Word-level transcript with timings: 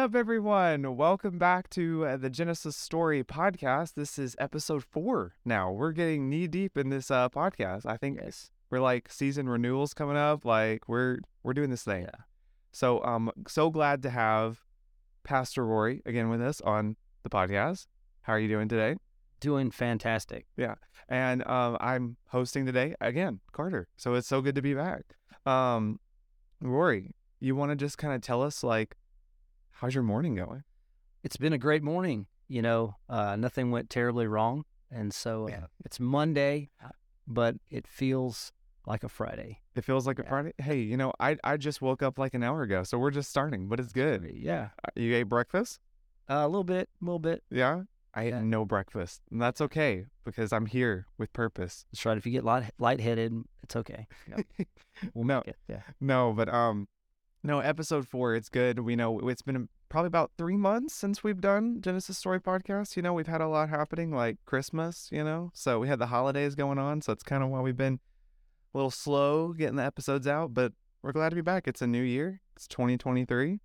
up, 0.00 0.14
everyone? 0.14 0.96
Welcome 0.96 1.36
back 1.36 1.68
to 1.70 2.06
uh, 2.06 2.16
the 2.16 2.30
Genesis 2.30 2.74
Story 2.74 3.22
podcast. 3.22 3.92
This 3.92 4.18
is 4.18 4.34
episode 4.38 4.82
four 4.82 5.34
now. 5.44 5.70
We're 5.72 5.92
getting 5.92 6.30
knee 6.30 6.46
deep 6.46 6.78
in 6.78 6.88
this 6.88 7.10
uh, 7.10 7.28
podcast. 7.28 7.84
I 7.84 7.98
think 7.98 8.18
Yes. 8.18 8.50
we're 8.70 8.80
like 8.80 9.12
season 9.12 9.46
renewals 9.46 9.92
coming 9.92 10.16
up. 10.16 10.46
Like 10.46 10.88
we're 10.88 11.18
we're 11.42 11.52
doing 11.52 11.68
this 11.68 11.82
thing. 11.82 12.04
Yeah. 12.04 12.22
So 12.72 13.04
um 13.04 13.30
so 13.46 13.68
glad 13.68 14.02
to 14.04 14.08
have 14.10 14.60
Pastor 15.22 15.66
Rory 15.66 16.00
again 16.06 16.30
with 16.30 16.40
us 16.40 16.62
on 16.62 16.96
the 17.22 17.28
podcast. 17.28 17.86
How 18.22 18.32
are 18.32 18.40
you 18.40 18.48
doing 18.48 18.68
today? 18.68 18.96
Doing 19.38 19.70
fantastic. 19.70 20.46
Yeah, 20.56 20.76
and 21.10 21.46
um 21.46 21.76
I'm 21.78 22.16
hosting 22.28 22.64
today 22.64 22.94
again, 23.02 23.40
Carter. 23.52 23.86
So 23.98 24.14
it's 24.14 24.28
so 24.28 24.40
good 24.40 24.54
to 24.54 24.62
be 24.62 24.72
back. 24.72 25.02
Um 25.44 26.00
Rory, 26.62 27.10
you 27.38 27.54
want 27.54 27.70
to 27.70 27.76
just 27.76 27.98
kind 27.98 28.14
of 28.14 28.22
tell 28.22 28.42
us 28.42 28.64
like 28.64 28.96
how's 29.80 29.94
your 29.94 30.02
morning 30.04 30.34
going? 30.34 30.62
It's 31.22 31.36
been 31.36 31.52
a 31.52 31.58
great 31.58 31.82
morning. 31.82 32.26
You 32.48 32.62
know, 32.62 32.96
uh, 33.08 33.36
nothing 33.36 33.70
went 33.70 33.90
terribly 33.90 34.26
wrong. 34.26 34.64
And 34.90 35.14
so 35.14 35.44
uh, 35.46 35.50
Yeah. 35.50 35.66
it's 35.84 36.00
Monday, 36.00 36.70
but 37.26 37.56
it 37.70 37.86
feels 37.86 38.52
like 38.86 39.04
a 39.04 39.08
Friday. 39.08 39.60
It 39.74 39.84
feels 39.84 40.06
like 40.06 40.18
a 40.18 40.24
Friday. 40.24 40.52
Hey, 40.58 40.80
you 40.80 40.96
know, 40.96 41.12
I 41.20 41.36
I 41.44 41.56
just 41.56 41.80
woke 41.80 42.02
up 42.02 42.18
like 42.18 42.34
an 42.34 42.42
hour 42.42 42.62
ago, 42.62 42.82
so 42.82 42.98
we're 42.98 43.10
just 43.12 43.30
starting, 43.30 43.68
but 43.68 43.78
it's 43.78 43.92
good. 43.92 44.30
Yeah. 44.34 44.70
Uh, 44.84 44.88
You 44.96 45.14
ate 45.14 45.24
breakfast? 45.24 45.78
Uh, 46.28 46.42
a 46.44 46.46
little 46.48 46.64
bit, 46.64 46.88
a 47.00 47.04
little 47.04 47.18
bit. 47.20 47.42
Yeah. 47.50 47.82
I 48.12 48.24
ate 48.24 48.28
Yeah. 48.30 48.40
no 48.42 48.64
breakfast, 48.64 49.22
and 49.30 49.40
that's 49.40 49.60
okay 49.60 50.06
because 50.24 50.52
I'm 50.52 50.66
here 50.66 51.06
with 51.18 51.32
purpose. 51.32 51.84
That's 51.92 52.04
right. 52.04 52.18
If 52.18 52.26
you 52.26 52.32
get 52.32 52.44
light, 52.44 52.70
lightheaded, 52.80 53.32
it's 53.62 53.76
okay. 53.76 54.06
Yep. 54.28 54.46
We'll 55.14 55.24
No. 55.24 55.42
Yeah. 55.68 55.82
No, 56.00 56.32
but 56.32 56.48
um, 56.52 56.88
no. 57.42 57.60
Episode 57.60 58.06
four, 58.06 58.34
it's 58.34 58.48
good. 58.48 58.80
We 58.80 58.96
know 58.96 59.18
it's 59.28 59.42
been 59.42 59.68
probably 59.88 60.08
about 60.08 60.30
three 60.38 60.56
months 60.56 60.94
since 60.94 61.24
we've 61.24 61.40
done 61.40 61.80
Genesis 61.80 62.18
Story 62.18 62.40
podcast. 62.40 62.96
You 62.96 63.02
know, 63.02 63.12
we've 63.12 63.26
had 63.26 63.40
a 63.40 63.48
lot 63.48 63.68
happening, 63.68 64.12
like 64.12 64.38
Christmas. 64.46 65.08
You 65.12 65.24
know, 65.24 65.50
so 65.54 65.78
we 65.80 65.88
had 65.88 65.98
the 65.98 66.06
holidays 66.06 66.54
going 66.54 66.78
on, 66.78 67.02
so 67.02 67.12
it's 67.12 67.22
kind 67.22 67.42
of 67.42 67.50
why 67.50 67.60
we've 67.60 67.76
been 67.76 68.00
a 68.74 68.78
little 68.78 68.90
slow 68.90 69.52
getting 69.52 69.76
the 69.76 69.84
episodes 69.84 70.26
out. 70.26 70.54
But 70.54 70.72
we're 71.02 71.12
glad 71.12 71.30
to 71.30 71.36
be 71.36 71.42
back. 71.42 71.66
It's 71.66 71.82
a 71.82 71.86
new 71.86 72.02
year. 72.02 72.40
It's 72.56 72.66
2023. 72.68 73.60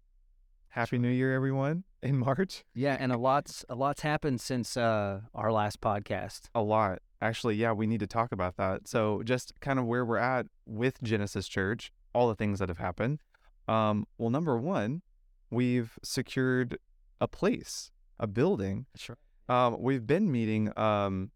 Happy 0.69 0.97
New 0.97 1.09
Year, 1.09 1.33
everyone! 1.33 1.85
In 2.03 2.17
March, 2.19 2.65
Yeah. 2.73 2.97
And 2.99 3.13
a 3.13 3.17
lot's 3.17 3.63
a 3.69 3.75
lot's 3.75 4.01
happened 4.01 4.41
since 4.41 4.75
uh, 4.75 5.21
our 5.33 5.49
last 5.49 5.79
podcast. 5.79 6.49
a 6.53 6.61
lot. 6.61 6.99
Actually, 7.21 7.55
yeah, 7.55 7.71
we 7.71 7.87
need 7.87 8.01
to 8.01 8.07
talk 8.07 8.33
about 8.33 8.57
that. 8.57 8.87
So, 8.87 9.23
just 9.23 9.53
kind 9.61 9.79
of 9.79 9.85
where 9.85 10.03
we're 10.03 10.17
at 10.17 10.47
with 10.65 11.01
Genesis 11.01 11.47
Church, 11.47 11.93
all 12.13 12.27
the 12.27 12.35
things 12.35 12.59
that 12.59 12.67
have 12.67 12.77
happened. 12.77 13.19
Um, 13.67 14.07
well, 14.17 14.29
number 14.29 14.57
one, 14.57 15.01
we've 15.49 15.97
secured 16.03 16.77
a 17.19 17.27
place, 17.27 17.91
a 18.19 18.27
building. 18.27 18.85
That's 18.93 19.09
right. 19.09 19.17
Um, 19.47 19.77
we've 19.79 20.05
been 20.05 20.31
meeting 20.31 20.71
um, 20.77 21.31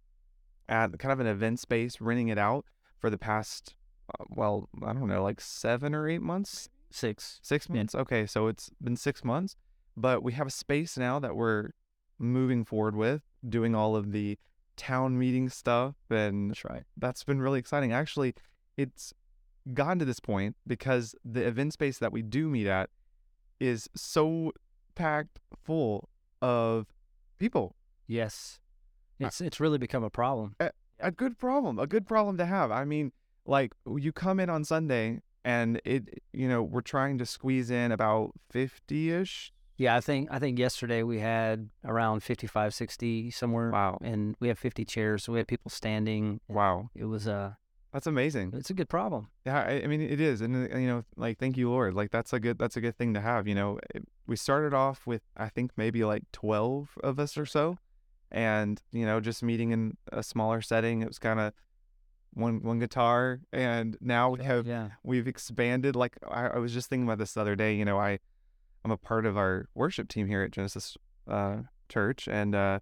at 0.68 0.98
kind 1.00 1.12
of 1.12 1.20
an 1.20 1.28
event 1.28 1.60
space, 1.60 2.00
renting 2.02 2.30
it 2.30 2.38
out 2.38 2.66
for 2.98 3.10
the 3.10 3.18
past, 3.18 3.76
uh, 4.20 4.26
well, 4.30 4.70
I 4.84 4.94
don't 4.94 5.08
know, 5.08 5.24
like 5.24 5.42
seven 5.42 5.94
or 5.96 6.08
eight 6.10 6.22
months, 6.22 6.70
Six. 6.92 7.40
Six 7.44 7.68
Yeah. 7.70 7.76
months? 7.76 7.94
Okay, 7.94 8.26
so 8.26 8.48
it's 8.48 8.72
been 8.82 8.96
six 8.96 9.24
months, 9.24 9.56
but 9.96 10.24
we 10.24 10.34
have 10.34 10.48
a 10.48 10.52
space 10.52 10.98
now 10.98 11.20
that 11.20 11.36
we're 11.36 11.70
moving 12.18 12.66
forward 12.66 12.96
with, 12.96 13.22
doing 13.48 13.76
all 13.76 13.96
of 13.96 14.12
the 14.12 14.40
town 14.76 15.18
meeting 15.18 15.50
stuff, 15.50 15.96
and 16.10 16.50
That's 16.50 16.66
right. 16.66 16.84
that's 16.98 17.24
been 17.24 17.42
really 17.42 17.60
exciting. 17.60 17.94
Actually, 17.94 18.34
it's 18.76 19.14
gotten 19.74 20.00
to 20.00 20.06
this 20.06 20.20
point 20.20 20.56
because 20.68 21.16
the 21.24 21.46
event 21.46 21.74
space 21.74 21.98
that 22.00 22.12
we 22.12 22.22
do 22.22 22.50
meet 22.50 22.68
at 22.68 22.90
is 23.60 23.90
so 23.96 24.52
packed 24.96 25.40
full 25.64 26.10
of 26.42 26.88
people. 27.40 27.76
Yes. 28.08 28.60
Uh, 29.22 29.28
It's 29.28 29.42
it's 29.42 29.60
really 29.60 29.78
become 29.78 30.04
a 30.04 30.10
problem. 30.10 30.56
A 31.02 31.12
good 31.12 31.38
problem, 31.38 31.80
a 31.80 31.88
good 31.88 32.06
problem 32.08 32.38
to 32.38 32.46
have. 32.46 32.72
I 32.72 32.84
mean, 32.84 33.12
like 33.46 33.74
you 33.88 34.12
come 34.12 34.40
in 34.40 34.50
on 34.50 34.64
Sunday 34.66 35.22
and 35.46 35.82
it, 35.86 36.22
you 36.34 36.48
know, 36.48 36.62
we're 36.62 36.82
trying 36.82 37.18
to 37.20 37.26
squeeze 37.26 37.70
in 37.72 37.92
about 37.92 38.32
50 38.52 39.12
ish. 39.12 39.54
Yeah, 39.78 39.96
I 39.96 40.02
think 40.02 40.28
I 40.30 40.40
think 40.40 40.60
yesterday 40.60 41.04
we 41.04 41.20
had 41.20 41.70
around 41.86 42.22
55, 42.22 42.74
60 42.74 43.32
somewhere. 43.32 43.72
Wow. 43.72 43.98
And 44.02 44.36
we 44.42 44.50
have 44.50 44.60
50 44.60 44.84
chairs, 44.84 45.24
so 45.24 45.32
we 45.32 45.40
had 45.40 45.48
people 45.48 45.70
standing. 45.72 46.42
Wow. 46.50 46.90
It 46.94 47.06
was 47.06 47.28
uh 47.28 47.54
That's 47.94 48.06
amazing. 48.08 48.54
it's 48.56 48.70
a 48.70 48.74
good 48.76 48.90
problem. 48.90 49.30
Yeah, 49.46 49.60
I, 49.62 49.82
I 49.84 49.88
mean 49.88 50.02
it 50.02 50.22
is, 50.22 50.42
and 50.42 50.72
uh, 50.72 50.78
you 50.78 50.88
know, 50.88 51.04
like 51.16 51.40
thank 51.40 51.58
you, 51.58 51.70
Lord. 51.72 51.96
Like 51.96 52.12
that's 52.12 52.32
a 52.34 52.40
good 52.40 52.58
that's 52.60 52.78
a 52.78 52.82
good 52.82 52.96
thing 52.98 53.14
to 53.16 53.22
have. 53.22 53.48
You 53.48 53.56
know, 53.56 53.80
It- 53.96 54.08
we 54.28 54.36
started 54.36 54.76
off 54.76 55.08
with 55.08 55.24
I 55.36 55.50
think 55.50 55.72
maybe 55.76 56.04
like 56.04 56.24
twelve 56.32 56.90
of 57.04 57.20
us 57.20 57.36
or 57.36 57.48
so, 57.48 57.80
and 58.32 58.80
you 58.92 59.06
know, 59.08 59.20
just 59.20 59.42
meeting 59.42 59.72
in 59.72 59.98
a 60.12 60.22
smaller 60.22 60.62
setting. 60.62 61.02
It 61.02 61.08
was 61.08 61.18
kind 61.18 61.40
of 61.40 61.54
one 62.34 62.62
one 62.62 62.78
guitar, 62.78 63.40
and 63.52 63.98
now 64.02 64.30
we 64.30 64.44
have 64.44 64.68
Yeah. 64.68 64.90
we've 65.04 65.28
expanded. 65.28 65.96
Like 65.96 66.16
I, 66.30 66.48
I 66.50 66.58
was 66.60 66.74
just 66.74 66.90
thinking 66.90 67.08
about 67.08 67.18
this 67.18 67.34
the 67.34 67.42
other 67.42 67.56
day. 67.56 67.74
You 67.74 67.86
know, 67.86 67.98
I 67.98 68.20
I'm 68.86 68.92
a 68.92 68.98
part 68.98 69.26
of 69.26 69.36
our 69.36 69.68
worship 69.74 70.08
team 70.10 70.28
here 70.28 70.44
at 70.44 70.52
Genesis 70.52 70.96
uh, 71.28 71.64
Church, 71.90 72.28
and 72.28 72.54
uh, 72.54 72.80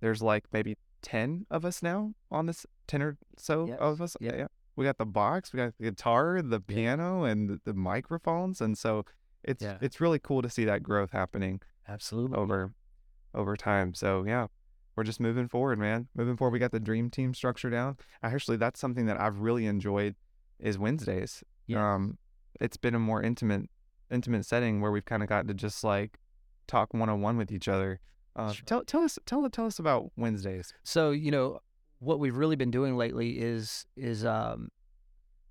there's 0.00 0.20
like 0.20 0.46
maybe 0.52 0.76
ten 1.02 1.46
of 1.50 1.64
us 1.64 1.82
now 1.82 2.14
on 2.30 2.46
this 2.46 2.66
ten 2.86 3.02
or 3.02 3.16
so 3.36 3.66
Yes. 3.66 3.78
of 3.80 4.00
us. 4.02 4.16
Yep. 4.20 4.34
Yeah, 4.36 4.46
we 4.76 4.84
got 4.84 4.98
the 4.98 5.06
box, 5.06 5.52
we 5.52 5.58
got 5.58 5.74
the 5.78 5.84
guitar, 5.84 6.40
the 6.42 6.60
piano, 6.60 7.24
and 7.24 7.60
the, 7.64 7.74
microphones, 7.74 8.60
and 8.60 8.76
so 8.76 9.04
it's 9.44 9.62
Yeah. 9.62 9.78
it's 9.80 10.00
really 10.00 10.18
cool 10.18 10.42
to 10.42 10.50
see 10.50 10.64
that 10.64 10.82
growth 10.82 11.10
happening 11.12 11.60
Absolutely. 11.86 12.36
over 12.36 12.72
over 13.34 13.56
time. 13.56 13.94
So 13.94 14.24
yeah, 14.24 14.46
we're 14.96 15.04
just 15.04 15.20
moving 15.20 15.48
forward, 15.48 15.78
man. 15.78 16.08
Moving 16.14 16.36
forward. 16.36 16.52
We 16.52 16.58
got 16.58 16.72
the 16.72 16.80
dream 16.80 17.10
team 17.10 17.34
structure 17.34 17.70
down. 17.70 17.96
Actually, 18.22 18.56
that's 18.56 18.80
something 18.80 19.06
that 19.06 19.20
I've 19.20 19.38
really 19.40 19.66
enjoyed 19.66 20.16
is 20.58 20.78
Wednesdays. 20.78 21.44
Yes. 21.66 21.78
Um, 21.78 22.18
it's 22.60 22.76
been 22.76 22.94
a 22.94 22.98
more 22.98 23.22
intimate 23.22 23.68
intimate 24.10 24.44
setting 24.46 24.80
where 24.80 24.90
we've 24.90 25.04
kind 25.04 25.22
of 25.22 25.28
gotten 25.28 25.46
to 25.48 25.54
just 25.54 25.84
like 25.84 26.18
talk 26.66 26.92
one 26.94 27.08
on 27.08 27.20
one 27.20 27.36
with 27.36 27.52
each 27.52 27.68
other. 27.68 28.00
Uh, 28.38 28.52
Sure. 28.52 28.64
tell 28.66 28.84
tell 28.84 29.00
us 29.02 29.18
tell 29.26 29.48
tell 29.50 29.66
us 29.66 29.78
about 29.78 30.12
Wednesdays. 30.16 30.72
So, 30.84 31.10
you 31.10 31.30
know, 31.30 31.60
what 31.98 32.20
we've 32.20 32.36
really 32.36 32.56
been 32.56 32.70
doing 32.70 32.96
lately 32.96 33.38
is 33.40 33.86
is 33.96 34.24
um 34.24 34.70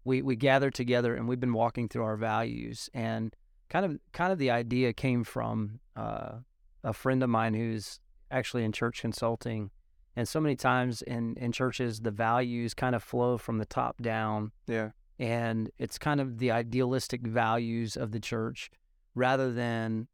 we 0.05 0.21
we 0.21 0.35
gather 0.37 0.71
together 0.71 1.13
and 1.15 1.27
we've 1.27 1.39
been 1.39 1.53
walking 1.53 1.89
through 1.89 2.03
our 2.03 2.15
values 2.15 2.89
and 2.93 3.35
kind 3.69 3.85
of 3.85 3.99
kind 4.13 4.31
of 4.31 4.39
the 4.39 4.49
idea 4.49 4.93
came 4.93 5.23
from 5.25 5.79
uh 5.97 6.37
a 6.83 6.93
friend 6.93 7.21
of 7.21 7.29
mine 7.29 7.53
who's 7.53 7.99
actually 8.31 8.63
in 8.63 8.71
church 8.71 9.01
consulting 9.01 9.69
and 10.15 10.25
so 10.27 10.39
many 10.39 10.55
times 10.55 11.01
in 11.01 11.35
in 11.35 11.51
churches 11.51 11.99
the 12.01 12.11
values 12.11 12.73
kind 12.73 12.95
of 12.95 13.03
flow 13.03 13.37
from 13.37 13.57
the 13.57 13.65
top 13.65 14.01
down 14.01 14.51
Yeah. 14.67 14.91
and 15.19 15.69
it's 15.77 15.97
kind 15.97 16.21
of 16.21 16.37
the 16.37 16.51
idealistic 16.51 17.27
values 17.27 17.97
of 17.97 18.11
the 18.13 18.19
church 18.21 18.71
rather 19.15 19.51
than 19.51 20.07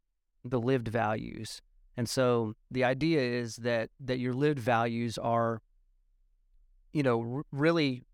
the 0.44 0.60
lived 0.60 0.88
values. 0.88 1.62
And 1.96 2.08
so 2.08 2.54
the 2.70 2.84
idea 2.84 3.20
is 3.20 3.56
that 3.56 3.90
that 4.00 4.18
your 4.18 4.32
lived 4.32 4.58
values 4.58 5.18
are 5.18 5.62
you 6.92 7.02
know 7.02 7.36
r- 7.36 7.42
really 7.52 8.04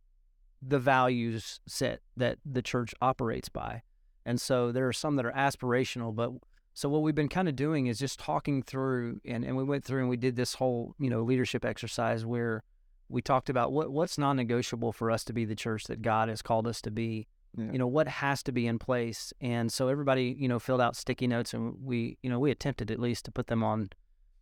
the 0.62 0.78
values 0.78 1.60
set 1.66 2.00
that 2.16 2.38
the 2.44 2.62
church 2.62 2.94
operates 3.00 3.48
by. 3.48 3.82
And 4.26 4.40
so 4.40 4.72
there 4.72 4.86
are 4.86 4.92
some 4.92 5.16
that 5.16 5.24
are 5.24 5.32
aspirational, 5.32 6.14
but 6.14 6.32
so 6.74 6.88
what 6.88 7.02
we've 7.02 7.14
been 7.14 7.28
kind 7.28 7.48
of 7.48 7.56
doing 7.56 7.86
is 7.86 7.98
just 7.98 8.18
talking 8.18 8.62
through 8.62 9.20
and, 9.24 9.44
and 9.44 9.56
we 9.56 9.64
went 9.64 9.84
through 9.84 10.00
and 10.00 10.08
we 10.08 10.16
did 10.16 10.36
this 10.36 10.54
whole, 10.54 10.94
you 10.98 11.10
know, 11.10 11.22
leadership 11.22 11.64
exercise 11.64 12.24
where 12.24 12.62
we 13.08 13.20
talked 13.20 13.50
about 13.50 13.72
what 13.72 13.90
what's 13.90 14.18
non-negotiable 14.18 14.92
for 14.92 15.10
us 15.10 15.24
to 15.24 15.32
be 15.32 15.44
the 15.44 15.56
church 15.56 15.84
that 15.84 16.02
God 16.02 16.28
has 16.28 16.42
called 16.42 16.66
us 16.66 16.80
to 16.82 16.90
be. 16.90 17.26
Yeah. 17.56 17.72
You 17.72 17.78
know, 17.78 17.86
what 17.86 18.06
has 18.08 18.42
to 18.44 18.52
be 18.52 18.66
in 18.66 18.78
place. 18.78 19.32
And 19.40 19.72
so 19.72 19.88
everybody, 19.88 20.36
you 20.38 20.48
know, 20.48 20.58
filled 20.58 20.80
out 20.80 20.96
sticky 20.96 21.26
notes 21.26 21.52
and 21.52 21.74
we, 21.82 22.16
you 22.22 22.30
know, 22.30 22.38
we 22.38 22.50
attempted 22.50 22.90
at 22.90 23.00
least 23.00 23.24
to 23.24 23.32
put 23.32 23.48
them 23.48 23.62
on 23.64 23.90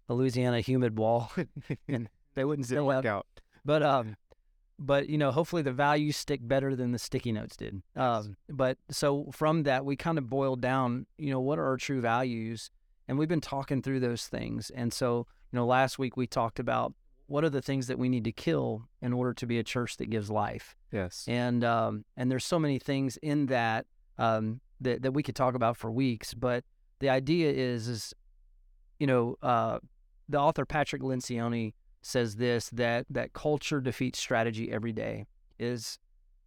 the 0.09 0.15
Louisiana 0.15 0.61
humid 0.61 0.99
wall 0.99 1.33
and 1.89 2.09
they 2.35 2.45
wouldn't 2.45 2.69
Didn't 2.69 2.91
out. 2.91 3.07
out. 3.07 3.27
But 3.65 3.83
um 3.83 4.17
but 4.79 5.09
you 5.09 5.19
know, 5.19 5.33
hopefully 5.33 5.63
the 5.63 5.73
values 5.73 6.17
stick 6.17 6.41
better 6.43 6.77
than 6.77 6.93
the 6.93 6.99
sticky 6.99 7.33
notes 7.33 7.57
did. 7.57 7.83
Um 7.97 8.37
but 8.49 8.79
so 8.91 9.31
from 9.33 9.63
that 9.65 9.85
we 9.85 9.97
kind 9.97 10.19
of 10.19 10.29
boiled 10.29 10.61
down, 10.61 11.07
you 11.17 11.31
know, 11.31 11.41
what 11.41 11.59
are 11.59 11.67
our 11.67 11.77
true 11.77 12.01
values? 12.01 12.71
And 13.09 13.19
we've 13.19 13.29
been 13.29 13.41
talking 13.41 13.81
through 13.81 14.01
those 14.01 14.27
things. 14.27 14.71
And 14.71 14.93
so, 14.93 15.27
you 15.51 15.57
know, 15.57 15.67
last 15.67 15.99
week 15.99 16.17
we 16.17 16.27
talked 16.27 16.59
about 16.59 16.93
what 17.29 17.45
are 17.45 17.51
the 17.51 17.63
things 17.63 17.87
that 17.87 17.99
we 17.99 18.09
need 18.09 18.25
to 18.25 18.33
kill 18.33 18.89
in 19.01 19.13
order 19.13 19.33
to 19.35 19.47
be 19.47 19.59
a 19.59 19.63
church 19.63 19.99
that 19.99 20.11
gives 20.11 20.31
life. 20.31 20.75
Yes. 20.91 21.25
And 21.29 21.63
um 21.63 22.05
and 22.17 22.31
there's 22.31 22.45
so 22.45 22.59
many 22.59 22.79
things 22.79 23.17
in 23.19 23.47
that 23.47 23.87
um 24.17 24.61
that, 24.81 25.03
that 25.03 25.13
we 25.13 25.23
could 25.23 25.37
talk 25.37 25.55
about 25.55 25.77
for 25.77 25.91
weeks. 25.91 26.35
But 26.35 26.65
the 26.99 27.11
idea 27.11 27.51
is 27.53 27.87
is 27.87 28.15
you 28.99 29.07
know, 29.07 29.37
uh 29.43 29.79
the 30.29 30.39
author 30.39 30.65
Patrick 30.65 31.03
Lencioni 31.03 31.75
says 32.03 32.37
this 32.37 32.71
that 32.71 33.07
that 33.11 33.33
culture 33.35 33.81
defeats 33.81 34.19
strategy 34.19 34.73
every 34.73 34.93
day 34.93 35.27
is 35.59 35.99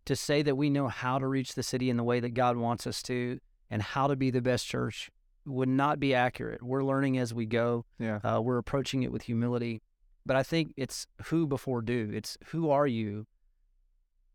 to 0.05 0.15
say 0.15 0.41
that 0.41 0.55
we 0.55 0.69
know 0.69 0.87
how 0.87 1.19
to 1.19 1.27
reach 1.27 1.53
the 1.53 1.63
city 1.63 1.89
in 1.89 1.97
the 1.97 2.03
way 2.03 2.19
that 2.19 2.33
God 2.33 2.57
wants 2.57 2.87
us 2.87 3.03
to 3.03 3.39
and 3.69 3.81
how 3.81 4.07
to 4.07 4.15
be 4.15 4.31
the 4.31 4.41
best 4.41 4.65
church 4.67 5.11
would 5.45 5.69
not 5.69 5.99
be 5.99 6.13
accurate. 6.13 6.63
We're 6.63 6.83
learning 6.83 7.17
as 7.17 7.33
we 7.33 7.45
go. 7.45 7.85
Yeah. 7.99 8.19
Uh, 8.23 8.41
we're 8.41 8.57
approaching 8.57 9.03
it 9.03 9.11
with 9.11 9.23
humility. 9.23 9.81
But 10.25 10.35
I 10.35 10.43
think 10.43 10.73
it's 10.77 11.07
who 11.25 11.47
before 11.47 11.81
do. 11.81 12.11
It's 12.13 12.37
who 12.47 12.69
are 12.69 12.87
you 12.87 13.25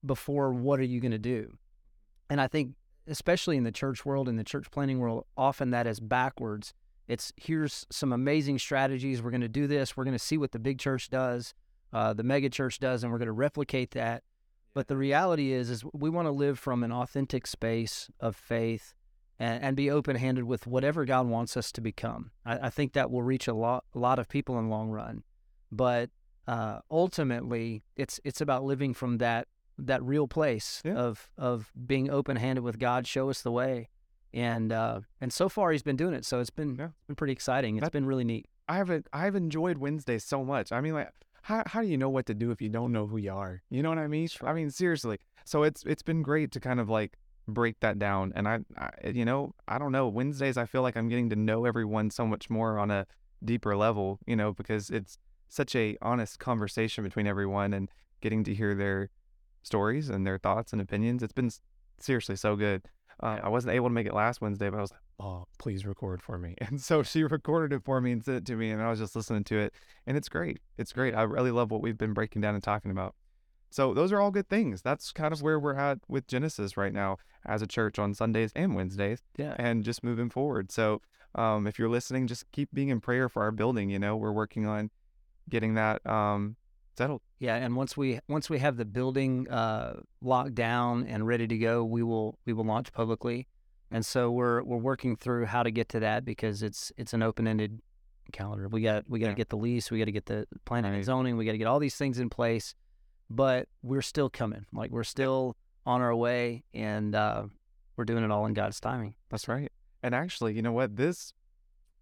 before 0.04 0.52
what 0.52 0.80
are 0.80 0.84
you 0.84 1.00
going 1.00 1.12
to 1.12 1.18
do? 1.18 1.58
And 2.28 2.40
I 2.40 2.48
think, 2.48 2.74
especially 3.06 3.56
in 3.56 3.64
the 3.64 3.72
church 3.72 4.04
world, 4.04 4.28
in 4.28 4.36
the 4.36 4.44
church 4.44 4.70
planning 4.70 4.98
world, 4.98 5.26
often 5.36 5.70
that 5.70 5.86
is 5.86 6.00
backwards. 6.00 6.74
It's 7.06 7.32
here's 7.36 7.86
some 7.90 8.12
amazing 8.12 8.58
strategies. 8.58 9.22
We're 9.22 9.30
going 9.30 9.40
to 9.42 9.48
do 9.48 9.66
this. 9.68 9.96
We're 9.96 10.04
going 10.04 10.16
to 10.16 10.18
see 10.18 10.38
what 10.38 10.52
the 10.52 10.58
big 10.58 10.78
church 10.78 11.08
does, 11.08 11.54
uh, 11.92 12.14
the 12.14 12.24
mega 12.24 12.50
church 12.50 12.80
does, 12.80 13.04
and 13.04 13.12
we're 13.12 13.18
going 13.18 13.26
to 13.26 13.32
replicate 13.32 13.92
that. 13.92 14.24
But 14.74 14.88
the 14.88 14.96
reality 14.96 15.52
is, 15.52 15.70
is 15.70 15.84
we 15.94 16.10
want 16.10 16.26
to 16.26 16.32
live 16.32 16.58
from 16.58 16.82
an 16.82 16.92
authentic 16.92 17.46
space 17.46 18.10
of 18.20 18.36
faith 18.36 18.92
and, 19.38 19.62
and 19.62 19.76
be 19.76 19.90
open 19.90 20.16
handed 20.16 20.44
with 20.44 20.66
whatever 20.66 21.04
God 21.04 21.28
wants 21.28 21.56
us 21.56 21.72
to 21.72 21.80
become. 21.80 22.30
I, 22.44 22.66
I, 22.66 22.70
think 22.70 22.92
that 22.92 23.10
will 23.10 23.22
reach 23.22 23.48
a 23.48 23.54
lot, 23.54 23.84
a 23.94 23.98
lot 23.98 24.18
of 24.18 24.28
people 24.28 24.58
in 24.58 24.64
the 24.64 24.70
long 24.70 24.90
run. 24.90 25.22
But 25.72 26.10
uh, 26.46 26.80
ultimately, 26.90 27.82
it's 27.96 28.20
it's 28.24 28.40
about 28.40 28.64
living 28.64 28.94
from 28.94 29.18
that 29.18 29.48
that 29.78 30.02
real 30.02 30.26
place 30.28 30.80
Yeah. 30.84 30.94
of 30.94 31.28
of 31.36 31.72
being 31.86 32.10
open 32.10 32.36
handed 32.36 32.62
with 32.62 32.78
God. 32.78 33.06
Show 33.06 33.30
us 33.30 33.42
the 33.42 33.50
way, 33.52 33.88
and 34.32 34.72
uh, 34.72 35.00
and 35.20 35.32
so 35.32 35.48
far 35.48 35.72
He's 35.72 35.82
been 35.82 35.96
doing 35.96 36.14
it. 36.14 36.24
So 36.24 36.40
it's 36.40 36.50
been 36.50 36.76
Yeah. 36.76 36.88
been 37.06 37.16
pretty 37.16 37.32
exciting. 37.32 37.76
It's 37.76 37.84
That- 37.84 37.92
been 37.92 38.06
really 38.06 38.24
neat. 38.24 38.46
I 38.68 38.76
haven't 38.78 39.06
I've 39.12 39.36
enjoyed 39.36 39.78
Wednesdays 39.78 40.24
so 40.24 40.44
much. 40.44 40.72
I 40.72 40.80
mean 40.80 40.94
like 40.94 41.10
how 41.42 41.62
how 41.66 41.80
do 41.82 41.86
you 41.88 41.96
know 41.96 42.08
what 42.10 42.26
to 42.26 42.34
do 42.34 42.50
if 42.50 42.60
you 42.60 42.68
don't 42.68 42.90
know 42.92 43.06
who 43.06 43.16
you 43.18 43.32
are? 43.32 43.62
You 43.70 43.82
know 43.82 43.88
what 43.90 43.98
I 43.98 44.06
mean? 44.08 44.28
I 44.42 44.52
mean 44.52 44.70
seriously. 44.70 45.18
So 45.44 45.62
it's 45.62 45.84
it's 45.84 46.02
been 46.02 46.22
great 46.22 46.50
to 46.52 46.60
kind 46.60 46.80
of 46.80 46.88
like 46.88 47.16
break 47.48 47.78
that 47.78 47.96
down 48.00 48.32
and 48.34 48.48
I, 48.48 48.58
I 48.76 48.90
you 49.10 49.24
know, 49.24 49.54
I 49.68 49.78
don't 49.78 49.92
know, 49.92 50.08
Wednesdays 50.08 50.56
I 50.56 50.64
feel 50.66 50.82
like 50.82 50.96
I'm 50.96 51.08
getting 51.08 51.30
to 51.30 51.36
know 51.36 51.64
everyone 51.64 52.10
so 52.10 52.26
much 52.26 52.50
more 52.50 52.76
on 52.78 52.90
a 52.90 53.06
deeper 53.44 53.76
level, 53.76 54.18
you 54.26 54.34
know, 54.34 54.52
because 54.52 54.90
it's 54.90 55.16
such 55.48 55.74
a 55.74 55.96
honest 56.02 56.38
conversation 56.38 57.04
between 57.04 57.26
everyone 57.26 57.72
and 57.72 57.88
getting 58.20 58.44
to 58.44 58.54
hear 58.54 58.74
their 58.74 59.10
stories 59.62 60.08
and 60.08 60.26
their 60.26 60.38
thoughts 60.38 60.72
and 60.72 60.80
opinions. 60.80 61.22
It's 61.22 61.32
been 61.32 61.50
seriously 61.98 62.36
so 62.36 62.56
good. 62.56 62.82
Uh, 63.22 63.40
I 63.44 63.48
wasn't 63.48 63.74
able 63.74 63.88
to 63.88 63.92
make 63.94 64.06
it 64.06 64.12
last 64.14 64.40
Wednesday, 64.42 64.68
but 64.68 64.76
I 64.76 64.82
was 64.82 64.90
like, 64.90 65.00
"Oh, 65.18 65.46
please 65.58 65.86
record 65.86 66.22
for 66.22 66.36
me." 66.38 66.54
And 66.68 66.80
so 66.80 67.02
she 67.02 67.24
recorded 67.24 67.74
it 67.74 67.82
for 67.84 68.00
me 68.00 68.12
and 68.12 68.22
sent 68.22 68.36
it 68.38 68.46
to 68.46 68.56
me, 68.56 68.70
and 68.70 68.82
I 68.82 68.90
was 68.90 68.98
just 68.98 69.16
listening 69.16 69.44
to 69.44 69.58
it, 69.58 69.72
and 70.06 70.16
it's 70.16 70.28
great. 70.28 70.58
It's 70.76 70.92
great. 70.92 71.14
I 71.14 71.22
really 71.22 71.50
love 71.50 71.70
what 71.70 71.80
we've 71.82 71.96
been 71.96 72.12
breaking 72.12 72.42
down 72.42 72.54
and 72.54 72.62
talking 72.62 72.90
about. 72.90 73.14
So 73.70 73.94
those 73.94 74.12
are 74.12 74.20
all 74.20 74.30
good 74.30 74.48
things. 74.48 74.82
That's 74.82 75.12
kind 75.12 75.32
of 75.32 75.42
where 75.42 75.58
we're 75.58 75.74
at 75.74 75.98
with 76.08 76.26
Genesis 76.28 76.76
right 76.76 76.92
now 76.92 77.16
as 77.44 77.62
a 77.62 77.66
church 77.66 77.98
on 77.98 78.12
Sundays 78.14 78.52
and 78.54 78.74
Wednesdays, 78.76 79.22
Yeah. 79.38 79.54
and 79.58 79.82
just 79.82 80.04
moving 80.04 80.28
forward. 80.30 80.70
So 80.70 81.00
um, 81.34 81.66
if 81.66 81.78
you're 81.78 81.88
listening, 81.88 82.26
just 82.26 82.44
keep 82.52 82.68
being 82.72 82.90
in 82.90 83.00
prayer 83.00 83.28
for 83.30 83.42
our 83.42 83.50
building. 83.50 83.88
You 83.90 83.98
know, 83.98 84.14
we're 84.16 84.32
working 84.32 84.66
on 84.66 84.90
getting 85.48 85.74
that 85.74 86.04
um, 86.06 86.56
settled. 86.96 87.22
Yeah, 87.38 87.56
and 87.56 87.76
once 87.76 87.96
we 87.96 88.20
once 88.28 88.48
we 88.48 88.58
have 88.58 88.76
the 88.76 88.84
building 88.84 89.48
uh, 89.48 90.00
locked 90.20 90.54
down 90.54 91.06
and 91.06 91.26
ready 91.26 91.46
to 91.46 91.58
go, 91.58 91.84
we 91.84 92.02
will 92.02 92.38
we 92.46 92.52
will 92.52 92.64
launch 92.64 92.92
publicly. 92.92 93.46
And 93.90 94.04
so 94.04 94.30
we're 94.30 94.62
we're 94.62 94.78
working 94.78 95.16
through 95.16 95.46
how 95.46 95.62
to 95.62 95.70
get 95.70 95.88
to 95.90 96.00
that 96.00 96.24
because 96.24 96.62
it's 96.62 96.92
it's 96.96 97.12
an 97.12 97.22
open 97.22 97.46
ended 97.46 97.80
calendar. 98.32 98.68
We 98.68 98.82
got 98.82 99.04
we 99.08 99.18
got 99.20 99.26
to 99.26 99.30
Yeah. 99.32 99.36
get 99.36 99.50
the 99.50 99.56
lease, 99.56 99.90
we 99.90 99.98
got 99.98 100.06
to 100.06 100.12
get 100.12 100.26
the 100.26 100.46
planning 100.64 100.94
and 100.94 101.04
zoning, 101.04 101.36
we 101.36 101.44
got 101.44 101.52
to 101.52 101.58
get 101.58 101.66
all 101.68 101.78
these 101.78 101.96
things 101.96 102.18
in 102.18 102.28
place. 102.30 102.74
But 103.28 103.68
we're 103.82 104.02
still 104.02 104.30
coming. 104.30 104.66
Like 104.72 104.90
we're 104.90 105.04
still 105.04 105.56
on 105.84 106.00
our 106.00 106.14
way, 106.14 106.64
and 106.74 107.14
uh, 107.14 107.44
we're 107.96 108.04
doing 108.04 108.24
it 108.24 108.30
all 108.30 108.46
in 108.46 108.54
God's 108.54 108.80
timing. 108.80 109.14
That's 109.30 109.46
right. 109.48 109.70
And 110.02 110.14
actually, 110.14 110.54
you 110.54 110.62
know 110.62 110.72
what? 110.72 110.96
This, 110.96 111.32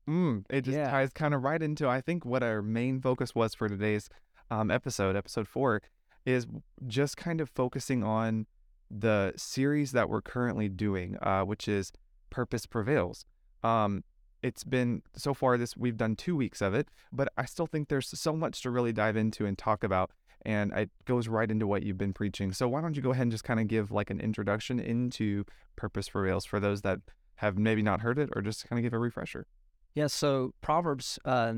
mm, 0.08 0.44
it 0.50 0.62
just 0.62 0.76
Yeah. 0.76 0.90
ties 0.90 1.12
kind 1.12 1.34
of 1.34 1.42
right 1.42 1.62
into, 1.62 1.88
I 1.88 2.00
think, 2.00 2.24
what 2.24 2.42
our 2.42 2.62
main 2.62 3.00
focus 3.00 3.34
was 3.34 3.54
for 3.54 3.68
today's 3.68 4.08
um, 4.50 4.70
episode, 4.70 5.16
episode 5.16 5.48
four, 5.48 5.82
is 6.26 6.46
just 6.86 7.16
kind 7.16 7.40
of 7.40 7.50
focusing 7.50 8.02
on 8.04 8.46
the 8.90 9.32
series 9.36 9.92
that 9.92 10.08
we're 10.08 10.22
currently 10.22 10.68
doing, 10.68 11.16
uh, 11.22 11.42
which 11.42 11.68
is 11.68 11.92
Purpose 12.30 12.66
Prevails. 12.66 13.24
Um, 13.62 14.04
it's 14.42 14.62
been 14.64 15.02
so 15.16 15.32
far 15.32 15.56
this 15.56 15.74
we've 15.76 15.96
done 15.96 16.16
two 16.16 16.36
weeks 16.36 16.60
of 16.60 16.74
it, 16.74 16.88
but 17.10 17.28
I 17.38 17.46
still 17.46 17.66
think 17.66 17.88
there's 17.88 18.08
so 18.18 18.34
much 18.34 18.60
to 18.62 18.70
really 18.70 18.92
dive 18.92 19.16
into 19.16 19.46
and 19.46 19.56
talk 19.56 19.82
about, 19.82 20.10
and 20.44 20.70
it 20.74 20.90
goes 21.06 21.28
right 21.28 21.50
into 21.50 21.66
what 21.66 21.82
you've 21.82 21.96
been 21.96 22.12
preaching. 22.12 22.52
So 22.52 22.68
why 22.68 22.82
don't 22.82 22.94
you 22.94 23.00
go 23.02 23.12
ahead 23.12 23.22
and 23.22 23.32
just 23.32 23.44
kind 23.44 23.58
of 23.58 23.68
give 23.68 23.90
like 23.90 24.10
an 24.10 24.20
introduction 24.20 24.78
into 24.78 25.44
Purpose 25.76 26.10
Prevails 26.10 26.44
for 26.44 26.60
those 26.60 26.82
that 26.82 27.00
have 27.36 27.56
maybe 27.58 27.82
not 27.82 28.02
heard 28.02 28.18
it, 28.18 28.28
or 28.36 28.42
just 28.42 28.68
kind 28.68 28.78
of 28.78 28.82
give 28.82 28.92
a 28.92 28.98
refresher. 28.98 29.46
Yeah, 29.94 30.08
so 30.08 30.54
Proverbs 30.60 31.18
uh, 31.24 31.54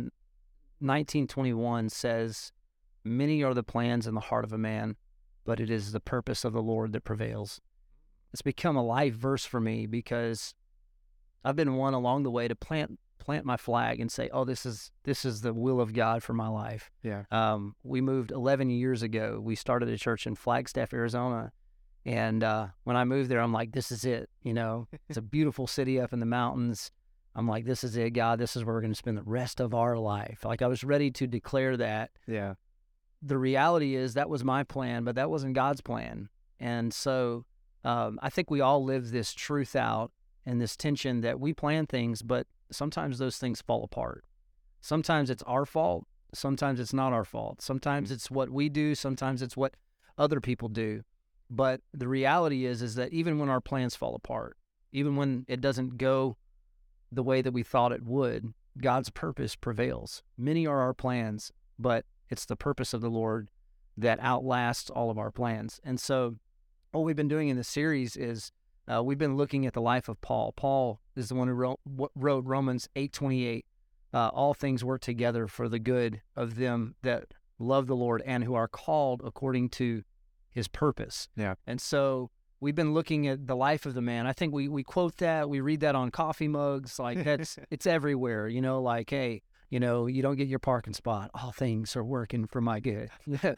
1921 0.78 1.88
says, 1.88 2.52
Many 3.04 3.42
are 3.42 3.54
the 3.54 3.62
plans 3.62 4.06
in 4.06 4.14
the 4.14 4.20
heart 4.20 4.44
of 4.44 4.52
a 4.52 4.58
man, 4.58 4.96
but 5.44 5.60
it 5.60 5.70
is 5.70 5.92
the 5.92 6.00
purpose 6.00 6.44
of 6.44 6.52
the 6.52 6.62
Lord 6.62 6.92
that 6.92 7.04
prevails. 7.04 7.60
It's 8.32 8.42
become 8.42 8.76
a 8.76 8.84
life 8.84 9.14
verse 9.14 9.44
for 9.44 9.60
me 9.60 9.86
because 9.86 10.54
I've 11.44 11.56
been 11.56 11.76
one 11.76 11.94
along 11.94 12.24
the 12.24 12.30
way 12.30 12.48
to 12.48 12.54
plant 12.54 12.98
plant 13.18 13.46
my 13.46 13.56
flag 13.56 14.00
and 14.00 14.10
say, 14.12 14.28
"Oh, 14.32 14.44
this 14.44 14.66
is 14.66 14.90
this 15.04 15.24
is 15.24 15.40
the 15.40 15.54
will 15.54 15.80
of 15.80 15.94
God 15.94 16.22
for 16.22 16.34
my 16.34 16.48
life." 16.48 16.90
Yeah. 17.02 17.24
Um, 17.30 17.74
we 17.82 18.00
moved 18.00 18.32
11 18.32 18.68
years 18.68 19.02
ago. 19.02 19.40
We 19.42 19.54
started 19.54 19.88
a 19.88 19.96
church 19.96 20.26
in 20.26 20.34
Flagstaff, 20.34 20.92
Arizona, 20.92 21.52
and 22.04 22.44
uh, 22.44 22.68
when 22.84 22.96
I 22.96 23.04
moved 23.04 23.30
there, 23.30 23.40
I'm 23.40 23.52
like, 23.52 23.72
"This 23.72 23.90
is 23.90 24.04
it." 24.04 24.28
You 24.42 24.52
know, 24.52 24.88
it's 25.08 25.16
a 25.16 25.22
beautiful 25.22 25.66
city 25.66 26.00
up 26.00 26.12
in 26.12 26.20
the 26.20 26.26
mountains. 26.26 26.90
I'm 27.36 27.46
like, 27.46 27.66
"This 27.66 27.84
is 27.84 27.96
it, 27.96 28.10
God. 28.10 28.38
This 28.40 28.56
is 28.56 28.64
where 28.64 28.74
we're 28.74 28.80
going 28.80 28.92
to 28.92 28.98
spend 28.98 29.18
the 29.18 29.22
rest 29.22 29.60
of 29.60 29.74
our 29.74 29.96
life." 29.96 30.44
Like 30.44 30.62
I 30.62 30.66
was 30.66 30.82
ready 30.82 31.10
to 31.12 31.26
declare 31.26 31.76
that. 31.76 32.10
Yeah. 32.26 32.54
The 33.22 33.38
reality 33.38 33.94
is 33.94 34.14
that 34.14 34.28
was 34.28 34.42
my 34.42 34.64
plan, 34.64 35.04
but 35.04 35.14
that 35.14 35.30
wasn't 35.30 35.54
God's 35.54 35.80
plan. 35.80 36.28
And 36.58 36.92
so 36.92 37.44
um, 37.84 38.18
I 38.22 38.30
think 38.30 38.50
we 38.50 38.60
all 38.60 38.82
live 38.82 39.10
this 39.10 39.32
truth 39.32 39.76
out 39.76 40.10
and 40.44 40.60
this 40.60 40.76
tension 40.76 41.20
that 41.20 41.38
we 41.38 41.52
plan 41.52 41.86
things, 41.86 42.22
but 42.22 42.46
sometimes 42.70 43.18
those 43.18 43.38
things 43.38 43.62
fall 43.62 43.84
apart. 43.84 44.24
Sometimes 44.80 45.30
it's 45.30 45.42
our 45.44 45.64
fault. 45.64 46.06
Sometimes 46.34 46.80
it's 46.80 46.92
not 46.92 47.12
our 47.12 47.24
fault. 47.24 47.62
Sometimes 47.62 48.10
it's 48.10 48.30
what 48.30 48.50
we 48.50 48.68
do. 48.68 48.94
Sometimes 48.94 49.42
it's 49.42 49.56
what 49.56 49.74
other 50.18 50.40
people 50.40 50.68
do. 50.68 51.02
But 51.48 51.80
the 51.92 52.08
reality 52.08 52.66
is, 52.66 52.82
is 52.82 52.94
that 52.96 53.12
even 53.12 53.38
when 53.38 53.48
our 53.48 53.60
plans 53.60 53.94
fall 53.94 54.14
apart, 54.14 54.56
even 54.92 55.16
when 55.16 55.44
it 55.48 55.60
doesn't 55.60 55.98
go 55.98 56.36
the 57.10 57.22
way 57.22 57.42
that 57.42 57.52
we 57.52 57.62
thought 57.62 57.92
it 57.92 58.04
would, 58.04 58.52
God's 58.80 59.10
purpose 59.10 59.56
prevails. 59.56 60.22
Many 60.36 60.66
are 60.66 60.80
our 60.80 60.94
plans, 60.94 61.52
but 61.78 62.04
it's 62.28 62.44
the 62.44 62.56
purpose 62.56 62.92
of 62.92 63.00
the 63.00 63.10
Lord 63.10 63.48
that 63.96 64.18
outlasts 64.20 64.90
all 64.90 65.10
of 65.10 65.18
our 65.18 65.30
plans. 65.30 65.80
And 65.84 65.98
so, 65.98 66.36
what 66.92 67.02
we've 67.02 67.16
been 67.16 67.28
doing 67.28 67.48
in 67.48 67.56
this 67.56 67.68
series 67.68 68.16
is 68.16 68.52
uh, 68.92 69.02
we've 69.02 69.18
been 69.18 69.36
looking 69.36 69.66
at 69.66 69.72
the 69.72 69.80
life 69.80 70.08
of 70.08 70.20
Paul. 70.20 70.52
Paul 70.52 71.00
is 71.14 71.28
the 71.28 71.34
one 71.34 71.48
who 71.48 71.54
wrote, 71.54 71.80
wrote 72.14 72.44
Romans 72.44 72.88
eight 72.96 73.12
twenty 73.12 73.46
eight. 73.46 73.66
Uh, 74.14 74.28
all 74.28 74.54
things 74.54 74.84
work 74.84 75.00
together 75.00 75.46
for 75.46 75.68
the 75.68 75.78
good 75.78 76.22
of 76.36 76.56
them 76.56 76.94
that 77.02 77.34
love 77.58 77.86
the 77.86 77.96
Lord 77.96 78.22
and 78.24 78.44
who 78.44 78.54
are 78.54 78.68
called 78.68 79.20
according 79.24 79.70
to 79.70 80.02
His 80.50 80.68
purpose. 80.68 81.28
Yeah. 81.36 81.54
And 81.66 81.80
so 81.80 82.30
we've 82.60 82.74
been 82.74 82.94
looking 82.94 83.26
at 83.26 83.46
the 83.46 83.56
life 83.56 83.86
of 83.86 83.94
the 83.94 84.02
man. 84.02 84.26
I 84.26 84.32
think 84.32 84.52
we 84.52 84.68
we 84.68 84.82
quote 84.82 85.16
that, 85.18 85.48
we 85.48 85.60
read 85.60 85.80
that 85.80 85.94
on 85.94 86.10
coffee 86.10 86.48
mugs, 86.48 86.98
like 86.98 87.24
that's 87.24 87.58
it's 87.70 87.86
everywhere. 87.86 88.48
You 88.48 88.60
know, 88.60 88.80
like 88.82 89.10
hey, 89.10 89.42
you 89.70 89.80
know, 89.80 90.06
you 90.06 90.22
don't 90.22 90.36
get 90.36 90.48
your 90.48 90.58
parking 90.58 90.94
spot. 90.94 91.30
All 91.34 91.52
things 91.52 91.96
are 91.96 92.04
working 92.04 92.46
for 92.46 92.60
my 92.60 92.80
good. 92.80 93.10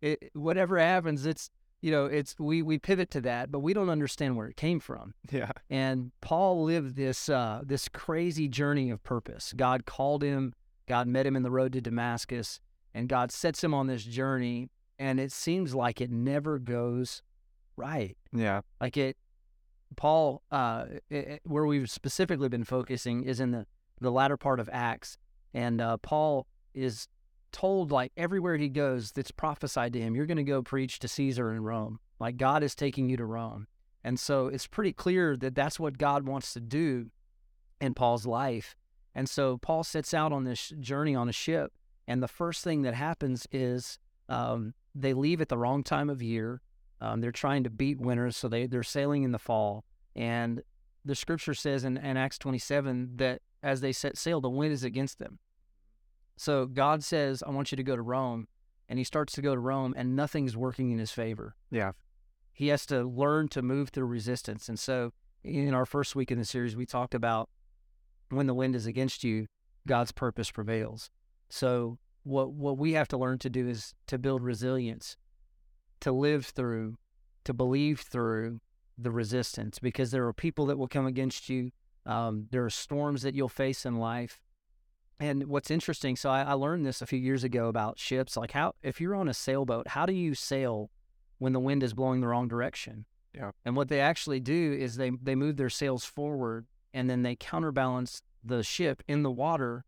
it, 0.00 0.30
whatever 0.34 0.78
happens, 0.78 1.26
it's 1.26 1.50
you 1.80 1.92
know, 1.92 2.06
it's 2.06 2.34
we 2.38 2.62
we 2.62 2.78
pivot 2.78 3.10
to 3.12 3.20
that, 3.22 3.52
but 3.52 3.60
we 3.60 3.72
don't 3.72 3.90
understand 3.90 4.36
where 4.36 4.48
it 4.48 4.56
came 4.56 4.80
from. 4.80 5.14
Yeah. 5.30 5.52
And 5.70 6.10
Paul 6.20 6.64
lived 6.64 6.96
this 6.96 7.28
uh, 7.28 7.62
this 7.64 7.88
crazy 7.88 8.48
journey 8.48 8.90
of 8.90 9.02
purpose. 9.02 9.52
God 9.56 9.86
called 9.86 10.22
him. 10.22 10.54
God 10.86 11.06
met 11.06 11.26
him 11.26 11.36
in 11.36 11.42
the 11.42 11.50
road 11.50 11.74
to 11.74 11.80
Damascus, 11.80 12.60
and 12.94 13.08
God 13.08 13.30
sets 13.30 13.62
him 13.62 13.74
on 13.74 13.86
this 13.86 14.04
journey. 14.04 14.70
And 14.98 15.20
it 15.20 15.30
seems 15.30 15.76
like 15.76 16.00
it 16.00 16.10
never 16.10 16.58
goes 16.58 17.22
right. 17.78 18.16
Yeah. 18.32 18.60
Like 18.80 18.96
it, 18.96 19.16
Paul, 19.96 20.42
uh, 20.50 20.84
it, 21.08 21.40
where 21.44 21.64
we've 21.64 21.90
specifically 21.90 22.48
been 22.48 22.64
focusing 22.64 23.24
is 23.24 23.40
in 23.40 23.52
the 23.52 23.66
the 24.00 24.12
latter 24.12 24.36
part 24.36 24.60
of 24.60 24.68
Acts, 24.72 25.18
and 25.52 25.80
uh, 25.80 25.96
Paul 25.96 26.46
is 26.72 27.08
told 27.50 27.90
like 27.90 28.12
everywhere 28.16 28.56
he 28.56 28.68
goes, 28.68 29.10
that's 29.10 29.32
prophesied 29.32 29.92
to 29.94 30.00
him, 30.00 30.14
you're 30.14 30.26
going 30.26 30.36
to 30.36 30.44
go 30.44 30.62
preach 30.62 31.00
to 31.00 31.08
Caesar 31.08 31.52
in 31.52 31.64
Rome. 31.64 31.98
Like 32.20 32.36
God 32.36 32.62
is 32.62 32.74
taking 32.74 33.08
you 33.08 33.16
to 33.16 33.24
Rome, 33.24 33.66
and 34.04 34.20
so 34.20 34.46
it's 34.46 34.66
pretty 34.66 34.92
clear 34.92 35.36
that 35.36 35.54
that's 35.54 35.80
what 35.80 35.98
God 35.98 36.26
wants 36.26 36.52
to 36.52 36.60
do 36.60 37.10
in 37.80 37.94
Paul's 37.94 38.26
life. 38.26 38.76
And 39.14 39.28
so 39.28 39.56
Paul 39.58 39.82
sets 39.82 40.14
out 40.14 40.32
on 40.32 40.44
this 40.44 40.72
journey 40.78 41.14
on 41.14 41.28
a 41.28 41.32
ship, 41.32 41.72
and 42.06 42.22
the 42.22 42.28
first 42.28 42.62
thing 42.62 42.82
that 42.82 42.94
happens 42.94 43.46
is 43.50 43.98
um, 44.28 44.74
they 44.94 45.12
leave 45.12 45.40
at 45.40 45.48
the 45.48 45.58
wrong 45.58 45.82
time 45.82 46.10
of 46.10 46.22
year. 46.22 46.60
Um, 47.00 47.20
they're 47.20 47.32
trying 47.32 47.64
to 47.64 47.70
beat 47.70 48.00
winters, 48.00 48.36
so 48.36 48.48
they 48.48 48.66
they're 48.66 48.82
sailing 48.82 49.22
in 49.22 49.32
the 49.32 49.38
fall, 49.38 49.84
and 50.16 50.62
the 51.04 51.14
scripture 51.14 51.54
says 51.54 51.84
in, 51.84 51.96
in 51.96 52.16
Acts 52.16 52.38
27 52.38 53.12
that 53.16 53.40
as 53.62 53.80
they 53.80 53.92
set 53.92 54.16
sail, 54.16 54.40
the 54.40 54.50
wind 54.50 54.72
is 54.72 54.84
against 54.84 55.18
them. 55.18 55.38
So 56.36 56.66
God 56.66 57.02
says, 57.02 57.42
I 57.42 57.50
want 57.50 57.72
you 57.72 57.76
to 57.76 57.82
go 57.82 57.96
to 57.96 58.02
Rome. 58.02 58.46
And 58.88 58.98
he 58.98 59.04
starts 59.04 59.34
to 59.34 59.42
go 59.42 59.54
to 59.54 59.60
Rome, 59.60 59.92
and 59.96 60.16
nothing's 60.16 60.56
working 60.56 60.90
in 60.90 60.98
his 60.98 61.10
favor. 61.10 61.54
Yeah. 61.70 61.92
He 62.52 62.68
has 62.68 62.86
to 62.86 63.04
learn 63.04 63.48
to 63.48 63.60
move 63.60 63.90
through 63.90 64.06
resistance. 64.06 64.68
And 64.68 64.78
so, 64.78 65.12
in 65.44 65.74
our 65.74 65.84
first 65.84 66.16
week 66.16 66.30
in 66.30 66.38
the 66.38 66.44
series, 66.44 66.74
we 66.74 66.86
talked 66.86 67.14
about 67.14 67.50
when 68.30 68.46
the 68.46 68.54
wind 68.54 68.74
is 68.74 68.86
against 68.86 69.22
you, 69.24 69.46
God's 69.86 70.10
purpose 70.10 70.50
prevails. 70.50 71.10
So, 71.50 71.98
what, 72.22 72.52
what 72.52 72.78
we 72.78 72.92
have 72.94 73.08
to 73.08 73.18
learn 73.18 73.38
to 73.40 73.50
do 73.50 73.68
is 73.68 73.94
to 74.06 74.18
build 74.18 74.42
resilience, 74.42 75.16
to 76.00 76.12
live 76.12 76.46
through, 76.46 76.96
to 77.44 77.52
believe 77.52 78.00
through 78.00 78.60
the 78.96 79.10
resistance, 79.10 79.78
because 79.78 80.10
there 80.10 80.26
are 80.26 80.32
people 80.32 80.66
that 80.66 80.78
will 80.78 80.88
come 80.88 81.06
against 81.06 81.48
you. 81.48 81.70
Um, 82.06 82.46
there 82.50 82.64
are 82.64 82.70
storms 82.70 83.22
that 83.22 83.34
you'll 83.34 83.48
face 83.48 83.84
in 83.84 83.96
life. 83.96 84.40
And 85.20 85.46
what's 85.46 85.70
interesting, 85.70 86.16
so 86.16 86.30
I, 86.30 86.42
I, 86.42 86.52
learned 86.52 86.86
this 86.86 87.02
a 87.02 87.06
few 87.06 87.18
years 87.18 87.42
ago 87.42 87.66
about 87.66 87.98
ships. 87.98 88.36
Like, 88.36 88.52
how, 88.52 88.74
if 88.82 89.00
you're 89.00 89.16
on 89.16 89.28
a 89.28 89.34
sailboat, 89.34 89.88
how 89.88 90.06
do 90.06 90.12
you 90.12 90.34
sail 90.34 90.90
when 91.38 91.52
the 91.52 91.60
wind 91.60 91.82
is 91.82 91.92
blowing 91.92 92.20
the 92.20 92.28
wrong 92.28 92.46
direction? 92.46 93.04
Yeah. 93.34 93.50
And 93.64 93.76
what 93.76 93.88
they 93.88 94.00
actually 94.00 94.40
do 94.40 94.76
is 94.78 94.96
they, 94.96 95.10
they 95.10 95.34
move 95.34 95.56
their 95.56 95.70
sails 95.70 96.04
forward 96.04 96.66
and 96.94 97.10
then 97.10 97.22
they 97.22 97.36
counterbalance 97.36 98.22
the 98.44 98.62
ship 98.62 99.02
in 99.08 99.22
the 99.22 99.30
water 99.30 99.84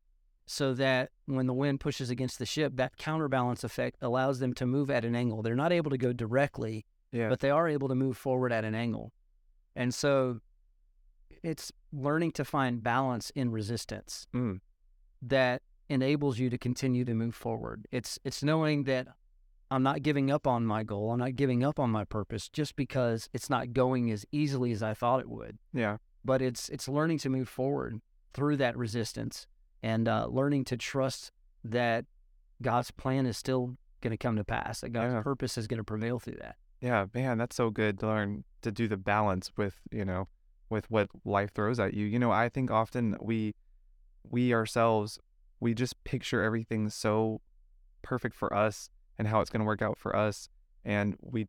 so 0.53 0.75
that 0.75 1.11
when 1.27 1.47
the 1.47 1.55
wind 1.55 1.79
pushes 1.79 2.11
against 2.11 2.41
the 2.41 2.45
ship, 2.45 2.73
that 2.75 2.97
counterbalance 2.97 3.63
effect 3.63 3.97
allows 4.03 4.41
them 4.41 4.53
to 4.55 4.67
move 4.67 4.91
at 4.91 5.05
an 5.05 5.15
angle. 5.15 5.43
They're 5.43 5.55
not 5.55 5.73
able 5.73 5.91
to 5.93 5.97
go 5.99 6.13
directly, 6.13 6.85
Yeah. 7.13 7.29
but 7.29 7.39
they 7.39 7.51
are 7.51 7.69
able 7.69 7.87
to 7.89 7.95
move 7.95 8.17
forward 8.17 8.51
at 8.53 8.65
an 8.65 8.75
angle. 8.75 9.13
And 9.77 9.95
so 9.95 10.41
it's 11.45 11.71
learning 11.93 12.33
to 12.33 12.45
find 12.45 12.83
balance 12.83 13.31
in 13.31 13.53
resistance 13.53 14.27
Mm. 14.35 14.61
that 15.23 15.63
enables 15.89 16.39
you 16.41 16.51
to 16.51 16.59
continue 16.59 17.05
to 17.05 17.15
move 17.15 17.35
forward. 17.35 17.87
It's 17.93 18.19
it's 18.25 18.43
knowing 18.43 18.85
that 18.85 19.07
I'm 19.71 19.85
not 19.85 20.03
giving 20.03 20.33
up 20.33 20.49
on 20.49 20.67
my 20.67 20.83
goal. 20.83 21.13
I'm 21.13 21.21
not 21.21 21.37
giving 21.37 21.63
up 21.63 21.79
on 21.79 21.91
my 21.91 22.05
purpose 22.05 22.49
just 22.49 22.75
because 22.75 23.29
it's 23.33 23.49
not 23.49 23.73
going 23.73 24.11
as 24.11 24.27
easily 24.33 24.73
as 24.73 24.83
I 24.83 24.95
thought 24.95 25.21
it 25.21 25.29
would. 25.31 25.59
Yeah. 25.73 25.99
But 26.25 26.43
it's 26.43 26.69
it's 26.71 26.89
learning 26.89 27.19
to 27.19 27.29
move 27.31 27.49
forward 27.49 28.01
through 28.35 28.57
that 28.59 28.77
resistance 28.77 29.47
and 29.83 30.09
uh, 30.09 30.27
learning 30.31 30.65
to 30.65 30.77
trust 30.77 31.33
that 31.65 32.05
God's 32.63 32.91
plan 32.91 33.27
is 33.27 33.37
still 33.37 33.77
going 34.01 34.11
to 34.13 34.17
come 34.17 34.37
to 34.37 34.45
pass. 34.45 34.81
That 34.81 34.91
God's 34.91 35.15
Yeah. 35.15 35.23
purpose 35.23 35.57
is 35.59 35.67
going 35.67 35.79
to 35.79 35.85
prevail 35.85 36.19
through 36.19 36.37
that. 36.41 36.57
Yeah, 36.81 37.07
man, 37.15 37.39
that's 37.39 37.57
so 37.57 37.71
good 37.71 37.99
to 38.01 38.07
learn 38.07 38.45
to 38.63 38.71
do 38.73 38.89
the 38.89 38.97
balance 38.97 39.51
with, 39.57 39.81
you 39.91 40.05
know, 40.05 40.29
with 40.71 40.91
what 40.91 41.09
life 41.25 41.53
throws 41.53 41.79
at 41.79 41.95
you. 41.95 42.07
You 42.07 42.19
know, 42.19 42.31
I 42.31 42.49
think 42.49 42.71
often 42.71 43.17
we 43.21 43.55
we 44.23 44.53
ourselves 44.55 45.19
we 45.61 45.75
just 45.75 46.03
picture 46.05 46.43
everything 46.43 46.89
so 46.89 47.41
perfect 48.03 48.35
for 48.35 48.55
us 48.55 48.89
and 49.19 49.29
how 49.29 49.41
it's 49.41 49.51
going 49.51 49.61
to 49.61 49.67
work 49.67 49.83
out 49.83 49.99
for 49.99 50.15
us 50.17 50.49
and 50.85 51.17
we 51.21 51.49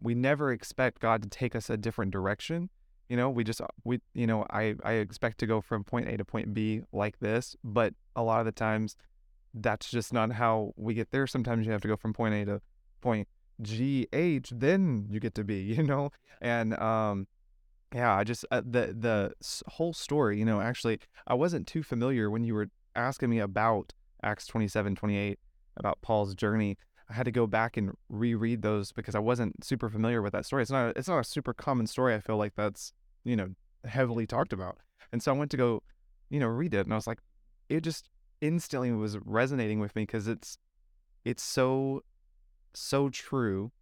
we 0.00 0.14
never 0.14 0.52
expect 0.52 1.00
God 1.00 1.22
to 1.22 1.28
take 1.28 1.54
us 1.56 1.70
a 1.70 1.76
different 1.78 2.10
direction. 2.12 2.68
You 3.08 3.16
know, 3.16 3.30
we 3.30 3.44
just 3.44 3.60
we 3.84 4.00
you 4.14 4.26
know, 4.26 4.46
I 4.50 4.74
I 4.84 4.92
expect 4.94 5.38
to 5.38 5.46
go 5.46 5.60
from 5.60 5.84
point 5.84 6.08
A 6.08 6.16
to 6.16 6.24
point 6.24 6.54
B 6.54 6.82
like 6.92 7.18
this, 7.20 7.56
but 7.62 7.94
a 8.14 8.22
lot 8.22 8.40
of 8.40 8.46
the 8.46 8.52
times 8.52 8.96
that's 9.54 9.90
just 9.90 10.12
not 10.12 10.32
how 10.32 10.72
we 10.76 10.94
get 10.94 11.10
there. 11.12 11.26
Sometimes 11.26 11.66
you 11.66 11.72
have 11.72 11.82
to 11.82 11.88
go 11.88 11.96
from 11.96 12.12
point 12.12 12.34
A 12.34 12.44
to 12.46 12.60
point 13.00 13.28
G 13.62 14.06
H, 14.12 14.52
then 14.54 15.06
you 15.08 15.20
get 15.20 15.34
to 15.36 15.44
B, 15.44 15.60
you 15.60 15.82
know? 15.82 16.10
And 16.40 16.78
um 16.78 17.26
yeah, 17.94 18.14
I 18.14 18.24
just 18.24 18.44
uh, 18.50 18.62
the 18.64 18.94
the 18.98 19.32
whole 19.68 19.92
story, 19.92 20.38
you 20.38 20.44
know, 20.44 20.60
actually 20.60 20.98
I 21.26 21.34
wasn't 21.34 21.66
too 21.66 21.82
familiar 21.82 22.30
when 22.30 22.44
you 22.44 22.54
were 22.54 22.68
asking 22.94 23.30
me 23.30 23.38
about 23.38 23.92
Acts 24.22 24.46
27, 24.46 24.96
28 24.96 25.38
about 25.76 26.02
Paul's 26.02 26.34
journey. 26.34 26.78
I 27.08 27.14
had 27.14 27.24
to 27.24 27.30
go 27.30 27.46
back 27.46 27.76
and 27.76 27.92
reread 28.08 28.62
those 28.62 28.92
because 28.92 29.14
I 29.14 29.20
wasn't 29.20 29.64
super 29.64 29.88
familiar 29.88 30.22
with 30.22 30.32
that 30.32 30.44
story. 30.44 30.62
It's 30.62 30.70
not 30.70 30.96
it's 30.96 31.08
not 31.08 31.18
a 31.18 31.24
super 31.24 31.54
common 31.54 31.86
story. 31.86 32.14
I 32.14 32.20
feel 32.20 32.36
like 32.36 32.54
that's, 32.56 32.92
you 33.24 33.36
know, 33.36 33.50
heavily 33.84 34.26
talked 34.26 34.52
about. 34.52 34.78
And 35.12 35.22
so 35.22 35.32
I 35.32 35.36
went 35.36 35.50
to 35.52 35.56
go, 35.56 35.82
you 36.30 36.40
know, 36.40 36.48
read 36.48 36.74
it 36.74 36.84
and 36.86 36.92
I 36.92 36.96
was 36.96 37.06
like 37.06 37.20
it 37.68 37.82
just 37.82 38.10
instantly 38.40 38.92
was 38.92 39.18
resonating 39.24 39.80
with 39.80 39.94
me 39.94 40.02
because 40.02 40.26
it's 40.26 40.58
it's 41.24 41.42
so 41.42 42.02
so 42.74 43.08
true 43.08 43.72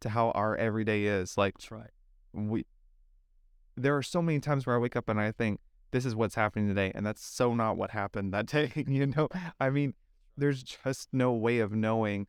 to 0.00 0.10
how 0.10 0.30
our 0.30 0.56
everyday 0.56 1.04
is. 1.04 1.36
Like 1.36 1.54
That's 1.54 1.70
right. 1.72 1.90
we 2.32 2.64
there 3.76 3.96
are 3.96 4.02
so 4.02 4.22
many 4.22 4.38
times 4.38 4.66
where 4.66 4.76
I 4.76 4.78
wake 4.78 4.96
up 4.96 5.08
and 5.08 5.20
I 5.20 5.32
think 5.32 5.60
this 5.90 6.04
is 6.04 6.14
what's 6.14 6.34
happening 6.36 6.68
today 6.68 6.92
and 6.94 7.04
that's 7.04 7.24
so 7.24 7.54
not 7.54 7.76
what 7.76 7.90
happened 7.90 8.32
that 8.34 8.46
day, 8.46 8.70
you 8.86 9.06
know? 9.06 9.28
I 9.58 9.70
mean, 9.70 9.94
there's 10.36 10.62
just 10.62 11.08
no 11.12 11.32
way 11.32 11.58
of 11.58 11.72
knowing 11.72 12.28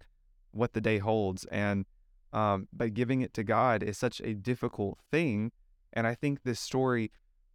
what 0.51 0.73
the 0.73 0.81
day 0.81 0.97
holds 0.97 1.45
and 1.45 1.85
um 2.33 2.67
but 2.71 2.93
giving 2.93 3.21
it 3.21 3.33
to 3.33 3.43
God 3.43 3.83
is 3.83 3.97
such 3.97 4.21
a 4.21 4.33
difficult 4.33 4.99
thing 5.11 5.51
and 5.93 6.05
I 6.05 6.15
think 6.15 6.43
this 6.43 6.59
story 6.59 7.11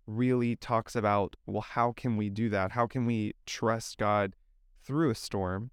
really 0.06 0.56
talks 0.56 0.94
about 0.94 1.36
well 1.46 1.62
how 1.62 1.92
can 1.92 2.16
we 2.16 2.28
do 2.30 2.48
that? 2.50 2.72
How 2.72 2.86
can 2.86 3.06
we 3.06 3.34
trust 3.46 3.98
God 3.98 4.34
through 4.82 5.10
a 5.10 5.14
storm? 5.14 5.70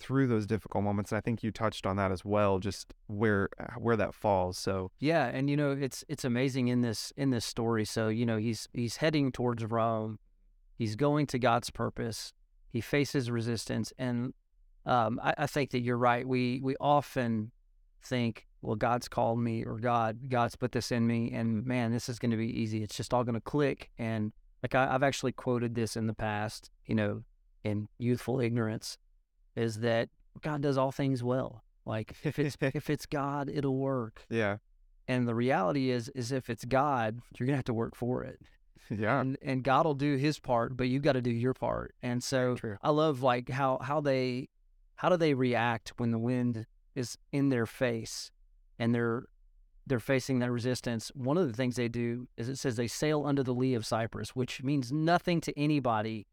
through 0.00 0.26
those 0.26 0.46
difficult 0.46 0.84
moments. 0.84 1.12
And 1.12 1.16
I 1.16 1.20
think 1.20 1.42
you 1.42 1.50
touched 1.50 1.86
on 1.86 1.96
that 1.96 2.12
as 2.12 2.24
well, 2.24 2.58
just 2.58 2.92
where 3.06 3.48
where 3.78 3.96
that 3.96 4.14
falls. 4.14 4.58
So 4.58 4.90
Yeah, 4.98 5.26
and 5.26 5.48
you 5.48 5.56
know 5.56 5.72
it's 5.72 6.04
it's 6.08 6.24
amazing 6.24 6.68
in 6.68 6.82
this 6.82 7.12
in 7.16 7.30
this 7.30 7.44
story. 7.44 7.84
So 7.84 8.08
you 8.08 8.26
know 8.26 8.36
he's 8.36 8.68
he's 8.72 8.98
heading 8.98 9.32
towards 9.32 9.64
Rome, 9.64 10.18
he's 10.76 10.96
going 10.96 11.26
to 11.28 11.38
God's 11.38 11.70
purpose. 11.70 12.32
He 12.68 12.80
faces 12.80 13.30
resistance, 13.30 13.92
and 13.98 14.34
um, 14.86 15.20
I, 15.22 15.34
I 15.38 15.46
think 15.46 15.70
that 15.70 15.80
you're 15.80 15.98
right. 15.98 16.26
We 16.26 16.60
we 16.62 16.76
often 16.80 17.50
think, 18.02 18.46
well, 18.62 18.76
God's 18.76 19.08
called 19.08 19.38
me, 19.38 19.64
or 19.64 19.78
God 19.78 20.28
God's 20.28 20.56
put 20.56 20.72
this 20.72 20.92
in 20.92 21.06
me, 21.06 21.32
and 21.32 21.64
man, 21.64 21.92
this 21.92 22.08
is 22.08 22.18
going 22.18 22.30
to 22.30 22.36
be 22.36 22.60
easy. 22.60 22.82
It's 22.82 22.96
just 22.96 23.14
all 23.14 23.24
going 23.24 23.34
to 23.34 23.40
click. 23.40 23.90
And 23.98 24.32
like 24.62 24.74
I, 24.74 24.94
I've 24.94 25.02
actually 25.02 25.32
quoted 25.32 25.74
this 25.74 25.96
in 25.96 26.06
the 26.06 26.14
past, 26.14 26.70
you 26.86 26.94
know, 26.94 27.22
in 27.64 27.88
youthful 27.98 28.40
ignorance, 28.40 28.98
is 29.56 29.80
that 29.80 30.08
God 30.42 30.62
does 30.62 30.76
all 30.76 30.92
things 30.92 31.22
well. 31.22 31.62
Like 31.86 32.14
if 32.22 32.38
it's 32.38 32.56
if 32.60 32.90
it's 32.90 33.06
God, 33.06 33.50
it'll 33.52 33.76
work. 33.76 34.24
yeah, 34.28 34.58
And 35.08 35.26
the 35.28 35.34
reality 35.34 35.90
is, 35.90 36.08
is 36.10 36.32
if 36.32 36.50
it's 36.50 36.64
God, 36.64 37.20
you're 37.38 37.46
gonna 37.46 37.56
have 37.56 37.64
to 37.66 37.74
work 37.74 37.94
for 37.94 38.22
it, 38.24 38.40
yeah, 38.90 39.20
and 39.20 39.36
and 39.42 39.62
God 39.62 39.86
will 39.86 39.94
do 39.94 40.16
His 40.16 40.38
part, 40.38 40.76
but 40.76 40.88
you 40.88 40.98
got 40.98 41.12
to 41.12 41.22
do 41.22 41.30
your 41.30 41.54
part. 41.54 41.94
And 42.02 42.22
so 42.22 42.54
true. 42.54 42.76
I 42.82 42.90
love 42.90 43.22
like 43.22 43.48
how 43.48 43.78
how 43.82 44.00
they 44.00 44.48
how 44.96 45.08
do 45.08 45.16
they 45.16 45.34
react 45.34 45.92
when 45.96 46.10
the 46.10 46.18
wind 46.18 46.66
is 46.94 47.18
in 47.32 47.48
their 47.48 47.66
face, 47.66 48.30
and 48.78 48.94
they're 48.94 49.26
they're 49.86 50.00
facing 50.00 50.38
that 50.38 50.50
resistance. 50.50 51.10
One 51.14 51.36
of 51.36 51.46
the 51.46 51.52
things 51.52 51.76
they 51.76 51.88
do 51.88 52.28
is 52.36 52.48
it 52.48 52.56
says 52.56 52.76
they 52.76 52.86
sail 52.86 53.26
under 53.26 53.42
the 53.42 53.52
lee 53.52 53.74
of 53.74 53.84
Cyprus, 53.84 54.34
which 54.34 54.62
means 54.62 54.90
nothing 54.90 55.42
to 55.42 55.58
anybody 55.58 56.26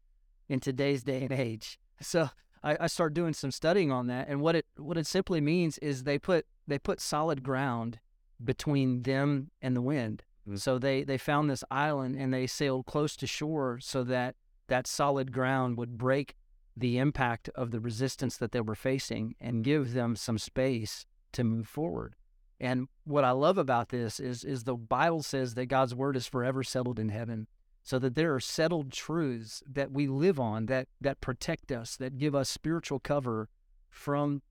in 0.48 0.58
today's 0.58 1.02
day 1.02 1.22
and 1.22 1.32
age. 1.32 1.78
So 2.00 2.30
I, 2.64 2.76
I 2.80 2.86
start 2.88 3.14
doing 3.14 3.32
some 3.32 3.52
studying 3.52 3.92
on 3.92 4.08
that, 4.08 4.26
and 4.26 4.40
what 4.40 4.56
it 4.56 4.66
what 4.76 4.96
it 4.96 5.06
simply 5.06 5.40
means 5.40 5.78
is 5.78 6.02
they 6.02 6.18
put 6.18 6.46
they 6.66 6.78
put 6.78 7.00
solid 7.00 7.44
ground 7.44 8.00
between 8.42 9.02
them 9.02 9.52
and 9.60 9.76
the 9.76 9.82
wind. 9.82 10.24
Mm. 10.48 10.58
So 10.58 10.80
they 10.80 11.04
they 11.04 11.18
found 11.18 11.48
this 11.48 11.62
island 11.70 12.16
and 12.16 12.34
they 12.34 12.48
sailed 12.48 12.86
close 12.86 13.14
to 13.16 13.26
shore 13.28 13.78
so 13.80 14.02
that 14.04 14.34
that 14.66 14.88
solid 14.88 15.32
ground 15.32 15.76
would 15.76 15.96
break 15.96 16.34
the 16.76 16.98
impact 16.98 17.48
of 17.54 17.70
the 17.70 17.80
resistance 17.80 18.36
that 18.36 18.52
they 18.52 18.60
were 18.60 18.74
facing 18.74 19.34
and 19.40 19.64
give 19.64 19.92
them 19.92 20.16
some 20.16 20.38
space 20.38 21.06
to 21.32 21.44
move 21.44 21.68
forward. 21.68 22.16
And 22.60 22.88
what 23.04 23.24
I 23.24 23.32
love 23.32 23.58
about 23.58 23.88
this 23.88 24.20
is 24.20 24.44
is 24.44 24.64
the 24.64 24.74
Bible 24.76 25.22
says 25.22 25.54
that 25.54 25.66
God's 25.66 25.94
word 25.94 26.16
is 26.16 26.26
forever 26.26 26.62
settled 26.62 26.98
in 26.98 27.08
heaven. 27.08 27.48
So 27.84 27.98
that 27.98 28.14
there 28.14 28.32
are 28.32 28.38
settled 28.38 28.92
truths 28.92 29.60
that 29.68 29.90
we 29.90 30.06
live 30.06 30.38
on 30.38 30.66
that 30.66 30.86
that 31.00 31.20
protect 31.20 31.72
us, 31.72 31.96
that 31.96 32.16
give 32.16 32.32
us 32.32 32.48
spiritual 32.48 33.00
cover 33.00 33.48
from 33.90 34.42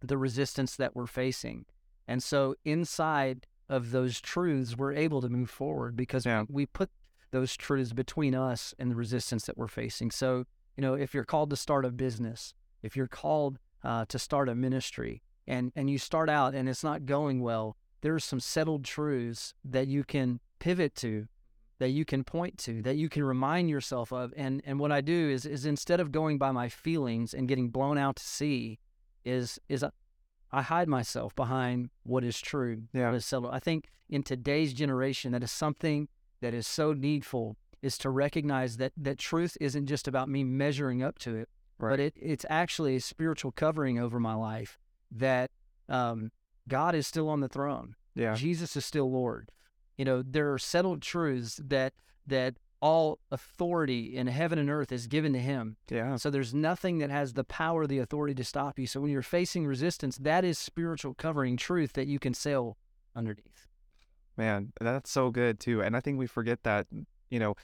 the 0.00 0.18
resistance 0.18 0.76
that 0.76 0.94
we're 0.94 1.06
facing. 1.06 1.64
And 2.06 2.22
so 2.22 2.54
inside 2.64 3.46
of 3.70 3.90
those 3.90 4.20
truths, 4.20 4.76
we're 4.76 4.92
able 4.92 5.22
to 5.22 5.30
move 5.30 5.48
forward 5.48 5.96
because 5.96 6.26
Yeah. 6.26 6.42
we, 6.42 6.54
we 6.54 6.66
put 6.66 6.90
those 7.30 7.56
truths 7.56 7.94
between 7.94 8.34
us 8.34 8.74
and 8.78 8.90
the 8.90 8.96
resistance 8.96 9.46
that 9.46 9.56
we're 9.56 9.66
facing. 9.66 10.10
So, 10.10 10.44
you 10.76 10.82
know, 10.82 10.94
if 10.94 11.14
you're 11.14 11.24
called 11.24 11.50
to 11.50 11.56
start 11.56 11.84
a 11.84 11.90
business, 11.90 12.54
if 12.82 12.96
you're 12.96 13.06
called 13.08 13.58
uh, 13.82 14.04
to 14.06 14.18
start 14.18 14.48
a 14.48 14.54
ministry, 14.54 15.22
and 15.46 15.72
and 15.76 15.90
you 15.90 15.98
start 15.98 16.30
out 16.30 16.54
and 16.54 16.68
it's 16.68 16.84
not 16.84 17.06
going 17.06 17.40
well, 17.40 17.76
there 18.00 18.14
are 18.14 18.20
some 18.20 18.40
settled 18.40 18.84
truths 18.84 19.54
that 19.64 19.86
you 19.88 20.04
can 20.04 20.40
pivot 20.58 20.94
to, 20.96 21.28
that 21.78 21.90
you 21.90 22.04
can 22.04 22.24
point 22.24 22.56
to, 22.58 22.80
that 22.82 22.96
you 22.96 23.08
can 23.08 23.22
remind 23.24 23.68
yourself 23.68 24.12
of. 24.12 24.32
And 24.36 24.62
and 24.64 24.80
what 24.80 24.90
I 24.92 25.00
do 25.00 25.28
is 25.30 25.44
is 25.46 25.66
instead 25.66 26.00
of 26.00 26.12
going 26.12 26.38
by 26.38 26.50
my 26.50 26.68
feelings 26.68 27.34
and 27.34 27.48
getting 27.48 27.68
blown 27.70 27.98
out 27.98 28.16
to 28.16 28.24
sea, 28.24 28.78
is 29.24 29.58
is 29.68 29.82
I- 29.84 29.90
I 30.50 30.62
hide 30.62 30.88
myself 30.88 31.34
behind 31.34 31.90
what 32.04 32.22
is 32.22 32.40
true, 32.40 32.84
Yeah. 32.92 33.08
what 33.10 33.16
is 33.16 33.26
settled. 33.26 33.52
I 33.52 33.58
think 33.58 33.90
in 34.08 34.22
today's 34.22 34.72
generation, 34.72 35.32
that 35.32 35.42
is 35.42 35.50
something 35.50 36.08
that 36.40 36.54
is 36.54 36.66
so 36.66 36.92
needful 36.92 37.56
is 37.84 37.98
to 37.98 38.10
recognize 38.10 38.76
that 38.78 38.92
that 38.96 39.18
truth 39.18 39.56
isn't 39.60 39.86
just 39.86 40.08
about 40.08 40.28
me 40.28 40.42
measuring 40.44 41.02
up 41.02 41.18
to 41.20 41.36
it, 41.36 41.48
Right. 41.78 41.90
but 41.90 42.00
it, 42.00 42.14
it's 42.16 42.46
actually 42.48 42.96
a 42.96 43.00
spiritual 43.00 43.52
covering 43.52 43.98
over 43.98 44.18
my 44.18 44.34
life 44.34 44.78
that 45.10 45.50
um, 45.88 46.30
God 46.68 46.94
is 46.94 47.06
still 47.06 47.28
on 47.28 47.40
the 47.40 47.48
throne. 47.48 47.94
Yeah. 48.14 48.34
Jesus 48.34 48.76
is 48.76 48.84
still 48.84 49.10
Lord. 49.10 49.50
You 49.98 50.04
know, 50.04 50.22
there 50.22 50.52
are 50.52 50.58
settled 50.58 51.02
truths 51.02 51.60
that 51.64 51.92
that 52.26 52.56
all 52.80 53.18
authority 53.30 54.16
in 54.16 54.26
heaven 54.26 54.58
and 54.58 54.68
earth 54.68 54.92
is 54.92 55.06
given 55.06 55.32
to 55.32 55.38
him. 55.38 55.76
Yeah. 55.90 56.16
So 56.16 56.30
there's 56.30 56.52
nothing 56.52 56.98
that 56.98 57.10
has 57.10 57.32
the 57.32 57.44
power, 57.44 57.86
the 57.86 57.98
authority 57.98 58.34
to 58.34 58.44
stop 58.44 58.78
you. 58.78 58.86
So 58.86 59.00
when 59.00 59.10
you're 59.10 59.22
facing 59.22 59.66
resistance, 59.66 60.18
that 60.18 60.44
is 60.44 60.58
spiritual 60.58 61.14
covering 61.14 61.56
truth 61.56 61.94
that 61.94 62.06
you 62.06 62.18
can 62.18 62.34
sail 62.34 62.76
underneath. 63.16 63.68
Man, 64.36 64.72
that's 64.80 65.10
so 65.10 65.30
good 65.30 65.60
too. 65.60 65.80
And 65.82 65.96
I 65.96 66.00
think 66.00 66.18
we 66.18 66.26
forget 66.26 66.62
that, 66.64 66.86
you 67.34 67.40
know, 67.40 67.56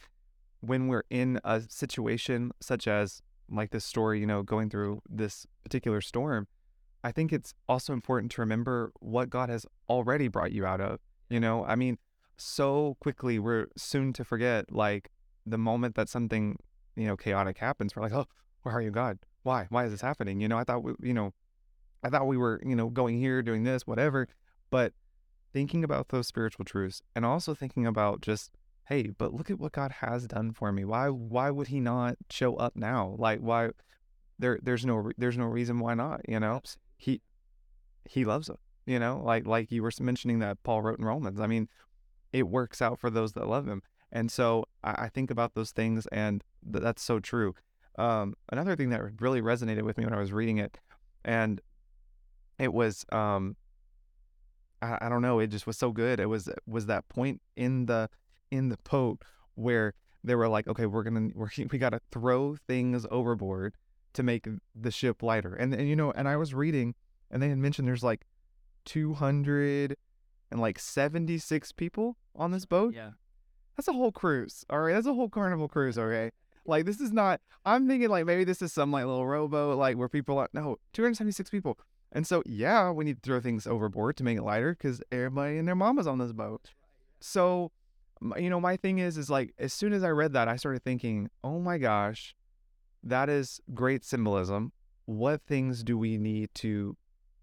when 0.61 0.89
we're 0.89 1.05
in 1.11 1.41
a 1.45 1.63
situation 1.69 2.51
such 2.61 2.89
as 2.89 3.23
like 3.49 3.71
this 3.71 3.85
story, 3.85 4.19
you 4.19 4.27
know, 4.27 4.43
going 4.43 4.69
through 4.69 5.01
this 5.09 5.47
particular 5.63 6.01
storm, 6.01 6.49
I 7.05 7.13
think 7.13 7.33
it's 7.33 7.55
also 7.69 7.93
important 7.93 8.33
to 8.33 8.41
remember 8.41 8.93
what 8.99 9.31
God 9.31 9.49
has 9.49 9.65
already 9.89 10.27
brought 10.27 10.51
you 10.51 10.67
out 10.67 10.81
of. 10.81 10.99
You 11.29 11.39
know, 11.39 11.65
I 11.65 11.77
mean, 11.77 11.99
so 12.37 12.97
quickly 12.99 13.39
we're 13.39 13.69
soon 13.77 14.13
to 14.15 14.25
forget 14.25 14.73
like 14.73 15.09
the 15.47 15.57
moment 15.57 15.95
that 15.95 16.09
something, 16.09 16.57
you 16.97 17.07
know, 17.07 17.17
chaotic 17.17 17.59
happens, 17.59 17.95
we're 17.95 18.03
like, 18.03 18.13
oh, 18.13 18.27
where 18.63 18.75
are 18.75 18.83
you, 18.83 18.91
God? 18.91 19.21
Why? 19.45 19.69
Why 19.71 19.85
is 19.85 19.93
this 19.93 20.01
happening? 20.01 20.41
You 20.41 20.49
know, 20.49 20.59
I 20.59 20.65
thought, 20.65 20.83
we, 20.83 20.95
you 21.01 21.15
know, 21.15 21.33
I 22.03 22.11
thought 22.11 22.27
we 22.27 22.37
were, 22.37 22.61
you 22.67 22.75
know, 22.75 22.89
going 22.89 23.21
here, 23.21 23.41
doing 23.41 23.63
this, 23.63 23.87
whatever. 23.87 24.27
But 24.69 24.95
thinking 25.53 25.85
about 25.85 26.09
those 26.09 26.27
spiritual 26.27 26.65
truths 26.65 27.03
and 27.15 27.25
also 27.25 27.55
thinking 27.55 27.87
about 27.87 28.21
just 28.21 28.51
hey 28.87 29.11
but 29.17 29.35
look 29.35 29.51
at 29.51 29.59
what 29.59 29.73
god 29.73 29.93
has 29.93 30.27
done 30.27 30.53
for 30.53 30.73
me. 30.73 30.85
Why 30.85 31.09
why 31.09 31.51
would 31.51 31.69
he 31.69 31.81
not 31.81 32.17
show 32.31 32.57
up 32.57 32.77
now? 32.77 33.17
Like 33.19 33.41
why 33.41 33.71
there 34.39 34.59
there's 34.63 34.85
no 34.85 35.11
there's 35.19 35.39
no 35.39 35.47
reason 35.47 35.79
why 35.79 35.95
not 35.95 36.21
you 36.29 36.41
know? 36.41 36.61
He 36.97 37.21
he 38.05 38.25
loves 38.25 38.51
us 38.51 38.59
you 38.87 38.99
know? 38.99 39.23
Like 39.25 39.47
like 39.47 39.71
you 39.71 39.83
were 39.83 39.93
mentioning 40.01 40.41
that 40.41 40.63
paul 40.63 40.83
wrote 40.83 40.99
in 40.99 41.05
romans. 41.05 41.41
I 41.41 41.47
mean 41.47 41.69
it 42.33 42.49
works 42.49 42.81
out 42.81 42.99
for 42.99 43.11
those 43.11 43.33
that 43.33 43.49
love 43.49 43.67
him. 43.67 43.83
And 44.13 44.31
so 44.31 44.65
i, 44.83 45.05
I 45.05 45.09
think 45.09 45.31
about 45.31 45.55
those 45.55 45.71
things 45.71 46.07
and 46.09 46.43
th- 46.71 46.83
that's 46.83 47.03
so 47.03 47.21
true. 47.21 47.55
Um 47.99 48.35
another 48.51 48.77
thing 48.77 48.91
that 48.91 49.21
really 49.21 49.43
resonated 49.43 49.83
with 49.83 49.99
me 49.99 50.05
when 50.05 50.15
i 50.15 50.19
was 50.21 50.33
reading 50.33 50.59
it 50.59 50.79
and 51.25 51.61
it 52.59 52.73
was 52.73 53.05
um 53.13 53.57
I, 54.83 54.99
I 55.03 55.09
don't 55.09 55.23
know. 55.23 55.39
It 55.39 55.49
just 55.49 55.67
was 55.67 55.79
so 55.79 55.93
good. 55.93 56.21
It 56.21 56.27
was 56.27 56.49
was 56.67 56.87
that 56.87 57.09
point 57.09 57.41
in 57.57 57.87
the 57.87 58.09
in 58.51 58.69
the 58.69 58.79
boat 58.89 59.23
where 59.55 59.95
they 60.23 60.35
were 60.35 60.49
like, 60.49 60.69
okay, 60.69 60.87
we're 60.87 61.03
gonna 61.03 61.29
we're, 61.35 61.51
we 61.71 61.79
got 61.79 61.91
to 61.91 62.01
throw 62.11 62.57
things 62.67 63.07
overboard 63.11 63.75
to 64.13 64.23
make 64.23 64.47
the 64.75 64.91
ship 64.91 65.23
lighter. 65.23 65.55
And 65.55 65.73
and 65.75 65.89
you 65.89 65.97
know, 65.97 66.13
and 66.13 66.29
I 66.29 66.37
was 66.37 66.55
reading, 66.55 66.95
and 67.31 67.43
they 67.43 67.49
had 67.49 67.59
mentioned 67.59 67.87
there's 67.89 68.05
like 68.05 68.27
two 68.85 69.15
hundred 69.15 69.97
and 70.51 70.61
like 70.61 70.79
seventy 70.79 71.39
six 71.39 71.73
people 71.73 72.17
on 72.35 72.51
this 72.51 72.67
boat. 72.67 72.95
Yeah. 72.95 73.11
That's 73.77 73.89
a 73.89 73.93
whole 73.93 74.13
cruise. 74.13 74.65
All 74.69 74.81
right, 74.81 74.93
that's 74.93 75.07
a 75.07 75.15
whole 75.15 75.29
carnival 75.29 75.69
cruise. 75.69 75.97
Okay. 75.97 76.31
Like 76.67 76.85
this 76.85 77.01
is 77.01 77.13
not. 77.13 77.41
I'm 77.65 77.89
thinking 77.89 78.09
like 78.11 78.27
maybe 78.27 78.45
this 78.45 78.63
is 78.63 78.73
some 78.73 78.93
like 78.93 79.05
little 79.05 79.27
rowboat 79.27 79.79
like 79.79 79.97
where 79.97 80.09
people 80.09 80.39
are 80.39 80.49
no 80.53 80.77
276 80.93 81.51
people. 81.51 81.79
And 82.13 82.27
so 82.27 82.43
yeah, 82.45 82.91
we 82.91 83.05
need 83.05 83.23
to 83.23 83.27
throw 83.27 83.41
things 83.41 83.67
overboard 83.67 84.17
to 84.19 84.25
make 84.25 84.37
it 84.37 84.43
lighter 84.43 84.73
because 84.73 85.01
everybody 85.13 85.59
and 85.59 85.67
their 85.67 85.75
mama's 85.75 86.07
on 86.07 86.19
this 86.19 86.33
boat. 86.33 86.71
So, 87.21 87.71
you 88.37 88.51
know, 88.51 88.61
my 88.61 88.77
thing 88.77 88.99
is 88.99 89.17
is 89.17 89.31
like 89.31 89.53
as 89.59 89.73
soon 89.73 89.93
as 89.93 90.05
I 90.05 90.11
read 90.11 90.33
that, 90.35 90.49
I 90.49 90.57
started 90.57 90.83
thinking, 90.83 91.31
oh 91.43 91.59
my 91.59 91.79
gosh, 91.79 92.35
that 93.03 93.29
is 93.29 93.61
great 93.75 94.05
symbolism. 94.05 94.73
What 95.07 95.43
things 95.43 95.83
do 95.83 95.97
we 95.99 96.19
need 96.19 96.51
to 96.57 96.97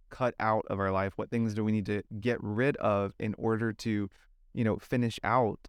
cut 0.10 0.36
out 0.40 0.66
of 0.70 0.80
our 0.80 0.92
life? 0.92 1.14
What 1.16 1.30
things 1.30 1.54
do 1.54 1.64
we 1.64 1.72
need 1.72 1.86
to 1.88 2.04
get 2.20 2.38
rid 2.42 2.78
of 2.78 3.14
in 3.20 3.36
order 3.38 3.74
to, 3.74 4.10
you 4.54 4.64
know, 4.64 4.78
finish 4.78 5.20
out 5.24 5.68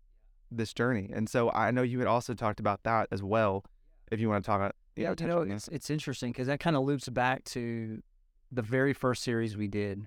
this 0.51 0.73
journey? 0.73 1.11
And 1.13 1.29
so 1.29 1.51
I 1.51 1.71
know 1.71 1.83
you 1.83 1.99
had 1.99 2.09
also 2.09 2.35
talked 2.35 2.61
about 2.61 2.83
that 2.85 3.09
as 3.11 3.23
well. 3.23 3.65
If 4.13 4.21
you 4.21 4.29
want 4.29 4.45
to 4.45 4.47
talk 4.47 4.61
about, 4.61 4.77
Yeah, 4.97 5.15
you 5.19 5.27
know, 5.27 5.43
it's, 5.43 5.69
it's 5.69 5.91
interesting 5.91 6.33
because 6.33 6.47
that 6.47 6.61
kind 6.61 6.77
of 6.77 6.85
loops 6.85 7.09
back 7.09 7.45
to 7.47 8.03
the 8.51 8.63
very 8.63 8.93
first 8.93 9.23
series 9.23 9.57
we 9.57 9.69
did 9.69 10.07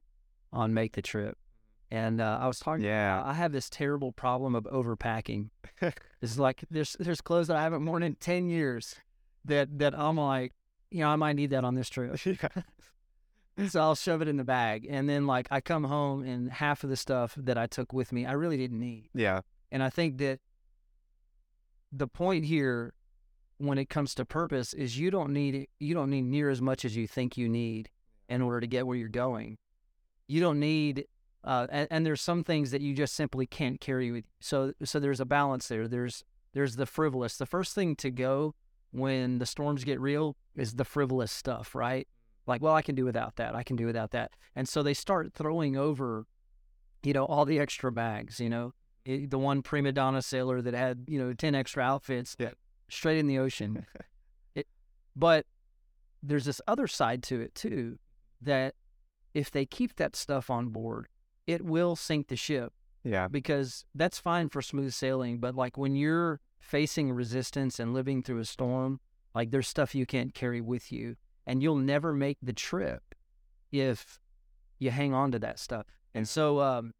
on 0.53 0.73
Make 0.73 0.93
the 0.93 1.01
Trip. 1.01 1.37
And 1.91 2.21
uh, 2.21 2.39
I 2.41 2.47
was 2.47 2.57
talking, 2.59 2.85
yeah, 2.85 3.21
I 3.23 3.33
have 3.33 3.51
this 3.51 3.69
terrible 3.69 4.13
problem 4.13 4.55
of 4.55 4.63
overpacking. 4.63 5.49
It's 6.21 6.37
like 6.37 6.63
there's 6.69 6.95
there's 6.99 7.19
clothes 7.19 7.47
that 7.47 7.57
I 7.57 7.63
haven't 7.63 7.83
worn 7.83 8.03
in 8.03 8.13
10 8.13 8.47
years 8.47 8.95
that, 9.45 9.79
that 9.79 9.97
I'm 9.97 10.17
like, 10.17 10.53
you 10.91 10.99
know, 10.99 11.09
I 11.09 11.15
might 11.15 11.35
need 11.35 11.49
that 11.49 11.63
on 11.63 11.73
this 11.73 11.89
trip. 11.89 12.23
yeah. 12.25 13.67
so 13.67 13.81
I'll 13.81 13.95
shove 13.95 14.21
it 14.21 14.27
in 14.27 14.37
the 14.37 14.43
bag. 14.43 14.85
And 14.87 15.09
then, 15.09 15.25
like, 15.25 15.47
I 15.49 15.59
come 15.61 15.83
home 15.83 16.23
and 16.23 16.51
half 16.51 16.83
of 16.83 16.91
the 16.91 16.95
stuff 16.95 17.33
that 17.37 17.57
I 17.57 17.65
took 17.65 17.91
with 17.91 18.11
me, 18.11 18.27
I 18.27 18.33
really 18.33 18.57
didn't 18.57 18.79
need. 18.79 19.09
yeah, 19.15 19.41
And 19.71 19.81
I 19.81 19.89
think 19.89 20.19
that 20.19 20.39
the 21.91 22.07
point 22.07 22.45
here 22.45 22.93
when 23.57 23.79
it 23.79 23.89
comes 23.89 24.13
to 24.15 24.25
purpose 24.25 24.73
is 24.73 24.97
you 24.97 25.11
don't 25.11 25.33
need 25.33 25.67
you 25.79 25.93
don't 25.93 26.09
need 26.09 26.23
near 26.23 26.49
as 26.49 26.61
much 26.61 26.85
as 26.85 26.95
you 26.95 27.07
think 27.07 27.37
you 27.37 27.49
need 27.49 27.89
in 28.29 28.41
order 28.41 28.59
to 28.59 28.67
get 28.67 28.87
where 28.87 28.97
you're 28.97 29.09
going. 29.09 29.57
You 30.27 30.39
don't 30.39 30.59
need 30.59 31.05
uh, 31.43 31.67
and, 31.69 31.87
and 31.91 32.05
there's 32.05 32.21
some 32.21 32.43
things 32.43 32.71
that 32.71 32.81
you 32.81 32.93
just 32.93 33.15
simply 33.15 33.45
can't 33.45 33.79
carry 33.79 34.11
with 34.11 34.25
you. 34.25 34.31
So 34.39 34.73
so 34.83 34.99
there's 34.99 35.19
a 35.19 35.25
balance 35.25 35.67
there. 35.67 35.87
There's 35.87 36.23
there's 36.53 36.75
the 36.75 36.85
frivolous. 36.85 37.37
The 37.37 37.45
first 37.45 37.73
thing 37.75 37.95
to 37.97 38.11
go 38.11 38.55
when 38.91 39.39
the 39.39 39.45
storms 39.45 39.83
get 39.83 39.99
real 39.99 40.35
is 40.55 40.75
the 40.75 40.85
frivolous 40.85 41.31
stuff, 41.31 41.73
right? 41.73 42.07
Like, 42.45 42.61
well, 42.61 42.73
I 42.73 42.81
can 42.81 42.95
do 42.95 43.05
without 43.05 43.37
that. 43.37 43.55
I 43.55 43.63
can 43.63 43.75
do 43.75 43.85
without 43.85 44.11
that. 44.11 44.31
And 44.55 44.67
so 44.67 44.83
they 44.83 44.93
start 44.93 45.33
throwing 45.33 45.77
over, 45.77 46.25
you 47.03 47.13
know, 47.13 47.23
all 47.25 47.45
the 47.45 47.59
extra 47.59 47.91
bags, 47.91 48.39
you 48.39 48.49
know, 48.49 48.73
it, 49.05 49.29
the 49.31 49.39
one 49.39 49.61
prima 49.61 49.91
donna 49.91 50.21
sailor 50.21 50.61
that 50.61 50.73
had 50.73 51.05
you 51.07 51.19
know 51.19 51.33
10 51.33 51.55
extra 51.55 51.83
outfits 51.83 52.35
Yeah. 52.37 52.51
straight 52.89 53.17
in 53.17 53.27
the 53.27 53.39
ocean 53.39 53.85
it, 54.55 54.67
but 55.15 55.45
there's 56.21 56.45
this 56.45 56.61
other 56.67 56.87
side 56.87 57.23
to 57.23 57.41
it 57.41 57.55
too 57.55 57.97
that 58.41 58.75
if 59.33 59.49
they 59.49 59.65
keep 59.65 59.95
that 59.95 60.15
stuff 60.15 60.49
on 60.49 60.69
board 60.69 61.07
it 61.47 61.63
will 61.63 61.95
sink 61.95 62.27
the 62.27 62.35
ship 62.35 62.73
yeah, 63.03 63.27
because 63.27 63.85
that's 63.95 64.19
fine 64.19 64.49
for 64.49 64.61
smooth 64.61 64.93
sailing 64.93 65.39
but 65.39 65.55
like 65.55 65.77
when 65.77 65.95
you're 65.95 66.39
facing 66.59 67.11
resistance 67.11 67.79
and 67.79 67.93
living 67.93 68.21
through 68.21 68.39
a 68.39 68.45
storm 68.45 68.99
like 69.33 69.51
there's 69.51 69.67
stuff 69.67 69.95
you 69.95 70.05
can't 70.05 70.33
carry 70.33 70.61
with 70.61 70.91
you 70.91 71.15
and 71.47 71.63
you'll 71.63 71.75
never 71.75 72.13
make 72.13 72.37
the 72.41 72.53
trip 72.53 73.15
if 73.71 74.19
you 74.79 74.91
hang 74.91 75.13
on 75.13 75.31
to 75.31 75.39
that 75.39 75.59
stuff. 75.59 75.85
And 76.13 76.27
so 76.27 76.59
um 76.59 76.93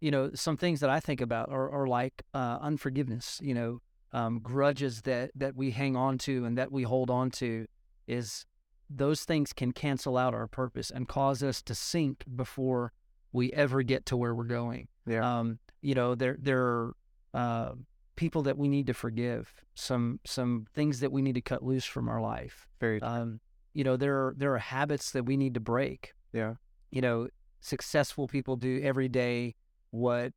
you 0.00 0.10
know 0.10 0.30
some 0.34 0.56
things 0.58 0.80
that 0.80 0.90
i 0.90 1.00
think 1.00 1.22
about 1.22 1.48
are, 1.48 1.70
are 1.70 1.86
like 1.86 2.24
uh, 2.34 2.58
unforgiveness 2.60 3.40
you 3.42 3.54
know 3.54 3.80
um, 4.12 4.38
grudges 4.40 5.02
that 5.02 5.30
that 5.34 5.56
we 5.56 5.70
hang 5.70 5.96
on 5.96 6.18
to 6.18 6.44
and 6.44 6.58
that 6.58 6.70
we 6.70 6.82
hold 6.82 7.08
on 7.08 7.30
to 7.30 7.64
is 8.06 8.44
those 8.90 9.24
things 9.24 9.54
can 9.54 9.72
cancel 9.72 10.18
out 10.18 10.34
our 10.34 10.46
purpose 10.46 10.90
and 10.90 11.08
cause 11.08 11.42
us 11.42 11.62
to 11.62 11.74
sink 11.74 12.22
before 12.36 12.92
we 13.34 13.52
ever 13.52 13.82
get 13.82 14.06
to 14.06 14.16
where 14.16 14.34
we're 14.34 14.44
going 14.44 14.88
yeah, 15.06 15.38
um, 15.38 15.58
you 15.82 15.94
know, 15.94 16.14
there 16.14 16.38
there 16.40 16.62
are 16.62 16.96
uh, 17.34 17.72
people 18.16 18.42
that 18.44 18.56
we 18.56 18.68
need 18.68 18.86
to 18.86 18.94
forgive, 18.94 19.52
some 19.74 20.18
some 20.24 20.66
things 20.72 21.00
that 21.00 21.12
we 21.12 21.20
need 21.20 21.34
to 21.34 21.42
cut 21.42 21.62
loose 21.62 21.84
from 21.84 22.08
our 22.08 22.22
life. 22.22 22.66
very, 22.80 23.02
Um, 23.02 23.40
you 23.74 23.84
know, 23.84 23.96
there 23.98 24.14
are 24.14 24.34
there 24.38 24.54
are 24.54 24.58
habits 24.58 25.10
that 25.10 25.24
we 25.26 25.36
need 25.36 25.52
to 25.54 25.60
break. 25.60 26.14
yeah, 26.32 26.54
You 26.90 27.02
know, 27.02 27.28
successful 27.60 28.26
people 28.28 28.56
do 28.56 28.80
every 28.82 29.08
day 29.08 29.56
what 29.90 30.32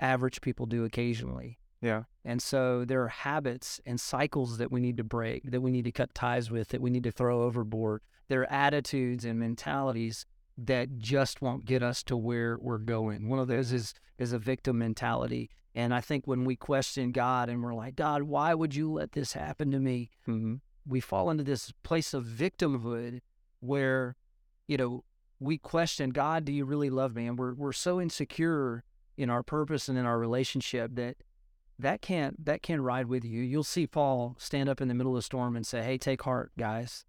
average 0.00 0.40
people 0.40 0.66
do 0.66 0.84
occasionally. 0.84 1.58
yeah, 1.80 2.02
And 2.24 2.40
so 2.42 2.84
there 2.84 3.02
are 3.02 3.08
habits 3.08 3.80
and 3.86 4.00
cycles 4.00 4.58
that 4.58 4.72
we 4.72 4.80
need 4.80 4.96
to 4.96 5.04
break, 5.04 5.50
that 5.50 5.60
we 5.60 5.70
need 5.70 5.84
to 5.84 5.92
cut 5.92 6.14
ties 6.14 6.50
with, 6.50 6.68
that 6.68 6.80
we 6.80 6.90
need 6.90 7.04
to 7.04 7.12
throw 7.12 7.42
overboard. 7.42 8.02
There 8.28 8.40
are 8.42 8.52
attitudes 8.52 9.24
and 9.24 9.38
mentalities 9.38 10.26
that 10.58 10.98
just 10.98 11.40
won't 11.40 11.64
get 11.64 11.82
us 11.82 12.02
to 12.02 12.16
where 12.16 12.58
we're 12.60 12.78
going. 12.78 13.28
One 13.28 13.38
of 13.38 13.48
those 13.48 13.72
is 13.72 13.94
is 14.18 14.32
a 14.32 14.38
victim 14.38 14.78
mentality. 14.78 15.48
And 15.74 15.94
I 15.94 16.00
think 16.00 16.26
when 16.26 16.44
we 16.44 16.56
question 16.56 17.12
God 17.12 17.48
and 17.48 17.62
we're 17.62 17.74
like, 17.74 17.94
God, 17.94 18.24
why 18.24 18.52
would 18.52 18.74
you 18.74 18.92
let 18.92 19.12
this 19.12 19.34
happen 19.34 19.70
to 19.70 19.78
me? 19.78 20.10
hmm 20.26 20.56
We 20.84 21.00
fall 21.00 21.30
into 21.30 21.44
this 21.44 21.72
place 21.84 22.12
of 22.12 22.24
victimhood 22.24 23.20
where, 23.60 24.16
you 24.66 24.76
know, 24.76 25.04
we 25.38 25.56
question 25.56 26.10
God, 26.10 26.44
do 26.44 26.52
you 26.52 26.64
really 26.64 26.90
love 26.90 27.14
me? 27.14 27.28
And 27.28 27.38
we're 27.38 27.54
we're 27.54 27.72
so 27.72 28.00
insecure 28.00 28.82
in 29.16 29.30
our 29.30 29.44
purpose 29.44 29.88
and 29.88 29.96
in 29.96 30.04
our 30.04 30.18
relationship 30.18 30.96
that 30.96 31.18
that 31.78 32.02
can't 32.02 32.44
that 32.44 32.62
can't 32.62 32.82
ride 32.82 33.06
with 33.06 33.24
you. 33.24 33.42
You'll 33.42 33.62
see 33.62 33.86
Paul 33.86 34.34
stand 34.38 34.68
up 34.68 34.80
in 34.80 34.88
the 34.88 34.94
middle 34.94 35.12
of 35.12 35.18
the 35.18 35.22
storm 35.22 35.54
and 35.54 35.64
say, 35.64 35.84
"Hey, 35.84 35.98
take 35.98 36.22
heart, 36.22 36.50
guys. 36.58 37.04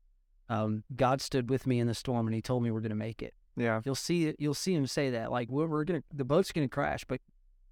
Um, 0.49 0.83
God 0.95 1.21
stood 1.21 1.49
with 1.49 1.65
me 1.67 1.79
in 1.79 1.87
the 1.87 1.93
storm, 1.93 2.27
and 2.27 2.33
He 2.35 2.41
told 2.41 2.63
me 2.63 2.71
we're 2.71 2.81
going 2.81 2.89
to 2.89 2.95
make 2.95 3.21
it." 3.21 3.33
yeah, 3.55 3.81
You'll 3.85 3.95
see 3.95 4.25
it. 4.27 4.35
You'll 4.39 4.53
see 4.53 4.73
him 4.73 4.87
say 4.87 5.09
that, 5.11 5.31
like, 5.31 5.49
"We're, 5.49 5.67
we're 5.67 5.83
gonna 5.83 6.03
the 6.13 6.23
boat's 6.25 6.51
gonna 6.51 6.69
crash, 6.69 7.03
but 7.05 7.19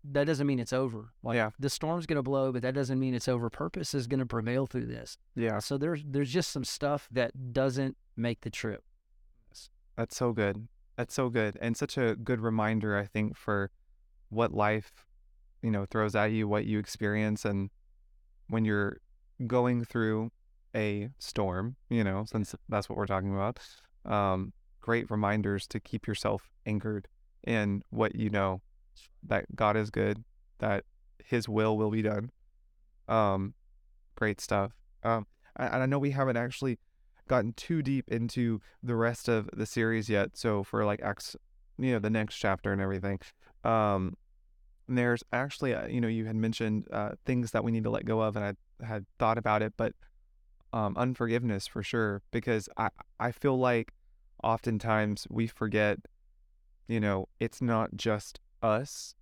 that 0.04 0.26
doesn't 0.26 0.46
mean 0.48 0.60
it's 0.60 0.74
over. 0.74 1.12
Like 1.24 1.36
Yeah. 1.36 1.50
the 1.60 1.70
storm's 1.70 2.06
going 2.06 2.18
to 2.18 2.24
blow, 2.24 2.52
but 2.54 2.62
that 2.62 2.74
doesn't 2.74 2.98
mean 3.00 3.14
it's 3.14 3.28
over. 3.28 3.50
Purpose 3.50 3.94
is 3.94 4.08
going 4.08 4.20
to 4.22 4.26
prevail 4.26 4.66
through 4.66 4.86
this. 4.86 5.18
Yeah. 5.36 5.60
So 5.60 5.78
there's 5.78 6.02
there's 6.06 6.32
just 6.32 6.52
some 6.52 6.64
stuff 6.64 7.10
that 7.12 7.52
doesn't 7.52 7.98
make 8.16 8.42
the 8.42 8.50
trip. 8.50 8.84
That's 9.98 10.16
so 10.16 10.32
good. 10.32 10.68
That's 10.96 11.14
so 11.14 11.30
good. 11.30 11.58
And 11.62 11.76
such 11.76 11.98
a 11.98 12.16
good 12.16 12.40
reminder, 12.40 12.96
I 12.98 13.06
think, 13.06 13.36
for 13.36 13.72
what 14.30 14.54
life, 14.54 15.06
you 15.62 15.72
know, 15.72 15.86
throws 15.86 16.16
at 16.16 16.32
you, 16.32 16.48
what 16.48 16.66
you 16.66 16.80
experience. 16.80 17.44
And 17.46 17.70
when 18.48 18.64
you're 18.64 19.00
going 19.46 19.84
through 19.84 20.32
a 20.78 21.10
storm, 21.18 21.76
you 21.90 22.04
know, 22.04 22.24
since 22.26 22.56
that's 22.70 22.88
what 22.88 22.98
we're 22.98 23.08
talking 23.08 23.34
about, 23.34 23.60
um, 24.06 24.54
great 24.80 25.10
reminders 25.10 25.68
to 25.68 25.80
keep 25.80 26.08
yourself 26.08 26.50
anchored 26.66 27.08
in 27.46 27.82
what 27.90 28.16
you 28.16 28.30
know 28.30 28.62
that 29.24 29.56
God 29.56 29.76
is 29.76 29.90
good, 29.90 30.24
that 30.60 30.84
His 31.26 31.50
will 31.50 31.78
will 31.78 31.90
be 31.90 32.04
done. 32.04 32.32
Um, 33.08 33.56
great 34.16 34.40
stuff. 34.40 34.72
Um, 35.04 35.26
and 35.56 35.82
I 35.82 35.86
know 35.88 36.00
we 36.00 36.12
haven't 36.12 36.38
actually 36.38 36.78
gotten 37.28 37.54
too 37.54 37.82
deep 37.82 38.08
into 38.10 38.62
the 38.84 38.96
rest 38.96 39.28
of 39.28 39.50
the 39.54 39.66
series 39.66 40.10
yet. 40.10 40.38
So 40.38 40.64
for 40.64 40.86
like 40.86 41.02
Acts, 41.02 41.36
you 41.78 41.94
know, 41.94 42.00
the 42.00 42.10
next 42.10 42.36
chapter 42.38 42.72
and 42.72 42.82
everything, 42.82 43.20
um, 43.64 44.16
there's 44.88 45.24
actually, 45.34 45.74
uh, 45.74 45.88
you 45.88 46.00
know, 46.00 46.08
you 46.08 46.26
had 46.26 46.36
mentioned 46.36 46.88
uh, 46.92 47.12
things 47.26 47.52
that 47.52 47.64
we 47.64 47.72
need 47.72 47.84
to 47.84 47.90
let 47.90 48.06
go 48.06 48.22
of, 48.22 48.36
and 48.36 48.46
I 48.46 48.86
had 48.86 49.06
thought 49.20 49.38
about 49.38 49.62
it, 49.62 49.74
but 49.76 49.94
um, 50.74 50.96
unforgiveness 50.98 51.68
for 51.68 51.84
sure, 51.84 52.22
because 52.32 52.70
I 52.78 52.90
I 53.20 53.32
feel 53.32 53.58
like 53.58 53.94
oftentimes 54.44 55.28
we 55.30 55.48
forget, 55.48 56.00
you 56.88 57.00
know, 57.00 57.28
it's 57.40 57.62
not 57.62 57.96
just 57.96 58.40
us. 58.62 59.16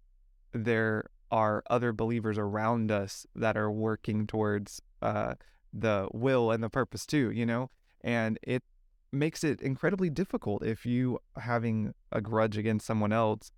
There 0.54 1.10
are 1.32 1.64
other 1.70 1.92
believers 1.92 2.38
around 2.38 2.92
us 2.92 3.26
that 3.36 3.58
are 3.58 3.72
working 3.72 4.28
towards 4.28 4.82
uh, 5.02 5.36
the 5.74 6.08
will 6.14 6.52
and 6.52 6.64
the 6.64 6.70
purpose 6.70 7.06
too, 7.06 7.32
you 7.32 7.46
know? 7.46 7.70
And 8.02 8.40
it 8.44 8.64
makes 9.12 9.44
it 9.44 9.62
incredibly 9.62 10.10
difficult 10.10 10.64
if 10.64 10.86
you 10.86 11.20
having 11.38 11.94
a 12.12 12.22
grudge 12.22 12.58
against 12.58 12.86
someone 12.86 13.12
else. 13.12 13.52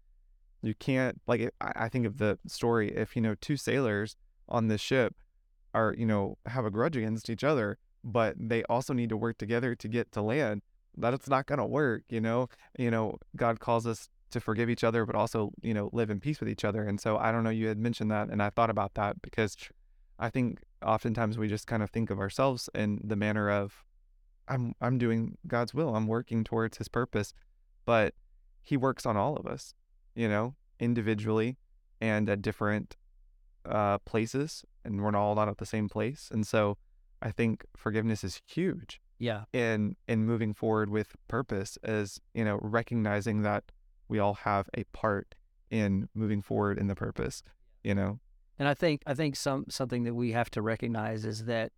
You 0.62 0.74
can't 0.74 1.22
like 1.28 1.54
I 1.62 1.88
think 1.88 2.06
of 2.06 2.18
the 2.18 2.40
story 2.48 2.96
if 2.96 3.16
you 3.16 3.22
know 3.22 3.36
two 3.36 3.58
sailors 3.58 4.16
on 4.50 4.68
this 4.68 4.82
ship 4.82 5.16
are 5.74 5.94
you 5.98 6.06
know 6.06 6.38
have 6.46 6.66
a 6.66 6.72
grudge 6.72 6.98
against 6.98 7.30
each 7.30 7.44
other, 7.44 7.78
but 8.04 8.36
they 8.38 8.64
also 8.64 8.94
need 8.94 9.10
to 9.10 9.18
work 9.18 9.38
together 9.38 9.76
to 9.76 9.88
get 9.88 10.12
to 10.14 10.22
land. 10.22 10.62
That's 10.98 11.30
not 11.30 11.46
gonna 11.46 11.68
work, 11.68 12.04
you 12.10 12.22
know. 12.22 12.50
You 12.78 12.92
know 12.92 13.18
God 13.36 13.60
calls 13.60 13.86
us 13.86 14.10
to 14.32 14.40
forgive 14.40 14.70
each 14.70 14.84
other, 14.84 15.06
but 15.06 15.16
also 15.16 15.52
you 15.62 15.74
know 15.74 15.90
live 15.94 16.10
in 16.10 16.20
peace 16.20 16.40
with 16.40 16.50
each 16.50 16.66
other. 16.66 16.84
And 16.84 17.00
so 17.00 17.18
I 17.18 17.32
don't 17.32 17.44
know. 17.44 17.50
You 17.50 17.68
had 17.68 17.78
mentioned 17.78 18.12
that, 18.12 18.30
and 18.30 18.42
I 18.42 18.50
thought 18.50 18.70
about 18.70 18.94
that 18.96 19.22
because 19.22 19.56
I 20.20 20.30
think 20.30 20.62
oftentimes 20.86 21.38
we 21.38 21.48
just 21.48 21.68
kind 21.68 21.84
of 21.84 21.90
think 21.90 22.10
of 22.10 22.20
ourselves 22.20 22.70
in 22.74 23.00
the 23.04 23.16
manner 23.16 23.50
of 23.50 23.84
I'm 24.48 24.74
I'm 24.82 24.98
doing 24.98 25.38
God's 25.48 25.74
will. 25.74 25.96
I'm 25.96 26.08
working 26.08 26.44
towards 26.44 26.78
his 26.78 26.88
purpose. 26.88 27.34
But 27.86 28.14
he 28.64 28.76
works 28.76 29.06
on 29.06 29.16
all 29.16 29.38
of 29.38 29.46
us, 29.46 29.74
you 30.16 30.28
know, 30.28 30.56
individually 30.80 31.58
and 32.00 32.30
at 32.30 32.42
different 32.42 32.96
uh 33.66 33.98
places 34.00 34.64
and 34.88 35.02
we're 35.04 35.16
all 35.16 35.36
not 35.36 35.48
at 35.50 35.58
the 35.58 35.66
same 35.66 35.88
place. 35.90 36.30
And 36.32 36.46
so 36.48 36.78
I 37.22 37.32
think 37.32 37.66
forgiveness 37.76 38.24
is 38.24 38.42
huge 38.48 39.00
Yeah. 39.20 39.44
in 39.54 39.96
in 40.08 40.26
moving 40.26 40.54
forward 40.54 40.90
with 40.90 41.16
purpose 41.28 41.78
as, 41.84 42.20
you 42.34 42.46
know, 42.46 42.60
recognizing 42.62 43.42
that 43.44 43.64
we 44.08 44.20
all 44.20 44.36
have 44.36 44.70
a 44.76 44.84
part 44.86 45.36
in 45.70 46.08
moving 46.14 46.42
forward 46.42 46.78
in 46.78 46.88
the 46.88 46.96
purpose, 46.96 47.44
you 47.84 47.94
know. 47.94 48.20
And 48.60 48.68
I 48.68 48.74
think 48.74 49.02
I 49.06 49.14
think 49.14 49.36
some 49.36 49.66
something 49.70 50.04
that 50.06 50.16
we 50.16 50.32
have 50.32 50.50
to 50.52 50.62
recognize 50.62 51.26
is 51.26 51.46
that 51.46 51.72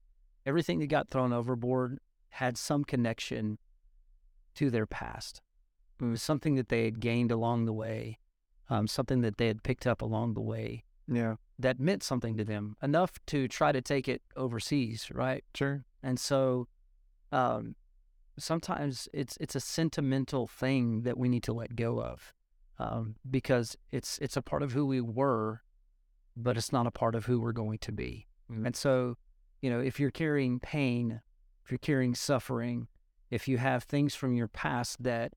everything 0.45 0.79
that 0.79 0.87
got 0.87 1.09
thrown 1.09 1.33
overboard 1.33 1.99
had 2.29 2.57
some 2.57 2.83
connection 2.83 3.57
to 4.55 4.69
their 4.69 4.85
past. 4.85 5.41
It 5.99 6.05
was 6.05 6.21
something 6.21 6.55
that 6.55 6.69
they 6.69 6.85
had 6.85 6.99
gained 6.99 7.31
along 7.31 7.65
the 7.65 7.73
way, 7.73 8.19
um, 8.69 8.87
something 8.87 9.21
that 9.21 9.37
they 9.37 9.47
had 9.47 9.63
picked 9.63 9.85
up 9.87 10.01
along 10.01 10.33
the 10.35 10.41
way 10.41 10.83
Yeah, 11.07 11.35
that 11.59 11.79
meant 11.79 12.01
something 12.01 12.37
to 12.37 12.45
them 12.45 12.75
enough 12.81 13.11
to 13.27 13.47
try 13.47 13.71
to 13.71 13.81
take 13.81 14.07
it 14.07 14.21
overseas, 14.35 15.09
right? 15.13 15.43
sure. 15.53 15.83
And 16.01 16.17
so, 16.17 16.67
um, 17.31 17.75
sometimes 18.37 19.09
it's 19.13 19.37
it's 19.41 19.55
a 19.55 19.59
sentimental 19.59 20.47
thing 20.47 21.01
that 21.03 21.17
we 21.17 21.27
need 21.27 21.43
to 21.43 21.53
let 21.53 21.75
go 21.75 22.01
of, 22.01 22.33
um, 22.79 23.15
because 23.29 23.77
it's 23.91 24.17
it's 24.19 24.37
a 24.37 24.41
part 24.41 24.63
of 24.63 24.71
who 24.71 24.85
we 24.85 25.01
were, 25.01 25.61
but 26.37 26.55
it's 26.57 26.71
not 26.71 26.87
a 26.87 26.91
part 26.91 27.15
of 27.15 27.25
who 27.25 27.41
we're 27.41 27.51
going 27.51 27.79
to 27.79 27.91
be. 27.91 28.27
Mhm. 28.49 28.65
And 28.65 28.75
so, 28.75 29.17
you 29.61 29.69
know, 29.69 29.81
if 29.81 29.99
you're 29.99 30.11
carrying 30.11 30.59
pain, 30.61 31.21
if 31.65 31.71
you're 31.71 31.77
carrying 31.79 32.15
suffering, 32.15 32.87
if 33.29 33.47
you 33.47 33.57
have 33.57 33.83
things 33.83 34.15
from 34.15 34.33
your 34.33 34.47
past 34.47 35.03
that 35.03 35.33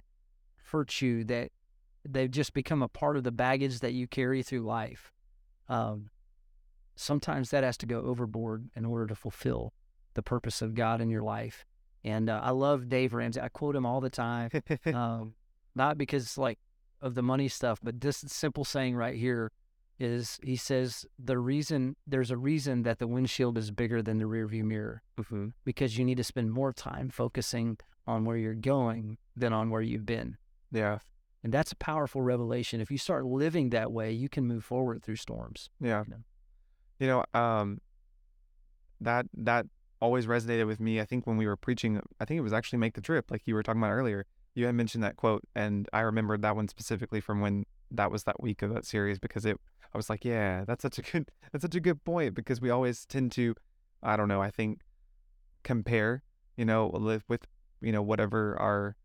hurt 0.70 1.02
you, 1.02 1.24
that 1.24 1.50
they've 2.08 2.30
just 2.30 2.54
become 2.54 2.82
a 2.82 2.88
part 2.88 3.16
of 3.16 3.24
the 3.24 3.32
baggage 3.32 3.80
that 3.80 3.92
you 3.92 4.06
carry 4.06 4.42
through 4.42 4.60
life, 4.62 5.12
um, 5.68 6.10
sometimes 6.94 7.50
that 7.50 7.64
has 7.64 7.76
to 7.78 7.86
go 7.86 8.00
overboard 8.00 8.68
in 8.76 8.84
order 8.84 9.06
to 9.06 9.14
fulfill 9.14 9.72
the 10.14 10.22
purpose 10.22 10.62
of 10.62 10.74
God 10.74 11.00
in 11.00 11.08
your 11.08 11.22
life. 11.22 11.64
And 12.04 12.28
uh, 12.28 12.40
I 12.42 12.50
love 12.50 12.88
Dave 12.88 13.14
Ramsey. 13.14 13.40
I 13.40 13.48
quote 13.48 13.76
him 13.76 13.86
all 13.86 14.00
the 14.00 14.10
time, 14.10 14.50
um, 14.86 15.34
not 15.74 15.96
because 15.96 16.36
like 16.36 16.58
of 17.00 17.14
the 17.14 17.22
money 17.22 17.48
stuff, 17.48 17.78
but 17.82 18.00
this 18.00 18.24
simple 18.26 18.64
saying 18.64 18.96
right 18.96 19.16
here 19.16 19.52
is 19.98 20.40
he 20.42 20.56
says 20.56 21.06
the 21.18 21.38
reason 21.38 21.94
there's 22.06 22.30
a 22.30 22.36
reason 22.36 22.82
that 22.82 22.98
the 22.98 23.06
windshield 23.06 23.56
is 23.56 23.70
bigger 23.70 24.02
than 24.02 24.18
the 24.18 24.24
rearview 24.24 24.64
mirror 24.64 25.02
hmm 25.28 25.48
because 25.64 25.96
you 25.96 26.04
need 26.04 26.16
to 26.16 26.24
spend 26.24 26.50
more 26.50 26.72
time 26.72 27.08
focusing 27.08 27.76
on 28.06 28.24
where 28.24 28.36
you're 28.36 28.54
going 28.54 29.16
than 29.36 29.52
on 29.52 29.70
where 29.70 29.82
you've 29.82 30.06
been. 30.06 30.36
Yeah, 30.72 30.98
And 31.44 31.52
that's 31.52 31.72
a 31.72 31.76
powerful 31.76 32.22
revelation. 32.22 32.80
If 32.80 32.90
you 32.90 32.98
start 32.98 33.24
living 33.24 33.70
that 33.70 33.90
way, 33.90 34.12
you 34.12 34.28
can 34.28 34.46
move 34.46 34.64
forward 34.64 35.02
through 35.02 35.16
storms. 35.16 35.70
yeah. 35.80 36.04
No. 36.08 36.16
You 37.00 37.08
know, 37.08 37.24
um, 37.34 37.80
that 39.00 39.26
that 39.36 39.66
always 40.00 40.26
resonated 40.26 40.68
with 40.68 40.78
me. 40.78 41.00
I 41.00 41.04
think 41.04 41.26
when 41.26 41.36
we 41.36 41.46
were 41.46 41.56
preaching, 41.56 42.00
I 42.20 42.24
think 42.24 42.38
it 42.38 42.42
was 42.42 42.52
actually 42.52 42.78
"Make 42.78 42.94
the 42.94 43.00
Trip," 43.00 43.28
like 43.28 43.42
you 43.44 43.54
were 43.54 43.62
talking 43.64 43.80
about 43.80 43.90
earlier. 43.90 44.24
You 44.54 44.66
had 44.66 44.76
mentioned 44.76 45.02
that 45.02 45.16
quote, 45.16 45.42
and 45.56 45.88
I 45.92 46.00
remembered 46.00 46.42
that 46.42 46.54
one 46.54 46.68
specifically 46.68 47.20
from 47.20 47.40
when 47.40 47.64
that 47.90 48.12
was 48.12 48.22
that 48.24 48.40
week 48.40 48.62
of 48.62 48.72
that 48.74 48.84
series 48.84 49.18
because 49.18 49.44
it. 49.44 49.58
I 49.94 49.98
was 49.98 50.08
like, 50.08 50.24
yeah, 50.24 50.64
that's 50.64 50.82
such 50.82 50.98
a 50.98 51.02
good 51.02 51.30
that's 51.52 51.62
such 51.62 51.74
a 51.74 51.80
good 51.80 52.04
point 52.04 52.34
because 52.34 52.60
we 52.60 52.70
always 52.70 53.04
tend 53.04 53.32
to, 53.32 53.54
I 54.02 54.16
don't 54.16 54.28
know, 54.28 54.40
I 54.40 54.50
think 54.50 54.80
compare, 55.64 56.22
you 56.56 56.64
know, 56.64 56.88
live 56.88 57.24
with 57.28 57.46
you 57.80 57.90
know 57.90 58.02
whatever 58.02 58.56
our 58.60 58.96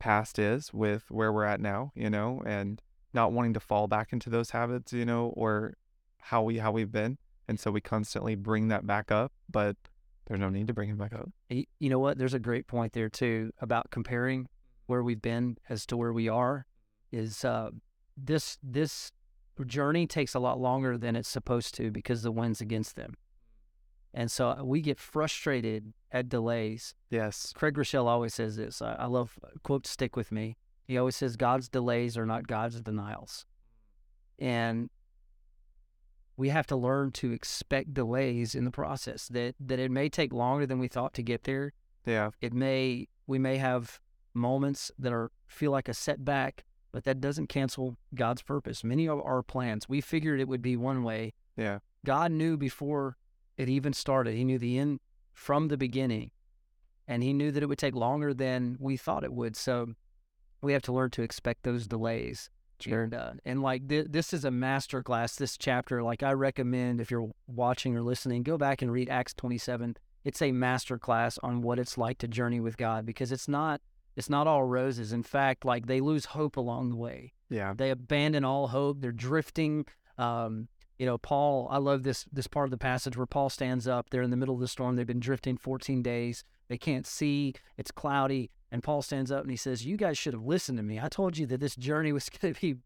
past 0.00 0.38
is 0.38 0.72
with 0.72 1.04
where 1.08 1.32
we're 1.32 1.44
at 1.44 1.60
now, 1.60 1.92
you 1.94 2.10
know, 2.10 2.42
and 2.44 2.82
not 3.14 3.32
wanting 3.32 3.54
to 3.54 3.60
fall 3.60 3.86
back 3.86 4.12
into 4.12 4.28
those 4.28 4.50
habits, 4.50 4.92
you 4.92 5.04
know, 5.04 5.32
or 5.36 5.74
how 6.18 6.42
we 6.42 6.58
how 6.58 6.72
we've 6.72 6.90
been, 6.90 7.18
and 7.46 7.60
so 7.60 7.70
we 7.70 7.80
constantly 7.80 8.34
bring 8.34 8.68
that 8.68 8.86
back 8.86 9.12
up, 9.12 9.32
but 9.48 9.76
there's 10.26 10.40
no 10.40 10.48
need 10.48 10.68
to 10.68 10.74
bring 10.74 10.90
it 10.90 10.98
back 10.98 11.12
up. 11.12 11.30
You 11.48 11.90
know 11.90 11.98
what? 11.98 12.18
There's 12.18 12.34
a 12.34 12.38
great 12.38 12.66
point 12.66 12.92
there 12.92 13.08
too 13.08 13.52
about 13.60 13.90
comparing 13.90 14.46
where 14.86 15.02
we've 15.02 15.22
been 15.22 15.56
as 15.68 15.86
to 15.86 15.96
where 15.96 16.12
we 16.12 16.28
are. 16.28 16.66
Is 17.12 17.44
uh, 17.44 17.70
this 18.16 18.58
this 18.62 19.12
journey 19.66 20.06
takes 20.06 20.34
a 20.34 20.38
lot 20.38 20.60
longer 20.60 20.96
than 20.96 21.16
it's 21.16 21.28
supposed 21.28 21.74
to 21.74 21.90
because 21.90 22.22
the 22.22 22.32
wind's 22.32 22.60
against 22.60 22.96
them, 22.96 23.14
and 24.12 24.30
so 24.30 24.50
uh, 24.50 24.64
we 24.64 24.80
get 24.80 24.98
frustrated 24.98 25.92
at 26.10 26.28
delays. 26.28 26.94
Yes. 27.10 27.52
Craig 27.54 27.74
Groeschel 27.74 28.06
always 28.06 28.34
says 28.34 28.56
this. 28.56 28.82
I, 28.82 28.94
I 28.94 29.06
love 29.06 29.38
quotes 29.62 29.90
stick 29.90 30.16
with 30.16 30.32
me. 30.32 30.56
He 30.86 30.98
always 30.98 31.16
says 31.16 31.36
God's 31.36 31.68
delays 31.68 32.16
are 32.16 32.26
not 32.26 32.48
God's 32.48 32.80
denials, 32.80 33.46
and 34.38 34.90
we 36.36 36.48
have 36.48 36.66
to 36.68 36.76
learn 36.76 37.12
to 37.12 37.32
expect 37.32 37.94
delays 37.94 38.54
in 38.54 38.64
the 38.64 38.70
process. 38.72 39.28
That 39.28 39.54
that 39.60 39.78
it 39.78 39.90
may 39.90 40.08
take 40.08 40.32
longer 40.32 40.66
than 40.66 40.80
we 40.80 40.88
thought 40.88 41.14
to 41.14 41.22
get 41.22 41.44
there. 41.44 41.72
Yeah. 42.04 42.30
It 42.40 42.52
may 42.52 43.06
we 43.26 43.38
may 43.38 43.58
have 43.58 44.00
moments 44.34 44.90
that 44.98 45.12
are 45.12 45.30
feel 45.46 45.70
like 45.70 45.88
a 45.88 45.94
setback, 45.94 46.64
but 46.90 47.04
that 47.04 47.20
doesn't 47.20 47.48
cancel 47.48 47.96
God's 48.14 48.42
purpose. 48.42 48.82
Many 48.82 49.08
of 49.08 49.20
our 49.20 49.42
plans, 49.42 49.88
we 49.88 50.00
figured 50.00 50.40
it 50.40 50.48
would 50.48 50.62
be 50.62 50.76
one 50.76 51.04
way. 51.04 51.34
Yeah. 51.56 51.78
God 52.04 52.32
knew 52.32 52.56
before 52.56 53.16
it 53.60 53.68
even 53.68 53.92
started. 53.92 54.34
He 54.34 54.44
knew 54.44 54.58
the 54.58 54.78
end 54.78 55.00
from 55.34 55.68
the 55.68 55.76
beginning. 55.76 56.30
And 57.06 57.22
he 57.22 57.34
knew 57.34 57.52
that 57.52 57.62
it 57.62 57.66
would 57.66 57.78
take 57.78 57.94
longer 57.94 58.32
than 58.32 58.76
we 58.80 58.96
thought 58.96 59.22
it 59.22 59.32
would. 59.34 59.54
So 59.54 59.94
we 60.62 60.72
have 60.72 60.82
to 60.82 60.92
learn 60.92 61.10
to 61.10 61.22
expect 61.22 61.62
those 61.62 61.86
delays. 61.86 62.48
And, 62.86 63.12
uh, 63.12 63.32
and 63.44 63.60
like 63.60 63.86
th- 63.86 64.06
this 64.08 64.32
is 64.32 64.46
a 64.46 64.50
master 64.50 65.02
class, 65.02 65.36
this 65.36 65.58
chapter. 65.58 66.02
Like 66.02 66.22
I 66.22 66.32
recommend 66.32 67.02
if 67.02 67.10
you're 67.10 67.30
watching 67.46 67.94
or 67.94 68.00
listening, 68.00 68.42
go 68.42 68.56
back 68.56 68.80
and 68.80 68.90
read 68.90 69.10
Acts 69.10 69.34
27. 69.34 69.96
It's 70.24 70.40
a 70.40 70.52
master 70.52 70.98
class 70.98 71.38
on 71.42 71.60
what 71.60 71.78
it's 71.78 71.98
like 71.98 72.16
to 72.18 72.28
journey 72.28 72.60
with 72.60 72.78
God 72.78 73.04
because 73.04 73.30
it's 73.30 73.48
not 73.48 73.82
it's 74.16 74.30
not 74.30 74.46
all 74.46 74.64
roses. 74.64 75.12
In 75.12 75.22
fact, 75.22 75.66
like 75.66 75.86
they 75.86 76.00
lose 76.00 76.24
hope 76.24 76.56
along 76.56 76.88
the 76.88 76.96
way. 76.96 77.34
Yeah. 77.50 77.74
They 77.76 77.90
abandon 77.90 78.44
all 78.44 78.68
hope. 78.68 79.02
They're 79.02 79.12
drifting. 79.12 79.84
Um, 80.16 80.68
you 81.00 81.06
know, 81.06 81.16
Paul, 81.16 81.66
I 81.70 81.78
love 81.78 82.02
this 82.02 82.26
this 82.30 82.46
part 82.46 82.66
of 82.66 82.70
the 82.70 82.76
passage 82.76 83.16
where 83.16 83.24
Paul 83.26 83.48
stands 83.48 83.88
up. 83.88 84.10
They're 84.10 84.20
in 84.20 84.30
the 84.30 84.36
middle 84.36 84.54
of 84.54 84.60
the 84.60 84.68
storm. 84.68 84.96
They've 84.96 85.06
been 85.06 85.18
drifting 85.18 85.56
14 85.56 86.02
days. 86.02 86.44
They 86.68 86.76
can't 86.76 87.06
see. 87.06 87.54
It's 87.78 87.90
cloudy. 87.90 88.50
And 88.70 88.82
Paul 88.82 89.00
stands 89.00 89.32
up 89.32 89.40
and 89.42 89.50
he 89.50 89.56
says, 89.56 89.86
You 89.86 89.96
guys 89.96 90.18
should 90.18 90.34
have 90.34 90.44
listened 90.44 90.76
to 90.78 90.84
me. 90.84 91.00
I 91.00 91.08
told 91.08 91.38
you 91.38 91.46
that 91.46 91.58
this 91.58 91.74
journey 91.74 92.12
was 92.12 92.28
going 92.40 92.52
to 92.54 92.60
be 92.60 92.76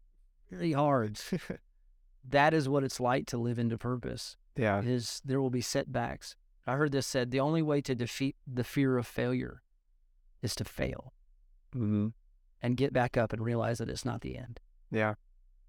really 0.49 0.71
hard. 0.71 1.19
that 2.29 2.53
is 2.53 2.69
what 2.69 2.85
it's 2.85 3.01
like 3.01 3.25
to 3.27 3.37
live 3.37 3.59
into 3.59 3.77
purpose. 3.77 4.37
yeah. 4.55 4.81
Is 4.81 5.21
there 5.25 5.41
will 5.41 5.49
be 5.49 5.61
setbacks. 5.61 6.37
I 6.65 6.75
heard 6.77 6.93
this 6.93 7.05
said 7.05 7.31
the 7.31 7.41
only 7.41 7.61
way 7.61 7.81
to 7.81 7.93
defeat 7.93 8.37
the 8.51 8.63
fear 8.63 8.97
of 8.97 9.05
failure 9.05 9.61
is 10.41 10.55
to 10.55 10.63
fail 10.63 11.11
Mm-hmm. 11.75 12.07
and 12.61 12.77
get 12.77 12.93
back 12.93 13.17
up 13.17 13.33
and 13.33 13.43
realize 13.43 13.79
that 13.79 13.89
it's 13.89 14.05
not 14.05 14.21
the 14.21 14.37
end. 14.37 14.61
Yeah. 14.89 15.15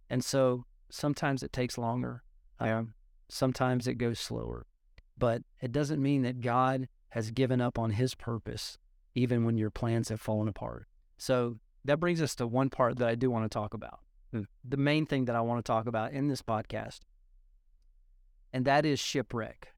And 0.08 0.24
so 0.24 0.64
sometimes 0.88 1.42
it 1.42 1.52
takes 1.52 1.76
longer. 1.76 2.22
Yeah. 2.60 2.78
Um, 2.78 2.94
sometimes 3.28 3.86
it 3.86 3.94
goes 3.94 4.18
slower. 4.18 4.66
But 5.18 5.42
it 5.60 5.72
doesn't 5.72 6.02
mean 6.02 6.22
that 6.22 6.40
God 6.40 6.88
has 7.10 7.30
given 7.30 7.60
up 7.60 7.78
on 7.78 7.92
his 7.92 8.14
purpose, 8.14 8.76
even 9.14 9.44
when 9.44 9.56
your 9.56 9.70
plans 9.70 10.10
have 10.10 10.20
fallen 10.20 10.48
apart. 10.48 10.86
So 11.16 11.58
that 11.84 12.00
brings 12.00 12.20
us 12.20 12.34
to 12.36 12.46
one 12.46 12.68
part 12.68 12.98
that 12.98 13.08
I 13.08 13.14
do 13.14 13.30
want 13.30 13.44
to 13.44 13.54
talk 13.54 13.72
about. 13.72 14.00
Hmm. 14.32 14.42
The 14.64 14.76
main 14.76 15.06
thing 15.06 15.24
that 15.26 15.36
I 15.36 15.40
want 15.40 15.64
to 15.64 15.70
talk 15.70 15.86
about 15.86 16.12
in 16.12 16.28
this 16.28 16.42
podcast, 16.42 17.00
and 18.52 18.64
that 18.64 18.84
is 18.84 19.00
shipwreck. 19.00 19.68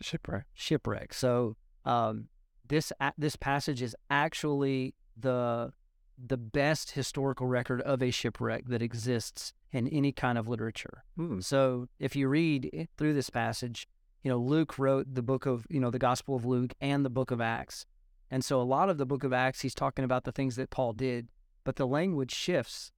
Shipwreck. 0.00 0.46
Shipwreck. 0.54 1.14
So 1.14 1.56
um, 1.84 2.28
this 2.66 2.92
this 3.16 3.36
passage 3.36 3.82
is 3.82 3.94
actually 4.10 4.94
the 5.16 5.72
the 6.18 6.36
best 6.36 6.92
historical 6.92 7.46
record 7.46 7.80
of 7.82 8.02
a 8.02 8.10
shipwreck 8.10 8.66
that 8.66 8.82
exists 8.82 9.52
in 9.72 9.88
any 9.88 10.12
kind 10.12 10.38
of 10.38 10.48
literature. 10.48 11.04
Hmm. 11.16 11.40
So 11.40 11.88
if 11.98 12.16
you 12.16 12.28
read 12.28 12.88
through 12.96 13.14
this 13.14 13.30
passage, 13.30 13.86
you 14.22 14.30
know, 14.30 14.38
Luke 14.38 14.78
wrote 14.78 15.14
the 15.14 15.22
book 15.22 15.46
of, 15.46 15.66
you 15.68 15.80
know, 15.80 15.90
the 15.90 15.98
Gospel 15.98 16.36
of 16.36 16.44
Luke 16.44 16.72
and 16.80 17.04
the 17.04 17.10
book 17.10 17.30
of 17.30 17.40
Acts. 17.40 17.86
And 18.30 18.44
so 18.44 18.60
a 18.60 18.64
lot 18.64 18.88
of 18.88 18.98
the 18.98 19.06
book 19.06 19.22
of 19.22 19.32
Acts, 19.32 19.60
he's 19.60 19.74
talking 19.74 20.04
about 20.04 20.24
the 20.24 20.32
things 20.32 20.56
that 20.56 20.70
Paul 20.70 20.92
did, 20.92 21.28
but 21.64 21.76
the 21.76 21.86
language 21.86 22.34
shifts 22.34 22.92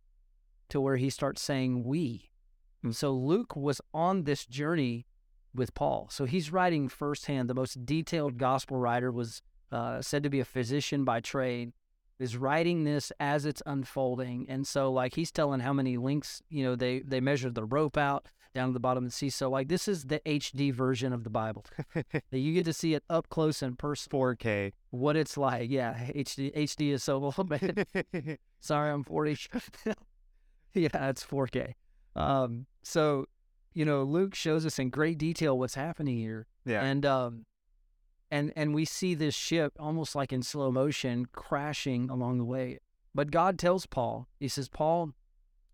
to 0.71 0.81
where 0.81 0.97
he 0.97 1.11
starts 1.11 1.43
saying 1.43 1.85
we. 1.85 2.31
Hmm. 2.83 2.93
So 2.93 3.13
Luke 3.13 3.57
was 3.57 3.81
on 3.93 4.25
this 4.25 4.47
journey 4.47 5.07
with 5.55 5.75
Paul. 5.75 6.09
So 6.11 6.25
he's 6.25 6.53
writing 6.53 6.89
firsthand. 6.89 7.51
The 7.51 7.55
most 7.55 7.85
detailed 7.85 8.39
gospel 8.39 8.79
writer 8.79 9.11
was 9.11 9.43
uh, 9.73 10.01
said 10.01 10.23
to 10.23 10.31
be 10.31 10.41
a 10.41 10.45
physician 10.45 11.05
by 11.05 11.21
trade 11.21 11.73
is 12.19 12.37
writing 12.37 12.85
this 12.85 13.13
as 13.21 13.45
it's 13.45 13.63
unfolding. 13.67 14.47
And 14.49 14.67
so 14.67 14.91
like 14.91 15.15
he's 15.15 15.31
telling 15.31 15.61
how 15.61 15.73
many 15.73 15.97
links, 15.97 16.43
you 16.49 16.65
know, 16.65 16.77
they 16.77 17.01
they 17.01 17.21
measured 17.21 17.55
the 17.55 17.65
rope 17.65 17.97
out 17.97 18.27
down 18.55 18.69
to 18.69 18.73
the 18.73 18.81
bottom 18.81 19.05
of 19.05 19.11
the 19.11 19.15
sea. 19.15 19.31
So 19.31 19.49
like 19.51 19.69
this 19.69 19.89
is 19.89 20.05
the 20.05 20.21
HD 20.21 20.73
version 20.73 21.13
of 21.13 21.25
the 21.25 21.31
Bible. 21.31 21.65
that 21.95 22.39
you 22.39 22.55
get 22.55 22.65
to 22.65 22.73
see 22.73 22.95
it 22.95 23.05
up 23.09 23.29
close 23.29 23.63
and 23.63 23.79
personal 23.79 24.21
4K. 24.21 24.73
what 24.91 25.17
it's 25.17 25.37
like. 25.37 25.71
Yeah, 25.71 25.95
HD 26.15 26.55
HD 26.55 26.93
is 26.93 27.05
so 27.05 27.23
old, 27.37 27.51
man. 27.51 27.85
Sorry, 28.61 28.91
I'm 28.91 29.05
40. 29.05 29.37
yeah, 30.75 30.89
it's 31.09 31.25
4K. 31.25 31.75
Um, 32.17 32.67
so, 32.83 33.27
you 33.75 33.85
know, 33.85 34.03
Luke 34.03 34.35
shows 34.35 34.67
us 34.67 34.79
in 34.79 34.91
great 34.91 35.19
detail 35.19 35.57
what's 35.57 35.77
happening 35.77 36.17
here 36.17 36.47
yeah. 36.69 36.83
and 36.83 37.05
um 37.07 37.47
and 38.31 38.53
and 38.57 38.75
we 38.75 38.85
see 38.85 39.15
this 39.15 39.35
ship 39.35 39.73
almost 39.79 40.15
like 40.15 40.33
in 40.33 40.43
slow 40.43 40.71
motion 40.71 41.27
crashing 41.33 42.11
along 42.11 42.39
the 42.39 42.45
way. 42.45 42.79
But 43.15 43.31
god 43.31 43.59
tells 43.59 43.87
paul 43.87 44.29
he 44.39 44.49
says 44.49 44.69
paul 44.69 45.13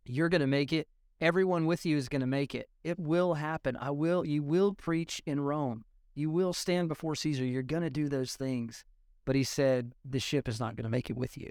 you're 0.04 0.28
going 0.28 0.40
to 0.40 0.46
make 0.46 0.72
it. 0.72 0.88
Everyone 1.20 1.66
with 1.66 1.86
you 1.86 1.96
is 1.96 2.08
going 2.08 2.20
to 2.20 2.26
make 2.26 2.54
it. 2.54 2.68
It 2.82 2.98
will 2.98 3.34
happen. 3.34 3.76
I 3.80 3.90
will 3.90 4.24
you 4.26 4.42
will 4.42 4.74
preach 4.74 5.22
in 5.26 5.40
rome. 5.40 5.84
You 6.14 6.30
will 6.30 6.52
stand 6.52 6.88
before 6.88 7.14
caesar. 7.14 7.44
You're 7.44 7.62
going 7.62 7.82
to 7.82 7.90
do 7.90 8.08
those 8.08 8.34
things. 8.34 8.84
But 9.24 9.36
he 9.36 9.44
said 9.44 9.92
the 10.04 10.20
ship 10.20 10.48
is 10.48 10.60
not 10.60 10.76
going 10.76 10.84
to 10.84 10.90
make 10.90 11.08
it 11.08 11.16
with 11.16 11.38
you. 11.38 11.50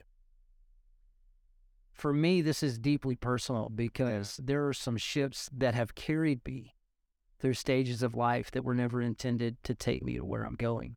For 1.91 2.13
me 2.13 2.41
this 2.41 2.61
is 2.61 2.77
deeply 2.77 3.15
personal 3.15 3.69
because 3.69 4.39
there 4.43 4.67
are 4.67 4.73
some 4.73 4.97
ships 4.97 5.49
that 5.53 5.73
have 5.73 5.95
carried 5.95 6.41
me 6.45 6.75
through 7.43 7.53
stages 7.53 8.01
of 8.01 8.15
life 8.15 8.49
that 8.51 8.63
were 8.63 8.73
never 8.73 9.01
intended 9.01 9.61
to 9.63 9.75
take 9.75 10.01
me 10.01 10.15
to 10.15 10.23
where 10.23 10.45
I'm 10.45 10.55
going. 10.55 10.95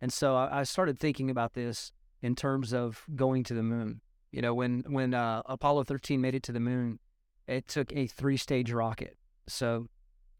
And 0.00 0.12
so 0.12 0.36
I, 0.36 0.60
I 0.60 0.62
started 0.62 0.96
thinking 0.96 1.28
about 1.28 1.54
this 1.54 1.90
in 2.22 2.36
terms 2.36 2.72
of 2.72 3.04
going 3.16 3.42
to 3.42 3.54
the 3.54 3.64
moon. 3.64 4.00
You 4.30 4.42
know, 4.42 4.54
when 4.54 4.84
when 4.86 5.12
uh, 5.12 5.42
Apollo 5.44 5.84
13 5.84 6.20
made 6.20 6.36
it 6.36 6.44
to 6.44 6.52
the 6.52 6.60
moon, 6.60 7.00
it 7.48 7.66
took 7.66 7.92
a 7.92 8.06
three-stage 8.06 8.70
rocket. 8.70 9.16
So 9.48 9.88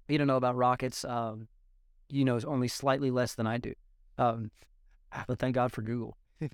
you 0.07 0.17
don't 0.17 0.29
know 0.29 0.37
about 0.37 0.55
rockets. 0.55 1.05
Um, 1.05 1.49
you 2.09 2.25
know, 2.25 2.39
only 2.47 2.69
slightly 2.69 3.11
less 3.11 3.35
than 3.35 3.49
I 3.49 3.59
do. 3.59 3.75
Um, 4.19 4.53
but 5.27 5.41
thank 5.41 5.57
God 5.57 5.73
for 5.73 5.83
Google. 5.83 6.17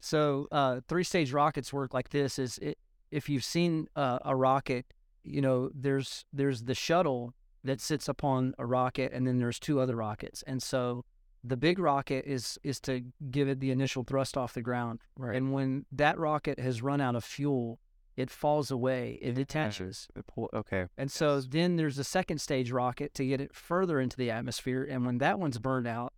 So 0.00 0.46
uh, 0.52 0.80
three-stage 0.86 1.32
rockets 1.32 1.72
work 1.72 1.92
like 1.92 2.10
this: 2.10 2.38
is 2.38 2.58
it, 2.58 2.78
if 3.10 3.28
you've 3.28 3.42
seen 3.42 3.88
uh, 3.96 4.20
a 4.24 4.36
rocket, 4.36 4.86
you 5.24 5.40
know, 5.40 5.70
there's 5.74 6.24
there's 6.32 6.62
the 6.62 6.74
shuttle 6.76 7.34
that 7.64 7.80
sits 7.80 8.08
upon 8.08 8.54
a 8.58 8.66
rocket, 8.66 9.12
and 9.12 9.26
then 9.26 9.38
there's 9.38 9.58
two 9.58 9.80
other 9.80 9.96
rockets. 9.96 10.42
And 10.46 10.62
so 10.62 11.04
the 11.44 11.56
big 11.56 11.78
rocket 11.78 12.24
is 12.26 12.58
is 12.62 12.80
to 12.80 13.02
give 13.30 13.48
it 13.48 13.60
the 13.60 13.70
initial 13.70 14.04
thrust 14.04 14.36
off 14.36 14.54
the 14.54 14.62
ground. 14.62 15.00
right. 15.16 15.36
And 15.36 15.52
when 15.52 15.86
that 15.92 16.18
rocket 16.18 16.58
has 16.58 16.82
run 16.82 17.00
out 17.00 17.14
of 17.16 17.24
fuel, 17.24 17.78
it 18.16 18.30
falls 18.30 18.70
away, 18.70 19.18
it 19.22 19.34
detaches. 19.34 20.08
Okay. 20.52 20.86
And 20.96 21.10
so 21.10 21.36
Yes. 21.36 21.46
then 21.50 21.76
there's 21.76 21.98
a 21.98 22.04
second 22.04 22.40
stage 22.40 22.72
rocket 22.72 23.14
to 23.14 23.24
get 23.24 23.40
it 23.40 23.54
further 23.54 24.00
into 24.00 24.16
the 24.16 24.30
atmosphere. 24.30 24.82
And 24.82 25.06
when 25.06 25.18
that 25.18 25.38
one's 25.38 25.58
burned 25.58 25.86
out, 25.86 26.12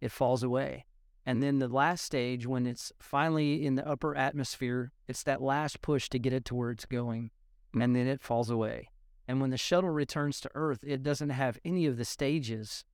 it 0.00 0.12
falls 0.12 0.42
away. 0.44 0.86
And 1.26 1.42
then 1.42 1.58
the 1.58 1.68
last 1.68 2.04
stage, 2.04 2.46
when 2.46 2.66
it's 2.66 2.92
finally 3.00 3.66
in 3.66 3.74
the 3.74 3.86
upper 3.86 4.16
atmosphere, 4.16 4.92
it's 5.08 5.22
that 5.24 5.42
last 5.42 5.82
push 5.82 6.08
to 6.10 6.18
get 6.18 6.32
it 6.32 6.44
to 6.46 6.54
where 6.54 6.70
it's 6.70 6.86
going. 6.86 7.30
And 7.74 7.94
then 7.96 8.06
it 8.06 8.22
falls 8.22 8.48
away. 8.50 8.90
And 9.28 9.40
when 9.40 9.50
the 9.50 9.56
shuttle 9.56 9.90
returns 9.90 10.40
to 10.40 10.50
Earth, 10.54 10.80
it 10.82 11.02
doesn't 11.02 11.30
have 11.30 11.58
any 11.64 11.86
of 11.86 11.96
the 11.96 12.04
stages 12.04 12.84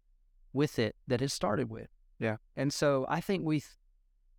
with 0.52 0.78
it 0.78 0.96
that 1.06 1.22
it 1.22 1.30
started 1.30 1.70
with. 1.70 1.88
Yeah. 2.18 2.36
And 2.56 2.72
so 2.72 3.06
I 3.08 3.20
think 3.20 3.44
we 3.44 3.60
th- 3.60 3.72